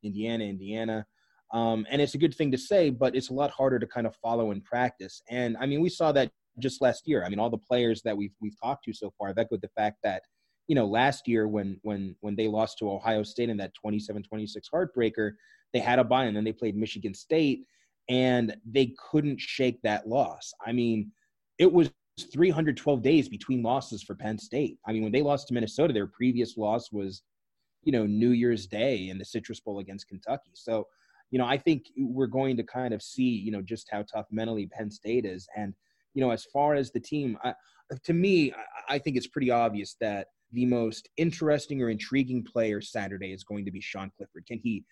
Indiana, 0.03 0.43
Indiana. 0.43 1.05
Um, 1.53 1.85
and 1.89 2.01
it's 2.01 2.13
a 2.13 2.17
good 2.17 2.35
thing 2.35 2.51
to 2.51 2.57
say, 2.57 2.89
but 2.89 3.15
it's 3.15 3.29
a 3.29 3.33
lot 3.33 3.51
harder 3.51 3.79
to 3.79 3.87
kind 3.87 4.05
of 4.05 4.15
follow 4.17 4.51
in 4.51 4.61
practice. 4.61 5.21
And 5.29 5.55
I 5.57 5.65
mean, 5.65 5.81
we 5.81 5.89
saw 5.89 6.11
that 6.11 6.29
just 6.59 6.81
last 6.81 7.07
year. 7.07 7.23
I 7.23 7.29
mean, 7.29 7.39
all 7.39 7.49
the 7.49 7.57
players 7.57 8.01
that 8.03 8.17
we've 8.17 8.33
we've 8.41 8.59
talked 8.61 8.83
to 8.85 8.93
so 8.93 9.13
far 9.17 9.29
have 9.29 9.37
echoed 9.37 9.61
the 9.61 9.69
fact 9.69 9.97
that, 10.03 10.23
you 10.67 10.75
know, 10.75 10.85
last 10.85 11.27
year 11.27 11.47
when 11.47 11.79
when 11.83 12.15
when 12.21 12.35
they 12.35 12.47
lost 12.47 12.77
to 12.79 12.91
Ohio 12.91 13.23
State 13.23 13.49
in 13.49 13.57
that 13.57 13.71
27-26 13.83 14.23
heartbreaker, 14.73 15.31
they 15.73 15.79
had 15.79 15.99
a 15.99 16.03
bye 16.03 16.25
and 16.25 16.35
then 16.35 16.43
they 16.43 16.53
played 16.53 16.75
Michigan 16.75 17.13
State 17.13 17.61
and 18.09 18.55
they 18.65 18.93
couldn't 19.11 19.39
shake 19.39 19.81
that 19.83 20.07
loss. 20.07 20.53
I 20.65 20.71
mean, 20.71 21.11
it 21.57 21.71
was 21.71 21.91
312 22.31 23.01
days 23.01 23.29
between 23.29 23.61
losses 23.61 24.01
for 24.01 24.15
Penn 24.15 24.37
State. 24.37 24.77
I 24.87 24.93
mean, 24.93 25.03
when 25.03 25.11
they 25.11 25.21
lost 25.21 25.47
to 25.47 25.53
Minnesota, 25.53 25.93
their 25.93 26.07
previous 26.07 26.57
loss 26.57 26.91
was, 26.91 27.23
you 27.83 27.91
know, 27.91 28.05
New 28.05 28.31
Year's 28.31 28.65
Day 28.65 29.09
in 29.09 29.17
the 29.17 29.25
Citrus 29.25 29.59
Bowl 29.59 29.79
against 29.79 30.07
Kentucky. 30.07 30.51
So, 30.53 30.87
you 31.31 31.37
know, 31.37 31.45
I 31.45 31.57
think 31.57 31.85
we're 31.97 32.27
going 32.27 32.57
to 32.57 32.63
kind 32.63 32.93
of 32.93 33.01
see, 33.01 33.23
you 33.23 33.51
know, 33.51 33.61
just 33.61 33.87
how 33.91 34.03
tough 34.03 34.25
mentally 34.31 34.67
Penn 34.67 34.89
State 34.89 35.25
is. 35.25 35.47
And, 35.55 35.73
you 36.13 36.21
know, 36.21 36.31
as 36.31 36.45
far 36.45 36.75
as 36.75 36.91
the 36.91 36.99
team, 36.99 37.37
I, 37.43 37.53
to 38.03 38.13
me, 38.13 38.53
I, 38.53 38.95
I 38.95 38.99
think 38.99 39.17
it's 39.17 39.27
pretty 39.27 39.51
obvious 39.51 39.95
that 39.99 40.27
the 40.51 40.65
most 40.65 41.09
interesting 41.17 41.81
or 41.81 41.89
intriguing 41.89 42.43
player 42.43 42.81
Saturday 42.81 43.33
is 43.33 43.43
going 43.43 43.65
to 43.65 43.71
be 43.71 43.81
Sean 43.81 44.11
Clifford. 44.15 44.45
Can 44.47 44.59
he 44.59 44.83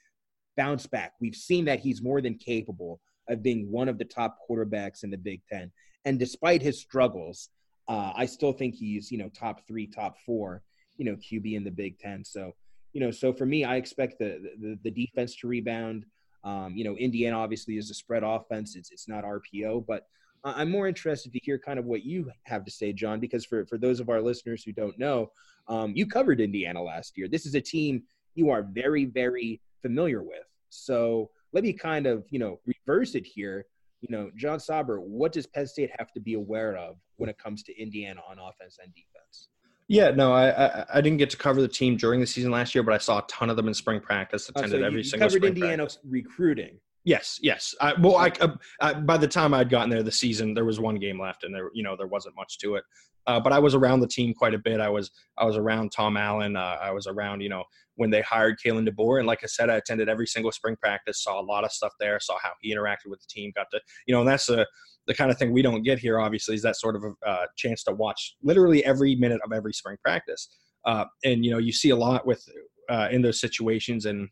bounce 0.58 0.86
back? 0.86 1.14
We've 1.22 1.36
seen 1.36 1.66
that 1.66 1.80
he's 1.80 2.02
more 2.02 2.22
than 2.22 2.36
capable 2.36 3.00
of 3.30 3.42
being 3.42 3.72
one 3.72 3.90
of 3.90 3.98
the 3.98 4.06
top 4.06 4.38
quarterbacks 4.50 5.04
in 5.04 5.10
the 5.10 5.18
Big 5.18 5.42
Ten. 5.52 5.72
And 6.04 6.20
despite 6.20 6.62
his 6.62 6.80
struggles, 6.80 7.50
uh, 7.88 8.12
I 8.16 8.26
still 8.26 8.52
think 8.52 8.76
he's 8.76 9.12
you 9.12 9.18
know 9.18 9.30
top 9.30 9.68
three, 9.68 9.88
top 9.88 10.18
four, 10.26 10.62
you 10.98 11.06
know 11.06 11.16
QB 11.16 11.56
in 11.56 11.64
the 11.64 11.72
Big 11.72 12.00
Ten. 12.00 12.24
So 12.24 12.54
you 12.94 13.02
know, 13.02 13.12
so 13.12 13.34
for 13.34 13.46
me, 13.46 13.64
I 13.64 13.76
expect 13.76 14.20
the 14.20 14.52
the, 14.60 14.80
the 14.84 14.92
defense 14.92 15.36
to 15.38 15.48
rebound. 15.48 16.06
Um, 16.44 16.76
you 16.76 16.84
know, 16.84 16.96
Indiana 16.96 17.40
obviously 17.40 17.78
is 17.78 17.90
a 17.90 17.94
spread 17.94 18.24
offense. 18.24 18.76
It's 18.76 18.92
it's 18.92 19.08
not 19.08 19.24
RPO, 19.24 19.86
but 19.88 20.08
I'm 20.46 20.70
more 20.70 20.88
interested 20.88 21.34
to 21.34 21.40
hear 21.40 21.58
kind 21.58 21.80
of 21.80 21.86
what 21.86 22.04
you 22.04 22.32
have 22.44 22.64
to 22.66 22.72
say, 22.72 22.94
John, 22.94 23.20
because 23.20 23.46
for 23.46 23.66
for 23.66 23.78
those 23.78 24.00
of 24.00 24.10
our 24.10 24.22
listeners 24.22 24.64
who 24.64 24.72
don't 24.72 24.98
know, 25.00 25.32
um, 25.68 25.94
you 25.96 26.06
covered 26.06 26.40
Indiana 26.40 26.82
last 26.82 27.18
year. 27.18 27.28
This 27.28 27.46
is 27.46 27.56
a 27.56 27.62
team 27.62 28.04
you 28.36 28.50
are 28.50 28.64
very 28.64 29.06
very 29.06 29.62
familiar 29.82 30.24
with. 30.24 30.46
So 30.70 31.32
let 31.52 31.64
me 31.64 31.74
kind 31.74 32.06
of 32.06 32.26
you 32.30 32.40
know 32.40 32.60
reverse 32.66 33.16
it 33.16 33.26
here 33.26 33.66
you 34.08 34.16
know, 34.16 34.30
John 34.36 34.60
Sauber, 34.60 35.00
what 35.00 35.32
does 35.32 35.48
Penn 35.48 35.66
State 35.66 35.90
have 35.98 36.12
to 36.14 36.20
be 36.20 36.36
aware 36.36 36.76
of 36.78 36.98
when 37.18 37.30
it 37.30 37.38
comes 37.38 37.64
to 37.64 37.82
Indiana 37.82 38.22
on 38.30 38.38
offense 38.38 38.78
and 38.84 38.94
defense? 38.94 39.50
Yeah, 39.88 40.12
no, 40.12 40.34
I, 40.34 40.50
I, 40.50 40.86
I 40.96 41.02
didn't 41.02 41.18
get 41.18 41.30
to 41.32 41.38
cover 41.38 41.62
the 41.62 41.68
team 41.68 41.96
during 41.96 42.20
the 42.20 42.28
season 42.28 42.52
last 42.52 42.74
year, 42.76 42.84
but 42.84 42.94
I 42.94 42.98
saw 42.98 43.20
a 43.20 43.24
ton 43.28 43.50
of 43.50 43.56
them 43.56 43.68
in 43.68 43.74
spring 43.74 44.00
practice. 44.00 44.50
Attended 44.50 44.80
oh, 44.80 44.82
so 44.82 44.86
every 44.86 44.98
you, 45.00 45.04
single. 45.04 45.30
Covered 45.30 45.44
Indiana 45.44 45.84
practice. 45.84 46.00
recruiting. 46.04 46.80
Yes, 47.06 47.40
yes. 47.42 47.76
I, 47.80 47.94
well, 48.00 48.18
I, 48.18 48.32
uh, 48.42 48.56
I, 48.82 48.94
by 48.94 49.18
the 49.18 49.28
time 49.28 49.54
I'd 49.54 49.70
gotten 49.70 49.92
there, 49.92 50.02
the 50.02 50.12
season 50.12 50.56
there 50.56 50.66
was 50.66 50.80
one 50.80 50.96
game 50.96 51.22
left, 51.22 51.44
and 51.44 51.54
there, 51.54 51.70
you 51.74 51.84
know, 51.84 51.96
there 51.96 52.08
wasn't 52.08 52.36
much 52.36 52.58
to 52.60 52.76
it. 52.76 52.84
Uh, 53.28 53.40
but 53.40 53.54
I 53.54 53.60
was 53.60 53.76
around 53.76 54.00
the 54.00 54.08
team 54.08 54.34
quite 54.34 54.54
a 54.54 54.60
bit. 54.60 54.80
I 54.80 54.90
was, 54.90 55.12
I 55.38 55.46
was 55.46 55.56
around 55.56 55.92
Tom 55.92 56.18
Allen. 56.18 56.56
Uh, 56.56 56.78
I 56.82 56.92
was 56.92 57.08
around, 57.08 57.42
you 57.42 57.50
know, 57.50 57.64
when 57.96 58.10
they 58.10 58.22
hired 58.22 58.58
Kalen 58.64 58.88
DeBoer, 58.90 59.20
and 59.20 59.28
like 59.28 59.44
I 59.44 59.48
said, 59.48 59.70
I 59.70 59.76
attended 59.76 60.10
every 60.10 60.28
single 60.28 60.52
spring 60.52 60.76
practice, 60.82 61.24
saw 61.24 61.40
a 61.40 61.44
lot 61.44 61.64
of 61.64 61.72
stuff 61.72 61.94
there, 62.00 62.20
saw 62.20 62.38
how 62.42 62.52
he 62.62 62.76
interacted 62.76 63.08
with 63.08 63.22
the 63.22 63.28
team, 63.30 63.52
got 63.56 63.68
to, 63.72 63.80
you 64.08 64.14
know, 64.14 64.22
and 64.22 64.30
that's 64.30 64.50
a, 64.50 64.66
the 65.08 65.14
kind 65.14 65.30
of 65.30 65.38
thing 65.38 65.54
we 65.54 65.62
don't 65.62 65.84
get 65.84 66.00
here. 66.00 66.20
Obviously, 66.20 66.56
is 66.56 66.64
that 66.64 66.76
sort 66.76 66.96
of 66.96 67.04
a 67.04 67.30
uh, 67.30 67.46
chance 67.56 67.84
to 67.84 67.94
watch 67.94 68.36
literally 68.42 68.84
every 68.84 69.16
minute 69.16 69.42
of 69.46 69.52
every 69.54 69.74
spring 69.74 69.98
practice, 70.04 70.50
uh, 70.86 71.06
and 71.24 71.46
you 71.46 71.52
know, 71.52 71.60
you 71.60 71.72
see 71.72 71.92
a 71.92 71.96
lot 71.96 72.26
with 72.26 72.44
uh, 72.90 73.10
in 73.12 73.22
those 73.22 73.40
situations 73.40 74.06
and 74.06 74.28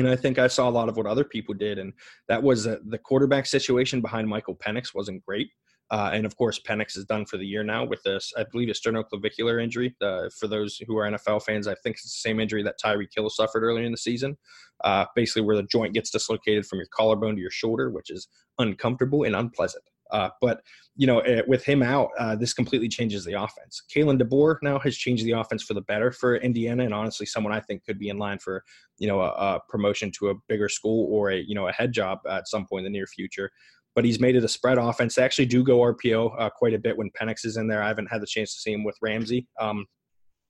and 0.00 0.08
I 0.08 0.16
think 0.16 0.38
I 0.38 0.48
saw 0.48 0.68
a 0.68 0.70
lot 0.70 0.88
of 0.88 0.96
what 0.96 1.06
other 1.06 1.24
people 1.24 1.54
did, 1.54 1.78
and 1.78 1.92
that 2.28 2.42
was 2.42 2.66
uh, 2.66 2.76
the 2.86 2.98
quarterback 2.98 3.46
situation 3.46 4.00
behind 4.00 4.28
Michael 4.28 4.56
Penix 4.56 4.94
wasn't 4.94 5.24
great. 5.24 5.50
Uh, 5.90 6.10
and 6.12 6.24
of 6.24 6.36
course, 6.36 6.60
Penix 6.60 6.96
is 6.96 7.04
done 7.04 7.26
for 7.26 7.36
the 7.36 7.44
year 7.44 7.64
now 7.64 7.84
with 7.84 8.00
this, 8.04 8.32
I 8.36 8.44
believe, 8.44 8.68
a 8.68 8.72
sternoclavicular 8.72 9.62
injury. 9.62 9.96
Uh, 10.00 10.28
for 10.38 10.46
those 10.46 10.80
who 10.86 10.96
are 10.96 11.10
NFL 11.10 11.42
fans, 11.42 11.66
I 11.66 11.74
think 11.82 11.96
it's 11.96 12.04
the 12.04 12.28
same 12.28 12.38
injury 12.38 12.62
that 12.62 12.76
Tyreek 12.82 13.08
Hill 13.14 13.28
suffered 13.28 13.64
earlier 13.64 13.84
in 13.84 13.90
the 13.90 13.98
season. 13.98 14.36
Uh, 14.84 15.06
basically, 15.16 15.42
where 15.42 15.56
the 15.56 15.64
joint 15.64 15.92
gets 15.92 16.10
dislocated 16.10 16.66
from 16.66 16.78
your 16.78 16.88
collarbone 16.94 17.34
to 17.34 17.40
your 17.40 17.50
shoulder, 17.50 17.90
which 17.90 18.10
is 18.10 18.28
uncomfortable 18.58 19.24
and 19.24 19.34
unpleasant. 19.34 19.82
Uh, 20.12 20.30
but 20.40 20.62
you 20.96 21.06
know, 21.06 21.20
eh, 21.20 21.42
with 21.46 21.64
him 21.64 21.82
out, 21.82 22.10
uh, 22.18 22.36
this 22.36 22.52
completely 22.52 22.88
changes 22.88 23.24
the 23.24 23.32
offense. 23.32 23.82
Kalen 23.94 24.20
DeBoer 24.20 24.56
now 24.62 24.78
has 24.80 24.96
changed 24.96 25.24
the 25.24 25.32
offense 25.32 25.62
for 25.62 25.74
the 25.74 25.80
better 25.82 26.12
for 26.12 26.36
Indiana, 26.36 26.84
and 26.84 26.92
honestly, 26.92 27.26
someone 27.26 27.52
I 27.52 27.60
think 27.60 27.84
could 27.84 27.98
be 27.98 28.08
in 28.08 28.18
line 28.18 28.38
for 28.38 28.62
you 28.98 29.08
know 29.08 29.20
a, 29.20 29.28
a 29.28 29.60
promotion 29.68 30.10
to 30.18 30.30
a 30.30 30.34
bigger 30.48 30.68
school 30.68 31.08
or 31.10 31.30
a 31.30 31.38
you 31.38 31.54
know 31.54 31.68
a 31.68 31.72
head 31.72 31.92
job 31.92 32.18
at 32.28 32.48
some 32.48 32.66
point 32.66 32.86
in 32.86 32.92
the 32.92 32.98
near 32.98 33.06
future. 33.06 33.50
But 33.94 34.04
he's 34.04 34.20
made 34.20 34.36
it 34.36 34.44
a 34.44 34.48
spread 34.48 34.78
offense. 34.78 35.16
They 35.16 35.22
actually 35.24 35.46
do 35.46 35.64
go 35.64 35.80
RPO 35.80 36.34
uh, 36.38 36.50
quite 36.50 36.74
a 36.74 36.78
bit 36.78 36.96
when 36.96 37.10
Penix 37.10 37.44
is 37.44 37.56
in 37.56 37.66
there. 37.66 37.82
I 37.82 37.88
haven't 37.88 38.06
had 38.06 38.22
the 38.22 38.26
chance 38.26 38.54
to 38.54 38.60
see 38.60 38.72
him 38.72 38.84
with 38.84 38.96
Ramsey. 39.02 39.48
Um, 39.58 39.86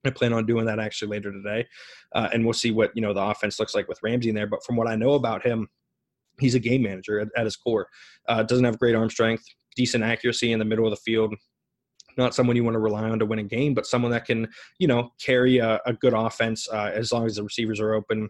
I 0.04 0.10
plan 0.10 0.32
on 0.32 0.46
doing 0.46 0.66
that 0.66 0.78
actually 0.78 1.08
later 1.08 1.32
today, 1.32 1.66
uh, 2.14 2.28
and 2.32 2.44
we'll 2.44 2.54
see 2.54 2.70
what 2.70 2.90
you 2.94 3.02
know 3.02 3.12
the 3.12 3.22
offense 3.22 3.58
looks 3.58 3.74
like 3.74 3.88
with 3.88 4.00
Ramsey 4.02 4.30
in 4.30 4.34
there. 4.34 4.46
But 4.46 4.64
from 4.64 4.76
what 4.76 4.88
I 4.88 4.96
know 4.96 5.12
about 5.12 5.44
him, 5.44 5.68
he's 6.40 6.54
a 6.54 6.60
game 6.60 6.82
manager 6.82 7.20
at, 7.20 7.28
at 7.36 7.44
his 7.44 7.56
core. 7.56 7.86
Uh, 8.28 8.42
doesn't 8.42 8.64
have 8.64 8.78
great 8.78 8.94
arm 8.94 9.10
strength, 9.10 9.44
decent 9.76 10.04
accuracy 10.04 10.52
in 10.52 10.58
the 10.58 10.64
middle 10.64 10.86
of 10.86 10.90
the 10.90 10.96
field. 10.96 11.34
not 12.16 12.34
someone 12.34 12.56
you 12.56 12.64
want 12.64 12.74
to 12.74 12.80
rely 12.80 13.08
on 13.08 13.18
to 13.18 13.26
win 13.26 13.38
a 13.38 13.44
game, 13.44 13.74
but 13.74 13.86
someone 13.86 14.10
that 14.10 14.24
can, 14.24 14.48
you 14.78 14.88
know, 14.88 15.10
carry 15.24 15.58
a, 15.58 15.80
a 15.86 15.92
good 15.92 16.14
offense 16.14 16.68
uh, 16.72 16.90
as 16.94 17.12
long 17.12 17.26
as 17.26 17.36
the 17.36 17.42
receivers 17.42 17.80
are 17.80 17.94
open 17.94 18.28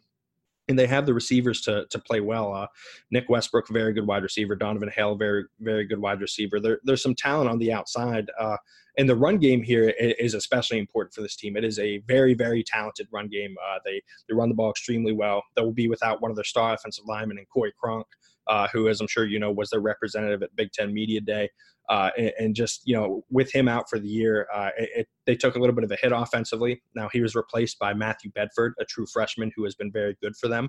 and 0.71 0.79
they 0.79 0.87
have 0.87 1.05
the 1.05 1.13
receivers 1.13 1.61
to 1.63 1.87
to 1.91 1.99
play 1.99 2.21
well. 2.21 2.55
Uh, 2.55 2.67
Nick 3.11 3.29
Westbrook, 3.29 3.69
very 3.69 3.93
good 3.93 4.07
wide 4.07 4.23
receiver. 4.23 4.57
Donavan 4.57 4.91
Hale, 4.91 5.17
very 5.17 5.45
very 5.61 5.85
good 5.85 5.99
wide 5.99 6.21
receiver. 6.21 6.61
There, 6.61 6.81
there's 6.85 7.03
some 7.03 7.15
talent 7.15 7.51
on 7.51 7.59
the 7.59 7.73
outside, 7.73 8.31
uh, 8.39 8.57
and 8.97 9.09
the 9.09 9.17
run 9.17 9.39
game 9.39 9.63
here 9.63 9.93
is 9.99 10.35
especially 10.35 10.79
important 10.79 11.13
for 11.13 11.21
this 11.21 11.37
team. 11.37 11.57
It 11.57 11.65
is 11.65 11.79
a 11.79 11.99
very 12.07 12.35
very 12.35 12.63
talented 12.63 13.09
run 13.13 13.29
game. 13.29 13.55
Uh, 13.63 13.79
they 13.85 14.01
they 14.29 14.35
run 14.35 14.49
the 14.49 14.55
ball 14.55 14.71
extremely 14.71 15.13
well. 15.13 15.43
They 15.57 15.63
will 15.63 15.73
be 15.73 15.89
without 15.89 16.23
one 16.23 16.31
of 16.31 16.37
their 16.37 16.45
star 16.45 16.73
offensive 16.75 17.05
linemen 17.07 17.39
and 17.39 17.49
Coy 17.51 17.71
Cronk, 17.79 18.07
uh, 18.51 18.67
who, 18.73 18.89
as 18.89 19.01
I'm 19.01 19.07
sure 19.07 19.25
you 19.25 19.39
know, 19.39 19.51
was 19.51 19.71
their 19.71 19.81
representative 19.81 20.43
at 20.43 20.55
Big 20.57 20.73
Ten 20.73 20.93
Media 20.93 21.21
Day. 21.21 21.49
Uh, 21.89 22.11
and, 22.17 22.33
and, 22.39 22.55
just 22.55 22.83
you 22.85 22.95
know, 22.95 23.25
with 23.31 23.53
him 23.53 23.67
out 23.67 23.87
for 23.91 23.99
the 23.99 24.07
year, 24.07 24.47
uh, 24.55 24.71
it, 24.79 24.91
it, 24.95 25.09
they 25.27 25.35
took 25.35 25.57
a 25.57 25.59
little 25.59 25.75
bit 25.75 25.83
of 25.83 25.91
a 25.91 25.97
hit 25.97 26.13
offensively. 26.13 26.81
Now 26.95 27.09
he 27.13 27.21
was 27.21 27.35
replaced 27.35 27.81
by 27.81 27.95
Matthew 27.95 28.31
Bedford, 28.31 28.75
a 28.79 28.85
true 28.85 29.07
freshman 29.13 29.51
who 29.57 29.65
has 29.65 29.75
been 29.75 29.91
very 29.91 30.17
good 30.23 30.37
for 30.37 30.47
them. 30.47 30.69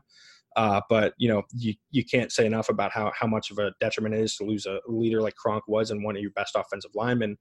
Uh, 0.55 0.81
but 0.89 1.13
you 1.17 1.29
know, 1.29 1.43
you, 1.53 1.75
you 1.91 2.03
can't 2.03 2.31
say 2.31 2.45
enough 2.45 2.69
about 2.69 2.91
how, 2.91 3.11
how 3.15 3.27
much 3.27 3.51
of 3.51 3.59
a 3.59 3.71
detriment 3.79 4.15
it 4.15 4.21
is 4.21 4.35
to 4.37 4.45
lose 4.45 4.65
a 4.65 4.79
leader 4.87 5.21
like 5.21 5.35
Cronk 5.35 5.63
was 5.67 5.91
and 5.91 6.03
one 6.03 6.15
of 6.15 6.21
your 6.23 6.31
best 6.31 6.55
offensive 6.55 6.91
linemen. 6.95 7.37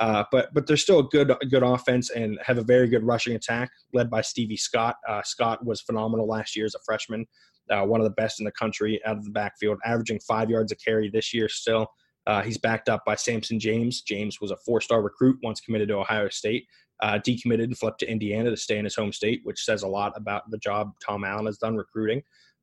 Uh, 0.00 0.24
but 0.32 0.52
but 0.52 0.66
they're 0.66 0.76
still 0.76 0.98
a 0.98 1.08
good 1.08 1.32
good 1.50 1.62
offense 1.62 2.10
and 2.10 2.38
have 2.44 2.58
a 2.58 2.64
very 2.64 2.88
good 2.88 3.04
rushing 3.04 3.36
attack 3.36 3.70
led 3.92 4.10
by 4.10 4.20
Stevie 4.20 4.56
Scott. 4.56 4.96
Uh, 5.08 5.22
Scott 5.22 5.64
was 5.64 5.80
phenomenal 5.80 6.26
last 6.26 6.56
year 6.56 6.66
as 6.66 6.74
a 6.74 6.80
freshman, 6.84 7.26
uh, 7.70 7.82
one 7.82 8.00
of 8.00 8.04
the 8.04 8.10
best 8.10 8.40
in 8.40 8.44
the 8.44 8.52
country 8.52 9.00
out 9.04 9.16
of 9.16 9.24
the 9.24 9.30
backfield, 9.30 9.78
averaging 9.84 10.20
five 10.20 10.50
yards 10.50 10.72
a 10.72 10.76
carry 10.76 11.10
this 11.10 11.32
year 11.32 11.48
still. 11.48 11.88
Uh, 12.26 12.42
he's 12.42 12.58
backed 12.58 12.88
up 12.88 13.04
by 13.04 13.14
Sampson 13.14 13.58
James. 13.58 14.00
James 14.00 14.40
was 14.40 14.50
a 14.50 14.56
four-star 14.56 15.02
recruit, 15.02 15.38
once 15.42 15.60
committed 15.60 15.88
to 15.88 15.94
Ohio 15.94 16.28
State, 16.30 16.66
uh, 17.02 17.18
decommitted 17.18 17.64
and 17.64 17.76
flipped 17.76 18.00
to 18.00 18.10
Indiana 18.10 18.50
to 18.50 18.56
stay 18.56 18.78
in 18.78 18.84
his 18.84 18.94
home 18.94 19.12
state, 19.12 19.40
which 19.44 19.62
says 19.62 19.82
a 19.82 19.88
lot 19.88 20.12
about 20.16 20.50
the 20.50 20.58
job 20.58 20.92
Tom 21.04 21.24
Allen 21.24 21.46
has 21.46 21.58
done 21.58 21.76
recruiting. 21.76 22.22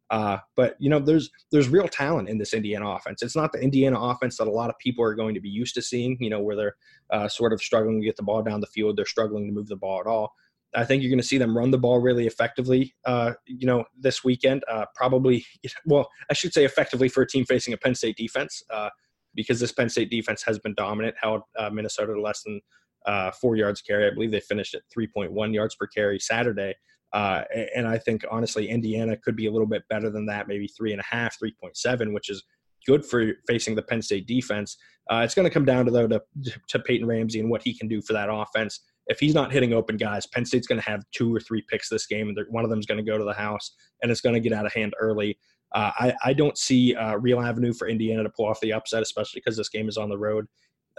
Uh, 0.10 0.38
but 0.58 0.76
you 0.78 0.90
know, 0.90 1.00
there's 1.00 1.30
there's 1.54 1.70
real 1.70 1.88
talent 1.88 2.28
in 2.28 2.38
this 2.38 2.54
Indiana 2.54 2.90
offense. 2.90 3.24
It's 3.24 3.36
not 3.36 3.54
the 3.54 3.62
Indiana 3.62 3.98
offense 3.98 4.38
that 4.38 4.48
a 4.48 4.52
lot 4.52 4.70
of 4.70 4.78
people 4.78 5.06
are 5.06 5.16
going 5.16 5.34
to 5.36 5.40
be 5.40 5.50
used 5.50 5.74
to 5.76 5.82
seeing. 5.82 6.18
You 6.20 6.30
know, 6.30 6.42
where 6.42 6.56
they're 6.58 6.76
uh, 7.12 7.28
sort 7.30 7.54
of 7.54 7.62
struggling 7.62 8.02
to 8.02 8.06
get 8.06 8.18
the 8.18 8.24
ball 8.24 8.44
down 8.44 8.60
the 8.60 8.68
field, 8.68 8.98
they're 8.98 9.06
struggling 9.06 9.48
to 9.48 9.54
move 9.54 9.68
the 9.68 9.78
ball 9.78 10.02
at 10.02 10.08
all. 10.08 10.34
I 10.74 10.86
think 10.86 11.02
you're 11.04 11.10
going 11.10 11.20
to 11.20 11.28
see 11.28 11.38
them 11.38 11.58
run 11.58 11.72
the 11.72 11.78
ball 11.78 12.00
really 12.00 12.28
effectively. 12.28 12.94
Uh, 13.06 13.34
you 13.46 13.68
know, 13.68 13.84
this 13.98 14.24
weekend, 14.24 14.64
uh, 14.70 14.86
probably. 14.96 15.46
Well, 15.86 16.10
I 16.30 16.34
should 16.34 16.54
say 16.54 16.66
effectively 16.66 17.10
for 17.10 17.24
a 17.24 17.28
team 17.28 17.46
facing 17.46 17.74
a 17.74 17.78
Penn 17.78 17.96
State 17.96 18.18
defense. 18.18 18.64
Uh, 18.70 18.90
because 19.34 19.60
this 19.60 19.72
Penn 19.72 19.90
State 19.90 20.10
defense 20.10 20.44
has 20.44 20.60
been 20.60 20.74
dominant, 20.76 21.16
held 21.20 21.42
uh, 21.58 21.70
Minnesota 21.70 22.14
to 22.14 22.22
less 22.22 22.44
than 22.44 22.60
uh, 23.06 23.32
four 23.32 23.56
yards 23.56 23.82
carry. 23.82 24.06
I 24.06 24.14
believe 24.14 24.32
they 24.32 24.42
finished 24.42 24.76
at 24.76 24.82
3.1 24.96 25.54
yards 25.54 25.76
per 25.76 25.88
carry 25.88 26.20
Saturday. 26.20 26.76
Uh, 27.14 27.44
and 27.76 27.88
I 27.88 27.98
think 27.98 28.24
honestly, 28.30 28.70
Indiana 28.70 29.18
could 29.18 29.36
be 29.36 29.48
a 29.48 29.52
little 29.52 29.68
bit 29.68 29.84
better 29.90 30.10
than 30.10 30.26
that, 30.28 30.48
maybe 30.48 30.68
three 30.68 30.92
and 30.92 31.02
a 31.02 31.06
half, 31.10 31.38
3.7, 31.40 32.14
which 32.14 32.30
is 32.30 32.44
good 32.86 33.06
for 33.06 33.34
facing 33.48 33.76
the 33.76 33.82
Penn 33.82 34.02
State 34.02 34.28
defense. 34.28 34.78
It's 35.10 35.36
going 35.36 35.48
to 35.48 35.54
come 35.54 35.66
down 35.66 35.86
to 35.86 35.92
though 35.92 36.08
to, 36.08 36.22
to 36.70 36.80
Peyton 36.80 37.08
Ramsey 37.08 37.42
and 37.42 37.50
what 37.50 37.62
he 37.64 37.74
can 37.74 37.88
do 37.90 38.02
for 38.02 38.14
that 38.14 38.30
offense. 38.32 38.80
If 39.12 39.20
he's 39.20 39.36
not 39.36 39.52
hitting 39.52 39.74
open 39.74 39.98
guys, 39.98 40.26
Penn 40.26 40.46
State's 40.46 40.68
going 40.68 40.82
to 40.82 40.90
have 40.90 41.04
two 41.12 41.36
or 41.36 41.40
three 41.40 41.64
picks 41.70 41.90
this 41.90 42.08
game, 42.08 42.30
and 42.30 42.38
one 42.50 42.64
of 42.64 42.70
them 42.70 42.80
is 42.80 42.86
going 42.86 42.98
to 42.98 43.04
go 43.04 43.18
to 43.18 43.24
the 43.24 43.34
house, 43.34 43.72
and 44.02 44.12
it's 44.12 44.22
going 44.22 44.34
to 44.34 44.40
get 44.40 44.54
out 44.54 44.66
of 44.66 44.74
hand 44.74 44.94
early. 45.00 45.38
Uh, 45.74 45.92
I, 46.00 46.14
I, 46.26 46.34
don't 46.34 46.58
see 46.58 46.94
a 46.96 47.18
real 47.18 47.40
avenue 47.40 47.72
for 47.72 47.88
Indiana 47.88 48.24
to 48.24 48.30
pull 48.30 48.46
off 48.46 48.60
the 48.60 48.74
upset, 48.74 49.02
especially 49.02 49.40
because 49.40 49.56
this 49.56 49.70
game 49.70 49.88
is 49.88 49.98
on 49.98 50.10
the 50.10 50.18
road. 50.18 50.46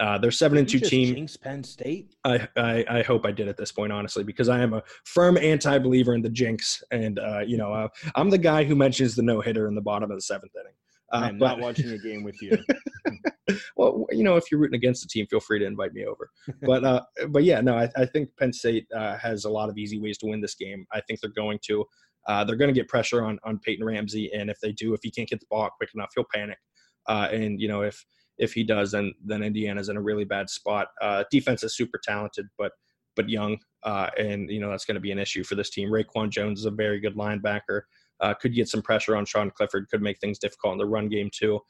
Uh, 0.00 0.16
they're 0.18 0.30
seven 0.30 0.56
and 0.58 0.68
two 0.68 0.80
team. 0.80 1.14
Jinx 1.14 1.36
Penn 1.36 1.62
State. 1.62 2.14
I, 2.24 2.48
I, 2.56 2.84
I 2.88 3.02
hope 3.02 3.26
I 3.26 3.32
did 3.32 3.48
at 3.48 3.56
this 3.56 3.70
point, 3.70 3.92
honestly, 3.92 4.24
because 4.24 4.48
I 4.48 4.60
am 4.60 4.72
a 4.72 4.82
firm 5.04 5.36
anti-believer 5.36 6.14
in 6.14 6.22
the 6.22 6.30
jinx, 6.30 6.82
and 6.90 7.18
uh, 7.18 7.40
you 7.40 7.58
know 7.58 7.72
uh, 7.72 7.88
I'm 8.14 8.30
the 8.30 8.38
guy 8.38 8.64
who 8.64 8.74
mentions 8.74 9.14
the 9.14 9.22
no 9.22 9.40
hitter 9.40 9.68
in 9.68 9.74
the 9.74 9.82
bottom 9.82 10.10
of 10.10 10.16
the 10.16 10.22
seventh 10.22 10.52
inning. 10.54 10.74
Uh, 11.12 11.26
I'm 11.28 11.38
but, 11.38 11.46
not 11.46 11.60
watching 11.60 11.90
a 11.90 11.98
game 11.98 12.22
with 12.22 12.40
you. 12.40 12.56
well, 13.76 14.06
you 14.10 14.22
know, 14.22 14.36
if 14.36 14.50
you're 14.50 14.60
rooting 14.60 14.76
against 14.76 15.02
the 15.02 15.08
team, 15.08 15.26
feel 15.26 15.40
free 15.40 15.58
to 15.58 15.66
invite 15.66 15.92
me 15.92 16.04
over. 16.04 16.30
But 16.62 16.84
uh, 16.84 17.02
but 17.28 17.44
yeah, 17.44 17.60
no, 17.60 17.76
I, 17.76 17.88
I 17.96 18.06
think 18.06 18.30
Penn 18.38 18.52
State 18.52 18.86
uh, 18.94 19.16
has 19.18 19.44
a 19.44 19.50
lot 19.50 19.68
of 19.68 19.78
easy 19.78 19.98
ways 20.00 20.18
to 20.18 20.26
win 20.26 20.40
this 20.40 20.54
game. 20.54 20.86
I 20.92 21.00
think 21.00 21.20
they're 21.20 21.30
going 21.30 21.58
to. 21.66 21.84
Uh, 22.28 22.44
they're 22.44 22.56
going 22.56 22.72
to 22.72 22.78
get 22.78 22.88
pressure 22.88 23.24
on 23.24 23.38
on 23.44 23.58
Peyton 23.58 23.84
Ramsey, 23.84 24.32
and 24.32 24.48
if 24.48 24.60
they 24.60 24.72
do, 24.72 24.94
if 24.94 25.00
he 25.02 25.10
can't 25.10 25.28
get 25.28 25.40
the 25.40 25.46
ball 25.50 25.68
quick 25.76 25.90
enough, 25.94 26.10
he'll 26.14 26.24
panic. 26.32 26.58
Uh, 27.06 27.28
and 27.32 27.60
you 27.60 27.68
know, 27.68 27.82
if 27.82 28.04
if 28.38 28.52
he 28.52 28.64
does, 28.64 28.92
then 28.92 29.12
then 29.24 29.42
Indiana's 29.42 29.88
in 29.88 29.96
a 29.96 30.02
really 30.02 30.24
bad 30.24 30.48
spot. 30.48 30.88
Uh, 31.00 31.24
defense 31.30 31.62
is 31.62 31.76
super 31.76 32.00
talented, 32.02 32.46
but 32.58 32.72
but 33.16 33.28
young, 33.28 33.58
uh, 33.82 34.10
and 34.18 34.50
you 34.50 34.60
know 34.60 34.70
that's 34.70 34.84
going 34.84 34.94
to 34.94 35.00
be 35.00 35.12
an 35.12 35.18
issue 35.18 35.44
for 35.44 35.54
this 35.54 35.70
team. 35.70 35.90
Reakwon 35.90 36.30
Jones 36.30 36.60
is 36.60 36.66
a 36.66 36.70
very 36.70 37.00
good 37.00 37.16
linebacker. 37.16 37.82
Uh, 38.20 38.34
could 38.34 38.54
get 38.54 38.68
some 38.68 38.82
pressure 38.82 39.16
on 39.16 39.24
Sean 39.26 39.50
Clifford. 39.50 39.88
Could 39.90 40.02
make 40.02 40.18
things 40.20 40.38
difficult 40.38 40.74
in 40.74 40.78
the 40.78 40.86
run 40.86 41.08
game 41.08 41.30
too. 41.32 41.60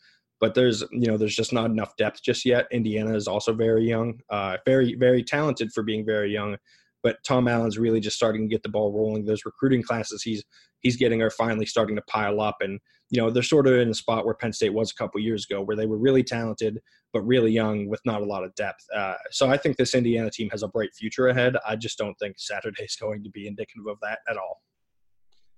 But 0.43 0.55
there's 0.55 0.83
you 0.93 1.07
know 1.07 1.17
there's 1.17 1.37
just 1.37 1.55
not 1.55 1.71
enough 1.71 1.97
depth 1.97 2.23
just 2.23 2.45
yet. 2.45 2.67
Indiana 2.71 3.15
is 3.15 3.27
also 3.27 3.55
very 3.55 3.89
young, 3.89 4.21
uh, 4.29 4.59
very 4.67 4.95
very 4.95 5.25
talented 5.25 5.73
for 5.73 5.83
being 5.83 6.05
very 6.05 6.31
young 6.31 6.59
but 7.03 7.17
Tom 7.25 7.49
Allen's 7.49 7.79
really 7.79 8.01
just 8.01 8.17
starting 8.17 8.43
to 8.43 8.49
get 8.49 8.63
the 8.63 8.69
ball 8.69 8.93
rolling. 8.93 9.25
Those 9.25 9.45
recruiting 9.45 9.83
classes 9.83 10.23
he's 10.23 10.45
he's 10.81 10.97
getting 10.97 11.23
are 11.23 11.31
finally 11.31 11.67
starting 11.67 11.97
to 11.97 12.03
pile 12.03 12.41
up, 12.41 12.57
and 12.61 12.79
you 13.11 13.21
know 13.21 13.31
they're 13.31 13.43
sort 13.43 13.67
of 13.67 13.75
in 13.75 13.91
a 13.91 13.95
spot 13.95 14.25
where 14.25 14.35
Penn 14.35 14.53
State 14.53 14.73
was 14.73 14.91
a 14.91 14.95
couple 14.95 15.21
years 15.21 15.47
ago, 15.49 15.63
where 15.63 15.77
they 15.77 15.87
were 15.87 15.99
really 15.99 16.23
talented 16.23 16.81
but 17.13 17.23
really 17.23 17.53
young 17.53 17.89
with 17.91 18.01
not 18.07 18.23
a 18.23 18.25
lot 18.25 18.43
of 18.43 18.55
depth. 18.55 18.83
Uh, 18.97 19.15
so 19.31 19.51
I 19.51 19.59
think 19.59 19.77
this 19.77 19.95
Indiana 19.95 20.31
team 20.31 20.49
has 20.49 20.63
a 20.63 20.69
bright 20.69 20.95
future 20.95 21.29
ahead. 21.29 21.57
I 21.69 21.77
just 21.77 21.99
don't 21.99 22.15
think 22.15 22.37
Saturday 22.39 22.85
is 22.85 22.97
going 23.01 23.23
to 23.25 23.31
be 23.31 23.47
indicative 23.47 23.87
of 23.87 23.99
that 24.01 24.21
at 24.31 24.37
all. 24.37 24.63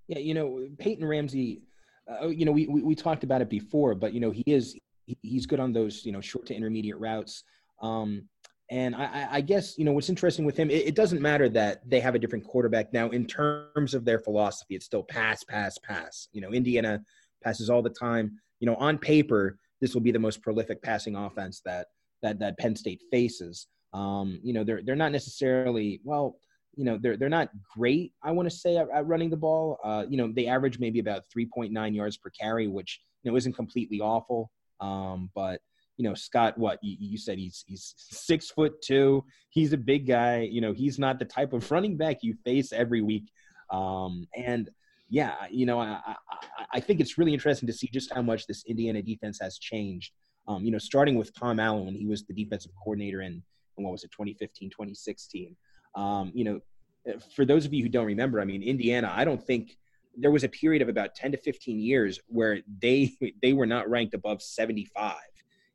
Yeah, 0.08 0.18
you 0.18 0.34
know 0.34 0.66
Peyton 0.78 1.06
Ramsey. 1.06 1.62
Uh, 2.10 2.28
you 2.28 2.44
know 2.44 2.52
we, 2.52 2.66
we 2.66 2.82
we 2.82 2.94
talked 2.94 3.24
about 3.24 3.40
it 3.40 3.48
before, 3.48 3.94
but 3.94 4.12
you 4.12 4.20
know 4.20 4.30
he 4.30 4.44
is 4.46 4.76
he's 5.22 5.46
good 5.46 5.60
on 5.60 5.72
those 5.72 6.04
you 6.04 6.12
know 6.12 6.20
short 6.20 6.46
to 6.46 6.54
intermediate 6.54 6.98
routes. 6.98 7.44
Um, 7.80 8.28
and 8.70 8.96
I, 8.96 9.28
I, 9.30 9.40
guess 9.42 9.76
you 9.76 9.84
know 9.84 9.92
what's 9.92 10.08
interesting 10.08 10.44
with 10.44 10.56
him. 10.56 10.70
It, 10.70 10.86
it, 10.86 10.94
doesn't 10.94 11.20
matter 11.20 11.50
that 11.50 11.88
they 11.88 12.00
have 12.00 12.14
a 12.14 12.18
different 12.18 12.44
quarterback 12.44 12.92
now. 12.94 13.10
In 13.10 13.26
terms 13.26 13.92
of 13.92 14.06
their 14.06 14.18
philosophy, 14.18 14.74
it's 14.74 14.86
still 14.86 15.02
pass, 15.02 15.44
pass, 15.44 15.76
pass. 15.78 16.28
You 16.32 16.40
know, 16.40 16.50
Indiana 16.50 17.02
passes 17.42 17.68
all 17.68 17.82
the 17.82 17.90
time. 17.90 18.38
You 18.60 18.66
know, 18.66 18.76
on 18.76 18.96
paper, 18.96 19.58
this 19.80 19.92
will 19.92 20.00
be 20.00 20.12
the 20.12 20.18
most 20.18 20.40
prolific 20.40 20.82
passing 20.82 21.14
offense 21.14 21.60
that 21.66 21.88
that 22.22 22.38
that 22.38 22.58
Penn 22.58 22.74
State 22.74 23.02
faces. 23.10 23.66
Um, 23.92 24.40
you 24.42 24.54
know, 24.54 24.64
they're 24.64 24.82
they're 24.82 24.96
not 24.96 25.12
necessarily 25.12 26.00
well. 26.02 26.38
You 26.76 26.84
know, 26.84 26.98
they're 27.00 27.16
they're 27.16 27.28
not 27.28 27.50
great. 27.76 28.12
I 28.22 28.32
want 28.32 28.50
to 28.50 28.56
say 28.56 28.76
at, 28.76 28.88
at, 28.90 29.06
running 29.06 29.30
the 29.30 29.36
ball. 29.36 29.78
Uh, 29.84 30.04
you 30.08 30.16
know, 30.16 30.32
they 30.32 30.46
average 30.46 30.78
maybe 30.78 30.98
about 30.98 31.24
3.9 31.34 31.94
yards 31.94 32.16
per 32.16 32.30
carry, 32.30 32.68
which 32.68 33.00
you 33.22 33.30
know 33.30 33.36
isn't 33.36 33.54
completely 33.54 34.00
awful. 34.00 34.50
Um, 34.80 35.30
but 35.34 35.60
you 35.96 36.04
know 36.04 36.14
Scott 36.14 36.58
what 36.58 36.78
you, 36.82 36.96
you, 36.98 37.18
said 37.18 37.38
he's 37.38 37.64
he's 37.66 37.94
six 37.96 38.50
foot 38.50 38.80
two 38.82 39.24
he's 39.50 39.72
a 39.72 39.76
big 39.76 40.06
guy 40.06 40.40
you 40.40 40.60
know 40.60 40.72
he's 40.72 40.98
not 40.98 41.18
the 41.18 41.24
type 41.24 41.52
of 41.52 41.70
running 41.70 41.96
back 41.96 42.18
you 42.22 42.34
face 42.44 42.72
every 42.72 43.00
week 43.00 43.30
um, 43.70 44.26
and 44.36 44.70
yeah 45.08 45.34
you 45.50 45.66
know 45.66 45.78
I, 45.78 46.00
I, 46.06 46.14
I 46.74 46.80
think 46.80 47.00
it's 47.00 47.18
really 47.18 47.32
interesting 47.32 47.66
to 47.66 47.72
see 47.72 47.88
just 47.92 48.12
how 48.12 48.22
much 48.22 48.46
this 48.46 48.64
Indiana 48.66 49.02
defense 49.02 49.38
has 49.40 49.58
changed 49.58 50.12
um, 50.48 50.64
you 50.64 50.70
know 50.70 50.78
starting 50.78 51.16
with 51.16 51.34
Tom 51.34 51.60
Allen 51.60 51.86
when 51.86 51.94
he 51.94 52.06
was 52.06 52.24
the 52.24 52.34
defensive 52.34 52.72
coordinator 52.82 53.22
in, 53.22 53.42
in 53.78 53.84
what 53.84 53.92
was 53.92 54.04
it 54.04 54.10
2015 54.10 54.70
2016 54.70 55.56
um, 55.94 56.32
you 56.34 56.44
know 56.44 56.60
for 57.34 57.44
those 57.44 57.66
of 57.66 57.74
you 57.74 57.82
who 57.82 57.88
don't 57.88 58.06
remember 58.06 58.40
I 58.40 58.44
mean 58.44 58.62
Indiana 58.62 59.12
I 59.14 59.24
don't 59.24 59.42
think 59.42 59.76
there 60.16 60.30
was 60.30 60.44
a 60.44 60.48
period 60.48 60.80
of 60.80 60.88
about 60.88 61.14
10 61.14 61.32
to 61.32 61.38
15 61.38 61.78
years 61.78 62.20
where 62.28 62.60
they 62.80 63.12
they 63.42 63.52
were 63.52 63.66
not 63.66 63.88
ranked 63.88 64.14
above 64.14 64.42
75 64.42 65.16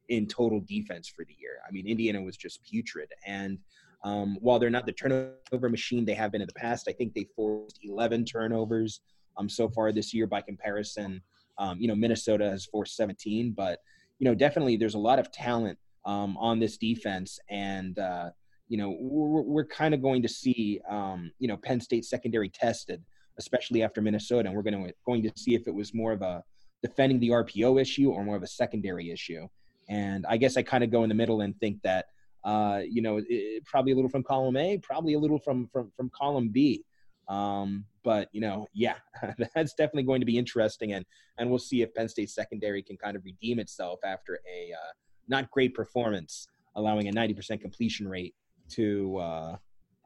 in 0.10 0.26
total 0.28 0.60
defense 0.62 1.08
for 1.08 1.24
the 1.24 1.36
year. 1.40 1.60
I 1.68 1.72
mean, 1.72 1.88
Indiana 1.88 2.22
was 2.22 2.36
just 2.36 2.64
putrid. 2.64 3.10
And 3.26 3.60
um, 4.04 4.38
while 4.42 4.60
they're 4.60 4.70
not 4.70 4.86
the 4.86 4.92
turnover 4.92 5.70
machine 5.70 6.04
they 6.04 6.14
have 6.16 6.32
been 6.32 6.42
in 6.42 6.48
the 6.48 6.54
past, 6.54 6.88
I 6.88 6.94
think 6.94 7.14
they 7.14 7.28
forced 7.36 7.80
11 7.84 8.26
turnovers 8.26 9.02
um, 9.38 9.48
so 9.48 9.70
far 9.70 9.92
this 9.92 10.14
year 10.14 10.28
by 10.28 10.42
comparison. 10.42 11.22
Um, 11.58 11.80
you 11.80 11.88
know, 11.88 11.96
Minnesota 11.96 12.50
has 12.50 12.66
forced 12.66 12.96
17, 12.96 13.52
but, 13.52 13.80
you 14.18 14.26
know, 14.26 14.36
definitely 14.36 14.78
there's 14.78 14.96
a 14.96 15.00
lot 15.00 15.20
of 15.20 15.32
talent 15.32 15.78
um, 16.06 16.38
on 16.38 16.60
this 16.60 16.78
defense. 16.78 17.40
And, 17.50 18.00
uh, 18.00 18.32
you 18.70 18.78
know, 18.78 18.96
we're, 19.00 19.42
we're 19.42 19.66
kind 19.66 19.94
of 19.94 20.02
going 20.02 20.22
to 20.22 20.30
see, 20.30 20.80
um, 20.88 21.32
you 21.40 21.48
know, 21.48 21.58
Penn 21.58 21.82
State 21.82 22.06
secondary 22.06 22.50
tested, 22.50 23.04
especially 23.38 23.84
after 23.84 24.00
Minnesota. 24.00 24.48
And 24.48 24.56
we're 24.56 24.64
going 24.64 24.86
to, 24.86 24.94
going 25.06 25.24
to 25.24 25.32
see 25.36 25.56
if 25.56 25.68
it 25.68 25.74
was 25.74 25.94
more 25.94 26.14
of 26.14 26.22
a 26.22 26.44
defending 26.84 27.20
the 27.20 27.30
RPO 27.30 27.82
issue 27.82 28.12
or 28.12 28.24
more 28.24 28.38
of 28.38 28.44
a 28.44 28.48
secondary 28.48 29.12
issue. 29.12 29.48
And 29.90 30.26
I 30.30 30.38
guess 30.38 30.56
I 30.56 30.62
kind 30.62 30.84
of 30.84 30.92
go 30.92 31.04
in 31.04 31.10
the 31.10 31.16
middle 31.16 31.42
and 31.42 31.60
think 31.60 31.82
that, 31.82 32.06
uh, 32.44 32.82
you 32.88 33.02
know, 33.02 33.22
it, 33.28 33.66
probably 33.66 33.92
a 33.92 33.96
little 33.96 34.10
from 34.10 34.24
column 34.24 34.56
A, 34.56 34.78
probably 34.78 35.16
a 35.16 35.20
little 35.20 35.40
from 35.40 35.68
from 35.74 35.92
from 35.98 36.10
column 36.12 36.50
B. 36.50 36.86
Um, 37.28 37.86
but 38.04 38.30
you 38.32 38.40
know, 38.40 38.68
yeah, 38.74 38.96
that's 39.56 39.74
definitely 39.74 40.04
going 40.04 40.22
to 40.22 40.26
be 40.26 40.38
interesting, 40.38 40.94
and 40.94 41.06
and 41.38 41.50
we'll 41.50 41.60
see 41.60 41.82
if 41.82 41.94
Penn 41.94 42.08
State 42.08 42.30
secondary 42.30 42.82
can 42.82 42.98
kind 42.98 43.18
of 43.18 43.26
redeem 43.26 43.60
itself 43.60 44.00
after 44.06 44.40
a 44.50 44.72
uh, 44.72 44.92
not 45.28 45.52
great 45.52 45.74
performance, 45.74 46.48
allowing 46.76 47.10
a 47.10 47.12
90% 47.12 47.60
completion 47.60 48.08
rate 48.08 48.34
to 48.70 49.18
uh, 49.18 49.58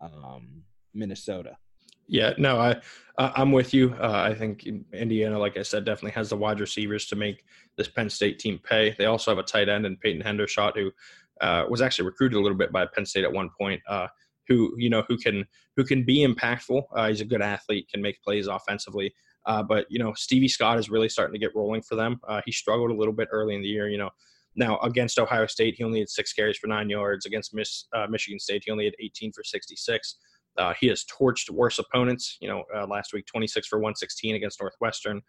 um, 0.01 0.63
Minnesota. 0.93 1.57
Yeah, 2.07 2.33
no, 2.37 2.59
I 2.59 2.81
I'm 3.17 3.51
with 3.51 3.73
you. 3.73 3.95
Uh, 3.99 4.23
I 4.25 4.33
think 4.33 4.67
Indiana, 4.93 5.39
like 5.39 5.57
I 5.57 5.63
said, 5.63 5.85
definitely 5.85 6.11
has 6.11 6.29
the 6.29 6.37
wide 6.37 6.59
receivers 6.59 7.05
to 7.07 7.15
make 7.15 7.45
this 7.77 7.87
Penn 7.87 8.09
State 8.09 8.39
team 8.39 8.59
pay. 8.59 8.95
They 8.97 9.05
also 9.05 9.31
have 9.31 9.37
a 9.37 9.43
tight 9.43 9.69
end 9.69 9.85
in 9.85 9.95
Peyton 9.97 10.21
Hendershot 10.21 10.75
who 10.75 10.91
uh, 11.41 11.65
was 11.69 11.81
actually 11.81 12.05
recruited 12.05 12.37
a 12.37 12.41
little 12.41 12.57
bit 12.57 12.71
by 12.71 12.85
Penn 12.85 13.05
State 13.05 13.23
at 13.23 13.31
one 13.31 13.49
point. 13.57 13.81
Uh, 13.87 14.07
who 14.47 14.73
you 14.77 14.89
know 14.89 15.03
who 15.07 15.17
can 15.17 15.45
who 15.75 15.83
can 15.83 16.03
be 16.03 16.25
impactful. 16.27 16.83
Uh, 16.95 17.07
he's 17.07 17.21
a 17.21 17.25
good 17.25 17.41
athlete, 17.41 17.89
can 17.89 18.01
make 18.01 18.21
plays 18.21 18.47
offensively. 18.47 19.13
Uh, 19.45 19.63
but 19.63 19.85
you 19.89 19.99
know 19.99 20.13
Stevie 20.13 20.47
Scott 20.47 20.79
is 20.79 20.89
really 20.89 21.09
starting 21.09 21.33
to 21.33 21.39
get 21.39 21.55
rolling 21.55 21.81
for 21.81 21.95
them. 21.95 22.19
Uh, 22.27 22.41
he 22.45 22.51
struggled 22.51 22.91
a 22.91 22.95
little 22.95 23.13
bit 23.13 23.29
early 23.31 23.55
in 23.55 23.61
the 23.61 23.67
year. 23.67 23.89
You 23.89 23.97
know 23.97 24.09
now 24.55 24.79
against 24.79 25.19
Ohio 25.19 25.47
State, 25.47 25.75
he 25.77 25.83
only 25.83 25.99
had 25.99 26.09
six 26.09 26.33
carries 26.33 26.57
for 26.57 26.67
nine 26.67 26.89
yards. 26.89 27.25
Against 27.25 27.53
Miss, 27.53 27.85
uh, 27.93 28.07
Michigan 28.09 28.39
State, 28.39 28.63
he 28.65 28.71
only 28.71 28.85
had 28.85 28.93
18 28.99 29.31
for 29.31 29.43
66. 29.43 30.15
Uh, 30.57 30.73
he 30.79 30.87
has 30.87 31.03
torched 31.05 31.49
worse 31.49 31.79
opponents. 31.79 32.37
You 32.39 32.49
know, 32.49 32.63
uh, 32.75 32.85
last 32.87 33.13
week 33.13 33.25
26 33.25 33.67
for 33.67 33.77
116 33.79 34.35
against 34.35 34.61
Northwestern. 34.61 35.21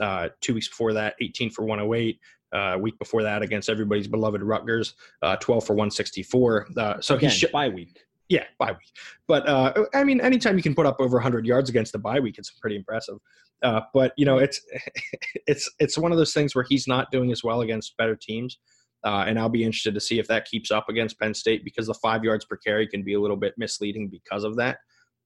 Uh, 0.00 0.28
two 0.40 0.54
weeks 0.54 0.68
before 0.68 0.92
that, 0.94 1.14
18 1.20 1.50
for 1.50 1.64
108. 1.64 2.18
Uh, 2.52 2.76
week 2.78 2.98
before 2.98 3.22
that, 3.22 3.40
against 3.42 3.70
everybody's 3.70 4.08
beloved 4.08 4.42
Rutgers, 4.42 4.94
uh, 5.22 5.36
12 5.36 5.64
for 5.64 5.72
164. 5.74 6.66
Uh, 6.76 7.00
so 7.00 7.14
Again, 7.14 7.30
he 7.30 7.36
sh- 7.36 7.44
bye 7.52 7.68
week. 7.68 8.04
yeah, 8.28 8.44
bye 8.58 8.72
week. 8.72 8.92
But 9.26 9.48
uh, 9.48 9.72
I 9.94 10.04
mean, 10.04 10.20
anytime 10.20 10.56
you 10.56 10.62
can 10.62 10.74
put 10.74 10.84
up 10.84 10.96
over 11.00 11.16
100 11.16 11.46
yards 11.46 11.70
against 11.70 11.92
the 11.92 11.98
bye 11.98 12.20
week, 12.20 12.36
it's 12.38 12.50
pretty 12.50 12.76
impressive. 12.76 13.16
Uh, 13.62 13.82
but 13.94 14.12
you 14.16 14.24
know, 14.24 14.38
it's 14.38 14.60
it's 15.46 15.70
it's 15.78 15.98
one 15.98 16.12
of 16.12 16.18
those 16.18 16.32
things 16.32 16.54
where 16.54 16.66
he's 16.68 16.86
not 16.86 17.10
doing 17.10 17.30
as 17.32 17.44
well 17.44 17.60
against 17.60 17.96
better 17.96 18.16
teams. 18.16 18.58
Uh, 19.04 19.24
and 19.26 19.38
I'll 19.38 19.48
be 19.48 19.64
interested 19.64 19.94
to 19.94 20.00
see 20.00 20.20
if 20.20 20.28
that 20.28 20.44
keeps 20.44 20.70
up 20.70 20.88
against 20.88 21.18
Penn 21.18 21.34
State 21.34 21.64
because 21.64 21.88
the 21.88 21.94
five 21.94 22.22
yards 22.22 22.44
per 22.44 22.56
carry 22.56 22.86
can 22.86 23.02
be 23.02 23.14
a 23.14 23.20
little 23.20 23.36
bit 23.36 23.54
misleading 23.58 24.08
because 24.08 24.44
of 24.44 24.56
that. 24.56 24.78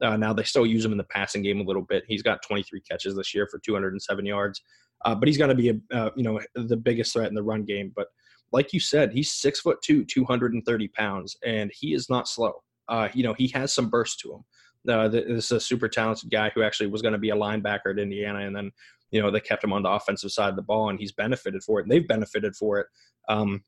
Uh, 0.03 0.17
now 0.17 0.33
they 0.33 0.43
still 0.43 0.67
use 0.67 0.85
him 0.85 0.93
in 0.93 0.99
the 0.99 1.05
passing 1.05 1.43
game 1.43 1.61
a 1.61 1.65
little 1.65 1.83
bit. 1.83 2.05
He's 2.07 2.23
got 2.23 2.43
23 2.47 2.81
catches 2.81 3.15
this 3.17 3.35
year 3.35 3.47
for 3.51 3.59
207 3.59 4.27
yards, 4.27 4.63
uh, 5.05 5.15
but 5.15 5.29
he's 5.29 5.39
going 5.39 5.51
to 5.51 5.55
be 5.55 5.71
a 5.71 5.97
uh, 5.97 6.11
you 6.17 6.23
know 6.23 6.41
the 6.55 6.77
biggest 6.77 7.13
threat 7.13 7.29
in 7.29 7.35
the 7.35 7.43
run 7.43 7.65
game. 7.65 7.93
But 7.95 8.09
like 8.53 8.73
you 8.73 8.81
said, 8.81 9.13
he's 9.13 9.33
six 9.33 9.61
foot 9.61 9.79
two, 9.83 10.05
230 10.05 10.89
pounds, 10.89 11.37
and 11.45 11.71
he 11.75 11.95
is 11.95 12.09
not 12.09 12.29
slow. 12.29 12.63
Uh, 12.89 13.09
you 13.15 13.25
know 13.25 13.35
he 13.35 13.49
has 13.49 13.75
some 13.75 13.91
burst 13.91 14.21
to 14.21 14.33
him. 14.33 14.45
Uh, 14.89 15.09
this 15.09 15.47
is 15.47 15.53
a 15.53 15.61
super 15.61 15.89
talented 15.89 16.31
guy 16.31 16.51
who 16.55 16.63
actually 16.63 16.89
was 16.89 17.03
going 17.03 17.13
to 17.13 17.19
be 17.19 17.31
a 17.31 17.37
linebacker 17.37 17.91
at 17.91 17.99
Indiana, 17.99 18.47
and 18.47 18.55
then 18.55 18.71
you 19.11 19.21
know 19.21 19.31
they 19.31 19.41
kept 19.41 19.65
him 19.65 19.73
on 19.73 19.83
the 19.83 19.91
offensive 19.91 20.33
side 20.33 20.51
of 20.51 20.57
the 20.57 20.63
ball, 20.63 20.91
and 20.91 20.99
he's 20.99 21.13
benefited 21.13 21.63
for 21.63 21.79
it, 21.79 21.85
and 21.85 21.93
they've 21.93 22.09
benefited 22.09 22.55
for 22.57 22.81
it. 22.81 22.87
Um, 23.29 23.63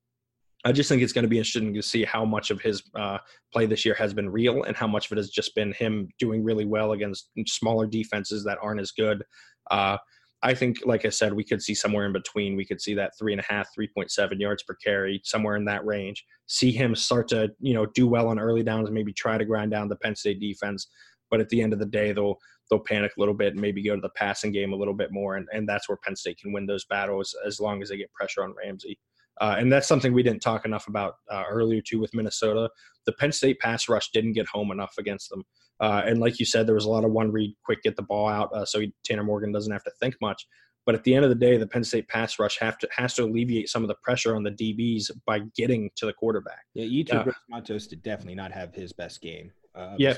I 0.65 0.73
just 0.73 0.89
think 0.89 1.03
it's 1.03 1.13
going 1.13 1.25
to 1.25 1.29
be 1.29 1.39
interesting 1.39 1.73
to 1.75 1.83
see 1.83 2.05
how 2.05 2.25
much 2.25 2.51
of 2.51 2.61
his 2.61 2.83
uh, 2.97 3.19
play 3.53 3.67
this 3.67 3.85
year 3.85 3.95
has 3.95 4.13
been 4.13 4.29
real 4.29 4.65
and 4.65 4.77
how 4.77 4.89
much 4.89 5.07
of 5.07 5.13
it 5.13 5.19
has 5.19 5.31
just 5.31 5.55
been 5.55 5.73
him 5.73 6.09
doing 6.19 6.43
really 6.43 6.65
well 6.65 6.93
against 6.93 7.31
smaller 7.47 7.87
defenses 7.87 8.43
that 8.45 8.59
aren't 8.61 8.81
as 8.81 8.91
good. 8.91 9.23
Uh, 9.71 9.99
I 10.43 10.55
think, 10.55 10.79
like 10.85 11.05
I 11.05 11.09
said, 11.09 11.33
we 11.33 11.43
could 11.43 11.63
see 11.63 11.75
somewhere 11.75 12.07
in 12.07 12.13
between. 12.13 12.55
We 12.55 12.65
could 12.65 12.81
see 12.81 12.95
that 12.95 13.13
three 13.19 13.33
and 13.33 13.41
a 13.41 13.53
half, 13.53 13.69
3.7 13.79 14.39
yards 14.39 14.63
per 14.63 14.75
carry, 14.75 15.21
somewhere 15.25 15.57
in 15.57 15.65
that 15.65 15.85
range. 15.85 16.25
See 16.47 16.71
him 16.71 16.95
start 16.95 17.29
to, 17.29 17.51
you 17.61 17.75
know, 17.75 17.87
do 17.87 18.07
well 18.07 18.29
on 18.29 18.39
early 18.39 18.63
downs, 18.63 18.91
maybe 18.91 19.13
try 19.13 19.37
to 19.37 19.45
grind 19.45 19.73
down 19.73 19.89
the 19.89 19.97
Penn 19.97 20.15
State 20.15 20.41
defense. 20.41 20.89
But 21.31 21.41
at 21.41 21.49
the 21.49 21.61
end 21.61 21.73
of 21.73 21.81
the 21.81 21.87
day, 21.87 22.13
they'll 22.13 22.39
they'll 22.71 22.79
panic 22.79 23.13
a 23.17 23.21
little 23.21 23.35
bit 23.35 23.55
and 23.55 23.61
maybe 23.61 23.83
go 23.83 23.95
to 23.95 24.01
the 24.01 24.11
passing 24.11 24.53
game 24.53 24.73
a 24.73 24.77
little 24.77 24.95
bit 24.95 25.11
more, 25.11 25.37
and, 25.37 25.49
and 25.53 25.69
that's 25.69 25.89
where 25.89 25.99
Penn 26.05 26.17
State 26.17 26.39
can 26.39 26.53
win 26.53 26.67
those 26.67 26.85
battles 26.85 27.37
as 27.47 27.61
long 27.61 27.83
as 27.83 27.89
they 27.89 27.97
get 27.97 28.13
pressure 28.13 28.45
on 28.45 28.55
Ramsey. 28.55 28.99
Uh, 29.41 29.57
and 29.59 29.73
that's 29.73 29.87
something 29.87 30.13
we 30.13 30.23
didn't 30.23 30.43
talk 30.43 30.65
enough 30.65 30.89
about 30.89 31.15
uh, 31.31 31.45
earlier 31.49 31.81
too 31.81 32.01
with 32.01 32.15
Minnesota. 32.15 32.69
The 33.07 33.13
Penn 33.13 33.33
State 33.33 33.59
pass 33.61 33.89
rush 33.89 34.11
didn't 34.11 34.33
get 34.33 34.47
home 34.47 34.71
enough 34.71 34.95
against 34.99 35.31
them. 35.31 35.45
Uh, 35.81 36.03
and 36.05 36.19
like 36.19 36.41
you 36.41 36.47
said, 36.47 36.67
there 36.67 36.75
was 36.75 36.85
a 36.85 36.91
lot 36.91 37.05
of 37.05 37.13
one 37.13 37.31
read, 37.31 37.55
quick 37.65 37.83
get 37.83 37.97
the 37.97 38.03
ball 38.03 38.29
out, 38.29 38.53
uh, 38.53 38.65
so 38.65 38.81
he, 38.81 38.93
Tanner 39.05 39.25
Morgan 39.25 39.53
doesn't 39.53 39.73
have 39.73 39.85
to 39.85 39.93
think 40.01 40.17
much. 40.21 40.47
But 40.87 40.95
at 40.95 41.05
the 41.05 41.15
end 41.15 41.23
of 41.23 41.29
the 41.29 41.35
day, 41.35 41.59
the 41.59 41.67
Penn 41.67 41.85
State 41.85 42.09
pass 42.09 42.39
rush 42.39 42.59
have 42.61 42.79
to 42.79 42.89
has 42.97 43.13
to 43.15 43.25
alleviate 43.25 43.69
some 43.69 43.83
of 43.83 43.89
the 43.89 43.97
pressure 44.03 44.35
on 44.35 44.43
the 44.43 44.51
DBs 44.51 45.11
by 45.27 45.41
getting 45.55 45.91
to 45.97 46.07
the 46.07 46.15
quarterback. 46.15 46.65
Yeah, 46.73 46.87
Yetur 46.87 47.29
uh, 47.29 47.33
Matos 47.51 47.87
did 47.87 48.03
definitely 48.03 48.37
not 48.37 48.53
have 48.53 48.75
his 48.75 48.95
best 48.95 49.21
game. 49.21 49.53
Uh, 49.75 49.97
yeah. 49.99 50.15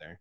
There. 0.00 0.18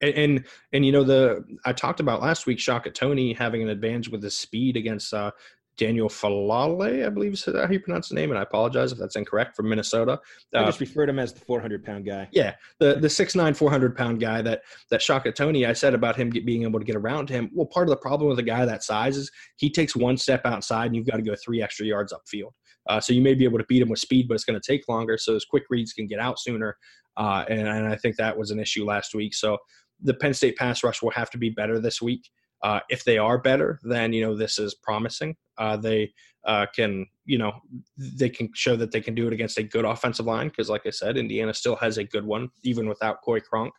And, 0.00 0.14
and, 0.14 0.44
and 0.72 0.86
you 0.86 0.90
know 0.90 1.04
the 1.04 1.44
I 1.66 1.74
talked 1.74 2.00
about 2.00 2.22
last 2.22 2.46
week 2.46 2.58
Shaka 2.58 2.90
Toney 2.90 3.34
having 3.34 3.62
an 3.62 3.68
advantage 3.68 4.08
with 4.08 4.22
his 4.22 4.38
speed 4.38 4.78
against 4.78 5.12
uh, 5.12 5.32
Daniel 5.78 6.08
Faalele, 6.08 7.06
I 7.06 7.08
believe 7.08 7.32
is 7.32 7.44
how 7.44 7.68
you 7.68 7.80
pronounce 7.80 8.10
the 8.10 8.14
name, 8.14 8.30
and 8.30 8.38
I 8.38 8.42
apologize 8.42 8.92
if 8.92 8.98
that's 8.98 9.16
incorrect 9.16 9.56
from 9.56 9.68
Minnesota. 9.68 10.20
I 10.54 10.58
uh, 10.58 10.66
just 10.66 10.80
referred 10.80 11.08
him 11.08 11.18
as 11.18 11.32
the 11.32 11.40
400 11.40 11.84
pound 11.84 12.04
guy. 12.04 12.28
Yeah, 12.32 12.54
the 12.78 12.94
the 12.94 13.08
six 13.08 13.34
nine 13.34 13.54
400 13.54 13.96
pound 13.96 14.20
guy 14.20 14.42
that 14.42 14.62
that 14.90 15.00
Shaka 15.00 15.32
Toney, 15.32 15.64
I 15.64 15.72
said 15.72 15.94
about 15.94 16.16
him 16.16 16.30
get, 16.30 16.44
being 16.44 16.62
able 16.62 16.78
to 16.78 16.84
get 16.84 16.96
around 16.96 17.30
him. 17.30 17.50
Well, 17.54 17.66
part 17.66 17.86
of 17.86 17.90
the 17.90 17.96
problem 17.96 18.28
with 18.28 18.38
a 18.38 18.44
guy 18.44 18.64
that 18.66 18.84
size 18.84 19.16
is 19.16 19.30
he 19.56 19.70
takes 19.70 19.96
one 19.96 20.16
step 20.16 20.42
outside, 20.44 20.86
and 20.86 20.96
you've 20.96 21.06
got 21.06 21.16
to 21.16 21.22
go 21.22 21.34
three 21.42 21.62
extra 21.62 21.86
yards 21.86 22.12
upfield. 22.12 22.52
Uh, 22.88 23.00
so 23.00 23.12
you 23.12 23.22
may 23.22 23.34
be 23.34 23.44
able 23.44 23.58
to 23.58 23.64
beat 23.64 23.80
him 23.80 23.88
with 23.88 24.00
speed, 24.00 24.28
but 24.28 24.34
it's 24.34 24.44
going 24.44 24.60
to 24.60 24.72
take 24.72 24.88
longer. 24.88 25.16
So 25.16 25.34
his 25.34 25.44
quick 25.44 25.64
reads 25.70 25.92
can 25.92 26.06
get 26.06 26.18
out 26.18 26.38
sooner, 26.38 26.76
uh, 27.16 27.44
and, 27.48 27.66
and 27.66 27.86
I 27.86 27.96
think 27.96 28.16
that 28.16 28.36
was 28.36 28.50
an 28.50 28.60
issue 28.60 28.84
last 28.84 29.14
week. 29.14 29.34
So 29.34 29.56
the 30.02 30.14
Penn 30.14 30.34
State 30.34 30.56
pass 30.56 30.82
rush 30.82 31.00
will 31.00 31.12
have 31.12 31.30
to 31.30 31.38
be 31.38 31.48
better 31.48 31.78
this 31.78 32.02
week. 32.02 32.28
Uh, 32.62 32.80
if 32.88 33.04
they 33.04 33.18
are 33.18 33.38
better, 33.38 33.78
then 33.82 34.12
you 34.12 34.24
know 34.24 34.36
this 34.36 34.58
is 34.58 34.74
promising. 34.74 35.36
Uh, 35.58 35.76
they 35.76 36.12
uh, 36.44 36.66
can, 36.74 37.06
you 37.24 37.38
know, 37.38 37.52
they 37.96 38.28
can 38.28 38.48
show 38.54 38.76
that 38.76 38.90
they 38.90 39.00
can 39.00 39.14
do 39.14 39.26
it 39.26 39.32
against 39.32 39.58
a 39.58 39.62
good 39.62 39.84
offensive 39.84 40.26
line 40.26 40.48
because, 40.48 40.68
like 40.68 40.86
I 40.86 40.90
said, 40.90 41.16
Indiana 41.16 41.54
still 41.54 41.76
has 41.76 41.98
a 41.98 42.04
good 42.04 42.24
one 42.24 42.48
even 42.62 42.88
without 42.88 43.22
Coy 43.22 43.40
Cronk. 43.40 43.72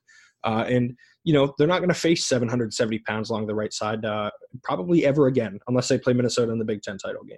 Uh, 0.45 0.65
and 0.67 0.97
you 1.23 1.33
know 1.33 1.53
they're 1.57 1.67
not 1.67 1.79
going 1.79 1.87
to 1.87 1.95
face 1.95 2.25
770 2.25 2.99
pounds 2.99 3.29
along 3.29 3.47
the 3.47 3.55
right 3.55 3.71
side 3.71 4.03
uh, 4.03 4.29
probably 4.61 5.05
ever 5.05 5.27
again 5.27 5.57
unless 5.69 5.87
they 5.87 5.97
play 5.97 6.11
Minnesota 6.11 6.51
in 6.51 6.59
the 6.59 6.65
Big 6.65 6.81
Ten 6.81 6.97
title 6.97 7.23
game. 7.23 7.37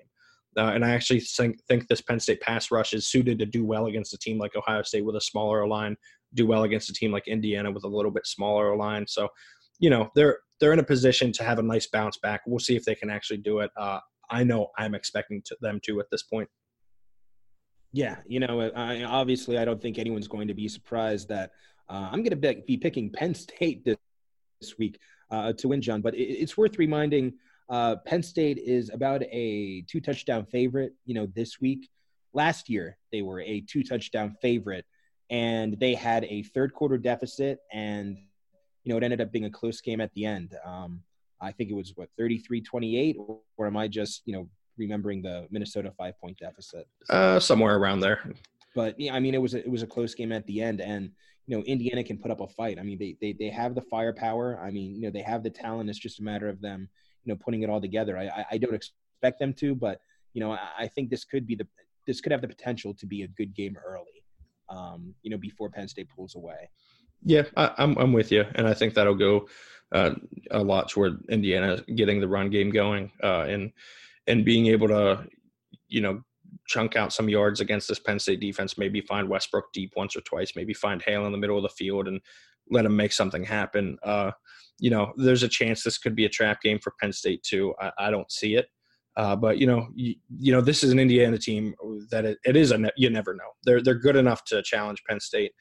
Uh, 0.57 0.71
and 0.73 0.85
I 0.85 0.91
actually 0.91 1.19
think, 1.19 1.61
think 1.67 1.87
this 1.87 2.01
Penn 2.01 2.19
State 2.19 2.39
pass 2.39 2.71
rush 2.71 2.93
is 2.93 3.07
suited 3.07 3.39
to 3.39 3.45
do 3.45 3.65
well 3.65 3.87
against 3.87 4.13
a 4.13 4.17
team 4.17 4.37
like 4.37 4.55
Ohio 4.55 4.83
State 4.83 5.03
with 5.03 5.17
a 5.17 5.21
smaller 5.21 5.67
line, 5.67 5.97
do 6.33 6.47
well 6.47 6.63
against 6.63 6.89
a 6.89 6.93
team 6.93 7.11
like 7.11 7.27
Indiana 7.27 7.71
with 7.71 7.83
a 7.83 7.89
little 7.89 8.11
bit 8.11 8.25
smaller 8.25 8.75
line. 8.75 9.05
So, 9.05 9.27
you 9.79 9.89
know, 9.89 10.09
they're 10.15 10.39
they're 10.59 10.73
in 10.73 10.79
a 10.79 10.83
position 10.83 11.31
to 11.33 11.43
have 11.43 11.59
a 11.59 11.63
nice 11.63 11.87
bounce 11.87 12.17
back. 12.17 12.41
We'll 12.45 12.59
see 12.59 12.75
if 12.75 12.85
they 12.85 12.95
can 12.95 13.09
actually 13.09 13.37
do 13.37 13.59
it. 13.59 13.71
Uh, 13.75 13.99
I 14.29 14.43
know 14.43 14.71
I'm 14.77 14.95
expecting 14.95 15.41
to, 15.45 15.57
them 15.61 15.79
to 15.85 15.99
at 15.99 16.09
this 16.11 16.23
point. 16.23 16.49
Yeah, 17.91 18.17
you 18.27 18.39
know, 18.39 18.61
I, 18.75 19.03
obviously, 19.03 19.57
I 19.57 19.65
don't 19.65 19.81
think 19.81 19.97
anyone's 19.97 20.27
going 20.27 20.47
to 20.47 20.53
be 20.53 20.67
surprised 20.67 21.29
that 21.29 21.51
uh, 21.89 22.09
I'm 22.11 22.23
going 22.23 22.39
to 22.39 22.61
be 22.65 22.77
picking 22.77 23.09
Penn 23.09 23.33
State 23.33 23.85
this, 23.85 23.97
this 24.59 24.77
week 24.77 24.99
uh, 25.31 25.53
to 25.53 25.67
win, 25.69 25.81
John. 25.81 26.01
But 26.01 26.15
it, 26.15 26.23
it's 26.23 26.57
worth 26.57 26.77
reminding 26.77 27.33
uh, 27.69 27.97
Penn 28.05 28.23
State 28.23 28.57
is 28.57 28.89
about 28.89 29.23
a 29.31 29.81
two 29.87 30.01
touchdown 30.01 30.45
favorite. 30.45 30.93
You 31.05 31.15
know, 31.15 31.27
this 31.35 31.61
week, 31.61 31.89
last 32.33 32.69
year 32.69 32.97
they 33.11 33.21
were 33.21 33.41
a 33.41 33.61
two 33.61 33.83
touchdown 33.83 34.35
favorite, 34.41 34.85
and 35.29 35.79
they 35.79 35.95
had 35.95 36.25
a 36.25 36.43
third 36.43 36.73
quarter 36.73 36.97
deficit 36.97 37.59
and 37.71 38.17
you 38.85 38.93
know, 38.93 38.97
it 38.97 39.03
ended 39.03 39.19
up 39.19 39.31
being 39.31 39.45
a 39.45 39.49
close 39.49 39.81
game 39.81 39.99
at 39.99 40.13
the 40.13 40.25
end. 40.25 40.55
Um, 40.63 41.01
I 41.41 41.51
think 41.51 41.69
it 41.69 41.73
was 41.73 41.91
what 41.95 42.09
33-28, 42.17 43.15
or, 43.17 43.39
or 43.57 43.67
am 43.67 43.75
I 43.75 43.87
just 43.87 44.21
you 44.25 44.33
know 44.33 44.47
remembering 44.77 45.21
the 45.21 45.47
Minnesota 45.49 45.91
five 45.97 46.17
point 46.21 46.37
deficit? 46.37 46.87
Uh, 47.09 47.39
somewhere 47.39 47.75
around 47.75 47.99
there. 47.99 48.31
But 48.73 48.97
yeah, 48.99 49.15
I 49.15 49.19
mean, 49.19 49.33
it 49.33 49.41
was 49.41 49.53
a, 49.53 49.59
it 49.59 49.69
was 49.69 49.83
a 49.83 49.87
close 49.87 50.13
game 50.13 50.31
at 50.31 50.45
the 50.45 50.61
end, 50.61 50.81
and 50.81 51.11
you 51.47 51.57
know, 51.57 51.63
Indiana 51.63 52.03
can 52.03 52.17
put 52.17 52.31
up 52.31 52.41
a 52.41 52.47
fight. 52.47 52.79
I 52.79 52.83
mean, 52.83 52.97
they 52.99 53.17
they 53.19 53.33
they 53.33 53.49
have 53.49 53.75
the 53.75 53.81
firepower. 53.81 54.59
I 54.61 54.69
mean, 54.69 54.95
you 54.95 55.01
know, 55.01 55.11
they 55.11 55.21
have 55.21 55.43
the 55.43 55.49
talent. 55.49 55.89
It's 55.89 55.99
just 55.99 56.19
a 56.19 56.23
matter 56.23 56.47
of 56.47 56.61
them, 56.61 56.87
you 57.23 57.33
know, 57.33 57.37
putting 57.43 57.63
it 57.63 57.69
all 57.69 57.81
together. 57.81 58.17
I 58.17 58.27
I, 58.27 58.45
I 58.51 58.57
don't 58.57 58.75
expect 58.75 59.39
them 59.39 59.53
to, 59.53 59.75
but 59.75 59.99
you 60.33 60.41
know, 60.41 60.51
I, 60.51 60.59
I 60.79 60.87
think 60.87 61.09
this 61.09 61.23
could 61.23 61.47
be 61.47 61.55
the 61.55 61.67
this 62.05 62.21
could 62.21 62.31
have 62.31 62.41
the 62.41 62.47
potential 62.47 62.93
to 62.93 63.05
be 63.07 63.23
a 63.23 63.27
good 63.27 63.55
game 63.55 63.75
early. 63.83 64.23
Um, 64.69 65.13
you 65.23 65.29
know, 65.31 65.37
before 65.37 65.69
Penn 65.69 65.87
State 65.87 66.09
pulls 66.15 66.35
away. 66.35 66.69
Yeah, 67.25 67.43
I, 67.57 67.65
am 67.65 67.73
I'm, 67.77 67.97
I'm 67.97 68.13
with 68.13 68.31
you, 68.31 68.45
and 68.53 68.67
I 68.67 68.73
think 68.73 68.93
that'll 68.93 69.15
go 69.15 69.47
uh, 69.91 70.11
a 70.51 70.63
lot 70.63 70.89
toward 70.89 71.25
Indiana 71.29 71.81
getting 71.95 72.21
the 72.21 72.27
run 72.27 72.49
game 72.49 72.69
going 72.69 73.11
uh, 73.23 73.41
and 73.41 73.71
and 74.27 74.45
being 74.45 74.67
able 74.67 74.87
to, 74.87 75.25
you 75.87 76.01
know, 76.01 76.21
chunk 76.67 76.95
out 76.95 77.13
some 77.13 77.29
yards 77.29 77.61
against 77.61 77.87
this 77.87 77.99
Penn 77.99 78.19
State 78.19 78.39
defense. 78.39 78.77
Maybe 78.77 79.01
find 79.01 79.29
Westbrook 79.29 79.73
deep 79.73 79.93
once 79.95 80.15
or 80.15 80.21
twice. 80.21 80.53
Maybe 80.55 80.73
find 80.73 81.01
Hale 81.01 81.25
in 81.25 81.31
the 81.31 81.37
middle 81.37 81.57
of 81.57 81.63
the 81.63 81.69
field 81.69 82.07
and 82.07 82.21
let 82.69 82.85
him 82.85 82.95
make 82.95 83.11
something 83.11 83.43
happen. 83.43 83.97
Uh, 84.03 84.31
you 84.79 84.89
know, 84.89 85.13
there's 85.17 85.43
a 85.43 85.47
chance 85.47 85.83
this 85.83 85.97
could 85.97 86.15
be 86.15 86.25
a 86.25 86.29
trap 86.29 86.61
game 86.61 86.79
for 86.79 86.93
Penn 86.99 87.13
State 87.13 87.43
too. 87.43 87.73
I, 87.79 87.91
I 87.97 88.11
don't 88.11 88.31
see 88.31 88.55
it. 88.55 88.67
Uh, 89.17 89.35
but 89.35 89.57
you 89.57 89.65
know, 89.65 89.87
you, 89.95 90.15
you, 90.37 90.51
know, 90.51 90.61
this 90.61 90.83
is 90.83 90.91
an 90.91 90.99
Indiana 90.99 91.37
team 91.37 91.73
that 92.11 92.25
it, 92.25 92.37
it 92.43 92.55
is 92.55 92.71
a 92.71 92.77
ne- 92.77 92.91
you 92.97 93.09
never 93.09 93.33
know. 93.33 93.51
They're 93.63 93.81
they're 93.81 93.95
good 93.95 94.17
enough 94.17 94.43
to 94.45 94.61
challenge 94.61 95.03
Penn 95.07 95.19
State. 95.19 95.53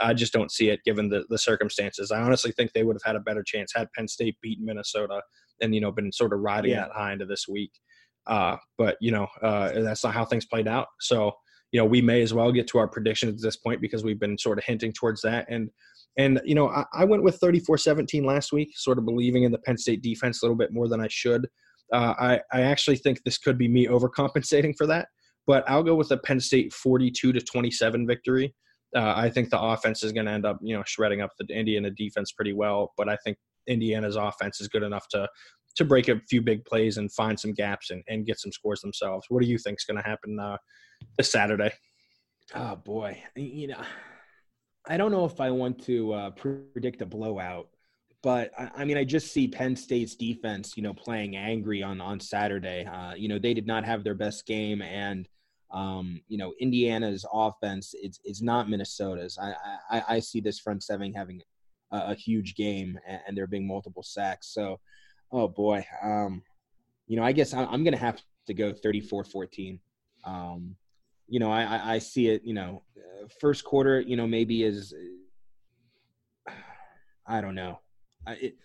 I 0.00 0.14
just 0.14 0.32
don't 0.32 0.50
see 0.50 0.70
it 0.70 0.80
given 0.84 1.08
the, 1.08 1.24
the 1.28 1.38
circumstances. 1.38 2.10
I 2.10 2.20
honestly 2.20 2.52
think 2.52 2.72
they 2.72 2.84
would 2.84 2.96
have 2.96 3.06
had 3.06 3.16
a 3.16 3.20
better 3.20 3.42
chance 3.42 3.72
had 3.74 3.88
Penn 3.96 4.08
State 4.08 4.36
beaten 4.40 4.64
Minnesota 4.64 5.22
and, 5.60 5.74
you 5.74 5.80
know, 5.80 5.90
been 5.90 6.12
sort 6.12 6.32
of 6.32 6.40
riding 6.40 6.72
yeah. 6.72 6.82
that 6.82 6.92
high 6.92 7.12
into 7.12 7.26
this 7.26 7.46
week. 7.48 7.72
Uh, 8.26 8.56
but, 8.76 8.96
you 9.00 9.10
know, 9.10 9.26
uh, 9.42 9.80
that's 9.80 10.04
not 10.04 10.14
how 10.14 10.24
things 10.24 10.46
played 10.46 10.68
out. 10.68 10.86
So, 11.00 11.32
you 11.72 11.80
know, 11.80 11.86
we 11.86 12.00
may 12.00 12.22
as 12.22 12.32
well 12.32 12.52
get 12.52 12.66
to 12.68 12.78
our 12.78 12.88
predictions 12.88 13.34
at 13.34 13.46
this 13.46 13.56
point 13.56 13.80
because 13.80 14.04
we've 14.04 14.20
been 14.20 14.38
sort 14.38 14.58
of 14.58 14.64
hinting 14.64 14.92
towards 14.92 15.22
that. 15.22 15.46
And 15.48 15.70
and 16.16 16.40
you 16.44 16.54
know, 16.54 16.68
I, 16.68 16.84
I 16.92 17.04
went 17.04 17.22
with 17.22 17.38
34-17 17.40 18.24
last 18.24 18.52
week, 18.52 18.72
sort 18.74 18.98
of 18.98 19.04
believing 19.04 19.44
in 19.44 19.52
the 19.52 19.58
Penn 19.58 19.78
State 19.78 20.02
defense 20.02 20.42
a 20.42 20.46
little 20.46 20.56
bit 20.56 20.72
more 20.72 20.88
than 20.88 21.00
I 21.00 21.08
should. 21.08 21.46
Uh, 21.92 22.14
I 22.18 22.40
I 22.52 22.62
actually 22.62 22.96
think 22.96 23.22
this 23.22 23.38
could 23.38 23.56
be 23.56 23.68
me 23.68 23.86
overcompensating 23.86 24.76
for 24.76 24.86
that, 24.86 25.08
but 25.46 25.68
I'll 25.68 25.82
go 25.82 25.94
with 25.94 26.10
a 26.10 26.18
Penn 26.18 26.40
State 26.40 26.72
42 26.72 27.32
to 27.32 27.40
27 27.40 28.06
victory. 28.06 28.54
Uh, 28.96 29.12
I 29.16 29.28
think 29.28 29.50
the 29.50 29.60
offense 29.60 30.02
is 30.02 30.12
going 30.12 30.26
to 30.26 30.32
end 30.32 30.46
up, 30.46 30.58
you 30.62 30.76
know, 30.76 30.82
shredding 30.86 31.20
up 31.20 31.30
the 31.38 31.46
Indiana 31.54 31.90
defense 31.90 32.32
pretty 32.32 32.54
well. 32.54 32.92
But 32.96 33.08
I 33.08 33.16
think 33.16 33.36
Indiana's 33.66 34.16
offense 34.16 34.60
is 34.60 34.68
good 34.68 34.82
enough 34.82 35.06
to 35.08 35.28
to 35.76 35.84
break 35.84 36.08
a 36.08 36.20
few 36.28 36.42
big 36.42 36.64
plays 36.64 36.96
and 36.98 37.12
find 37.12 37.38
some 37.38 37.52
gaps 37.52 37.90
and, 37.90 38.02
and 38.08 38.26
get 38.26 38.40
some 38.40 38.50
scores 38.50 38.80
themselves. 38.80 39.26
What 39.28 39.42
do 39.42 39.48
you 39.48 39.58
think 39.58 39.78
is 39.78 39.84
going 39.84 40.02
to 40.02 40.08
happen 40.08 40.38
uh, 40.40 40.56
this 41.16 41.30
Saturday? 41.30 41.72
Oh 42.54 42.76
boy, 42.76 43.22
you 43.36 43.68
know, 43.68 43.80
I 44.88 44.96
don't 44.96 45.12
know 45.12 45.24
if 45.24 45.40
I 45.40 45.50
want 45.50 45.84
to 45.84 46.12
uh, 46.14 46.30
predict 46.30 47.02
a 47.02 47.06
blowout, 47.06 47.68
but 48.22 48.50
I, 48.58 48.70
I, 48.78 48.84
mean, 48.84 48.96
I 48.96 49.04
just 49.04 49.32
see 49.32 49.46
Penn 49.46 49.76
State's 49.76 50.16
defense, 50.16 50.76
you 50.76 50.82
know, 50.82 50.94
playing 50.94 51.36
angry 51.36 51.82
on 51.82 52.00
on 52.00 52.18
Saturday. 52.18 52.86
Uh, 52.86 53.14
you 53.14 53.28
know, 53.28 53.38
they 53.38 53.54
did 53.54 53.66
not 53.66 53.84
have 53.84 54.02
their 54.02 54.14
best 54.14 54.46
game, 54.46 54.80
and 54.80 55.28
um, 55.70 56.20
you 56.28 56.38
know, 56.38 56.54
Indiana's 56.60 57.26
offense 57.32 57.94
it's 58.00 58.20
it's 58.24 58.42
not 58.42 58.70
Minnesota's. 58.70 59.38
I, 59.40 59.54
I 59.90 60.02
I 60.08 60.20
see 60.20 60.40
this 60.40 60.58
front 60.58 60.82
seven 60.82 61.12
having 61.12 61.42
a, 61.92 62.12
a 62.12 62.14
huge 62.14 62.54
game, 62.54 62.98
and, 63.06 63.20
and 63.26 63.36
there 63.36 63.46
being 63.46 63.66
multiple 63.66 64.02
sacks. 64.02 64.48
So, 64.52 64.80
oh 65.32 65.48
boy, 65.48 65.84
um, 66.02 66.42
you 67.06 67.16
know, 67.16 67.24
I 67.24 67.32
guess 67.32 67.52
I'm, 67.52 67.68
I'm 67.68 67.84
going 67.84 67.94
to 67.94 68.00
have 68.00 68.20
to 68.46 68.54
go 68.54 68.72
34-14. 68.72 69.78
Um, 70.24 70.76
you 71.26 71.38
know, 71.38 71.50
I, 71.50 71.94
I 71.94 71.98
see 71.98 72.28
it. 72.28 72.42
You 72.44 72.54
know, 72.54 72.82
first 73.40 73.64
quarter, 73.64 74.00
you 74.00 74.16
know, 74.16 74.26
maybe 74.26 74.64
is 74.64 74.94
I 77.26 77.40
don't 77.42 77.54
know. 77.54 77.80
I, 78.26 78.32
it, 78.32 78.56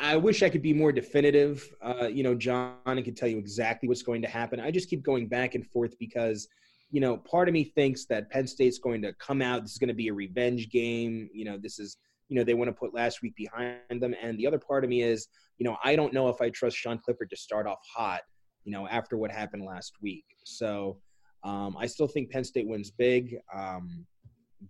I 0.00 0.16
wish 0.16 0.42
I 0.42 0.48
could 0.48 0.62
be 0.62 0.72
more 0.72 0.92
definitive. 0.92 1.74
Uh, 1.82 2.06
you 2.06 2.22
know, 2.22 2.34
John, 2.34 2.76
I 2.86 3.00
could 3.02 3.16
tell 3.16 3.28
you 3.28 3.38
exactly 3.38 3.88
what's 3.88 4.02
going 4.02 4.22
to 4.22 4.28
happen. 4.28 4.58
I 4.60 4.70
just 4.70 4.88
keep 4.88 5.02
going 5.02 5.28
back 5.28 5.54
and 5.54 5.66
forth 5.66 5.98
because, 5.98 6.48
you 6.90 7.00
know, 7.00 7.18
part 7.18 7.48
of 7.48 7.54
me 7.54 7.64
thinks 7.64 8.06
that 8.06 8.30
Penn 8.30 8.46
State's 8.46 8.78
going 8.78 9.02
to 9.02 9.12
come 9.14 9.42
out. 9.42 9.62
This 9.62 9.72
is 9.72 9.78
going 9.78 9.88
to 9.88 9.94
be 9.94 10.08
a 10.08 10.14
revenge 10.14 10.70
game. 10.70 11.28
You 11.32 11.44
know, 11.44 11.58
this 11.58 11.78
is, 11.78 11.98
you 12.28 12.36
know, 12.36 12.44
they 12.44 12.54
want 12.54 12.68
to 12.68 12.72
put 12.72 12.94
last 12.94 13.20
week 13.22 13.36
behind 13.36 14.00
them. 14.00 14.14
And 14.20 14.38
the 14.38 14.46
other 14.46 14.58
part 14.58 14.84
of 14.84 14.90
me 14.90 15.02
is, 15.02 15.28
you 15.58 15.64
know, 15.64 15.76
I 15.84 15.96
don't 15.96 16.12
know 16.12 16.28
if 16.28 16.40
I 16.40 16.50
trust 16.50 16.76
Sean 16.76 16.98
Clifford 16.98 17.30
to 17.30 17.36
start 17.36 17.66
off 17.66 17.80
hot, 17.94 18.22
you 18.64 18.72
know, 18.72 18.88
after 18.88 19.16
what 19.16 19.30
happened 19.30 19.64
last 19.64 19.92
week. 20.00 20.24
So 20.44 20.98
um, 21.42 21.76
I 21.78 21.86
still 21.86 22.08
think 22.08 22.30
Penn 22.30 22.44
State 22.44 22.66
wins 22.66 22.90
big. 22.90 23.36
Um, 23.54 24.06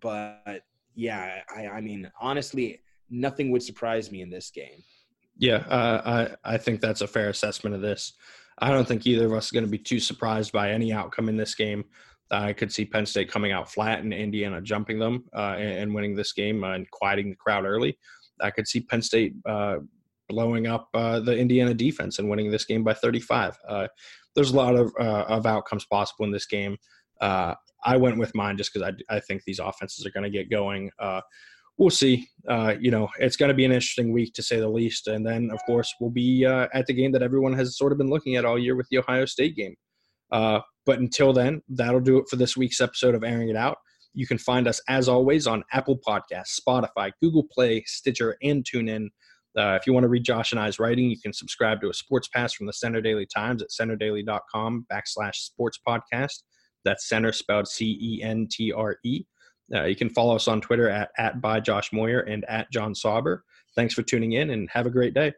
but 0.01 0.62
yeah, 0.95 1.43
I, 1.55 1.68
I 1.68 1.80
mean, 1.80 2.11
honestly, 2.20 2.80
nothing 3.14 3.50
would 3.50 3.62
surprise 3.62 4.10
me 4.10 4.20
in 4.22 4.30
this 4.30 4.50
game. 4.50 4.82
Yeah, 5.36 5.64
uh, 5.68 6.36
I 6.44 6.54
I 6.54 6.58
think 6.58 6.80
that's 6.80 7.00
a 7.00 7.06
fair 7.06 7.28
assessment 7.28 7.74
of 7.74 7.82
this. 7.82 8.12
I 8.58 8.70
don't 8.70 8.86
think 8.86 9.06
either 9.06 9.26
of 9.26 9.32
us 9.32 9.50
are 9.50 9.54
going 9.54 9.64
to 9.64 9.70
be 9.70 9.78
too 9.78 9.98
surprised 9.98 10.52
by 10.52 10.70
any 10.70 10.92
outcome 10.92 11.28
in 11.28 11.36
this 11.36 11.54
game. 11.54 11.84
I 12.30 12.52
could 12.52 12.72
see 12.72 12.84
Penn 12.84 13.06
State 13.06 13.30
coming 13.30 13.52
out 13.52 13.70
flat 13.70 14.00
and 14.00 14.12
Indiana 14.12 14.60
jumping 14.60 14.98
them 14.98 15.24
uh, 15.34 15.56
and, 15.58 15.78
and, 15.78 15.94
winning 15.94 16.14
this 16.14 16.32
game 16.32 16.64
uh, 16.64 16.72
and 16.72 16.90
quieting 16.90 17.30
the 17.30 17.36
crowd 17.36 17.64
early. 17.64 17.98
I 18.40 18.50
could 18.50 18.66
see 18.66 18.80
Penn 18.80 19.02
State 19.02 19.34
uh, 19.44 19.76
blowing 20.28 20.66
up 20.66 20.88
uh, 20.94 21.20
the 21.20 21.36
Indiana 21.36 21.74
defense 21.74 22.18
and 22.18 22.30
winning 22.30 22.50
this 22.50 22.64
game 22.64 22.82
by 22.82 22.94
35. 22.94 23.58
Uh, 23.68 23.88
there's 24.34 24.52
a 24.52 24.56
lot 24.56 24.74
of 24.74 24.92
of 24.96 25.46
outcomes 25.46 25.84
possible 25.84 26.24
in 26.24 26.32
this 26.32 26.46
game. 26.46 26.76
I 27.20 27.98
went 27.98 28.18
with 28.18 28.34
mine 28.34 28.56
just 28.56 28.72
because 28.72 28.90
I, 29.10 29.14
I 29.14 29.20
think 29.20 29.44
these 29.44 29.58
offenses 29.58 30.06
are 30.06 30.10
going 30.10 30.24
to 30.24 30.30
get 30.30 30.50
going 30.50 30.90
we'll 31.79 31.91
see. 31.91 32.29
Uh, 32.49 32.75
you 32.79 32.91
know, 32.91 33.09
it's 33.18 33.37
going 33.37 33.49
to 33.49 33.55
be 33.55 33.64
an 33.64 33.72
interesting 33.72 34.12
week 34.12 34.33
to 34.35 34.43
say 34.43 34.59
the 34.61 34.68
least. 34.68 35.09
And 35.09 35.27
then, 35.27 35.51
of 35.53 35.61
course, 35.66 35.93
we'll 36.01 36.11
be 36.11 36.45
uh, 36.45 36.68
at 36.72 36.87
the 36.87 36.93
game 36.93 37.12
that 37.12 37.22
everyone 37.22 37.55
has 37.55 37.77
sort 37.77 37.93
of 37.93 37.99
been 37.99 38.11
looking 38.11 38.37
at 38.37 38.45
all 38.45 38.59
year 38.59 38.77
with 38.77 38.89
the 38.91 38.99
Ohio 38.99 39.25
State 39.25 39.57
game. 39.57 39.75
Uh, 40.31 40.61
but 40.87 40.99
until 40.99 41.33
then, 41.33 41.62
that'll 41.68 42.01
do 42.01 42.18
it 42.18 42.27
for 42.29 42.37
this 42.37 42.57
week's 42.57 42.81
episode 42.81 43.14
of 43.14 43.25
Airing 43.25 43.49
It 43.49 43.57
Out. 43.57 43.79
You 44.12 44.27
can 44.27 44.39
find 44.39 44.68
us, 44.68 44.81
as 44.89 45.09
always, 45.09 45.47
on 45.47 45.64
Apple 45.72 45.99
Podcasts, 46.07 46.61
Spotify, 46.61 47.11
Google 47.20 47.47
Play, 47.53 47.83
Stitcher, 47.87 48.37
and 48.43 48.64
TuneIn. 48.64 49.09
Uh, 49.57 49.79
if 49.81 49.87
you 49.87 49.93
want 49.93 50.05
to 50.05 50.09
read 50.09 50.25
Josh 50.25 50.53
and 50.53 50.61
I's 50.61 50.79
writing, 50.79 51.11
you 51.11 51.20
can 51.20 51.33
subscribe 51.33 51.81
to 51.81 51.89
a 51.89 51.95
sports 51.95 52.29
pass 52.29 52.53
from 52.53 52.66
the 52.66 52.72
Centre 52.72 53.01
Daily 53.01 53.27
Times 53.27 53.62
at 53.62 53.70
centredaily.com 53.70 54.87
backslash 54.93 55.37
sports 55.37 55.79
podcast. 55.87 56.43
That's 56.85 57.09
center 57.09 57.33
spelled 57.33 57.66
C 57.66 57.99
E 58.01 58.22
N 58.22 58.47
T 58.51 58.72
R 58.72 58.97
E. 59.05 59.25
Uh, 59.72 59.84
you 59.84 59.96
can 59.96 60.10
follow 60.10 60.34
us 60.34 60.48
on 60.48 60.60
Twitter 60.60 60.88
at, 60.88 61.10
at 61.18 61.40
by 61.40 61.60
Josh 61.60 61.92
Moyer 61.92 62.20
and 62.20 62.44
at 62.46 62.70
John 62.70 62.94
Sauber. 62.94 63.44
Thanks 63.76 63.94
for 63.94 64.02
tuning 64.02 64.32
in 64.32 64.50
and 64.50 64.68
have 64.70 64.86
a 64.86 64.90
great 64.90 65.14
day. 65.14 65.32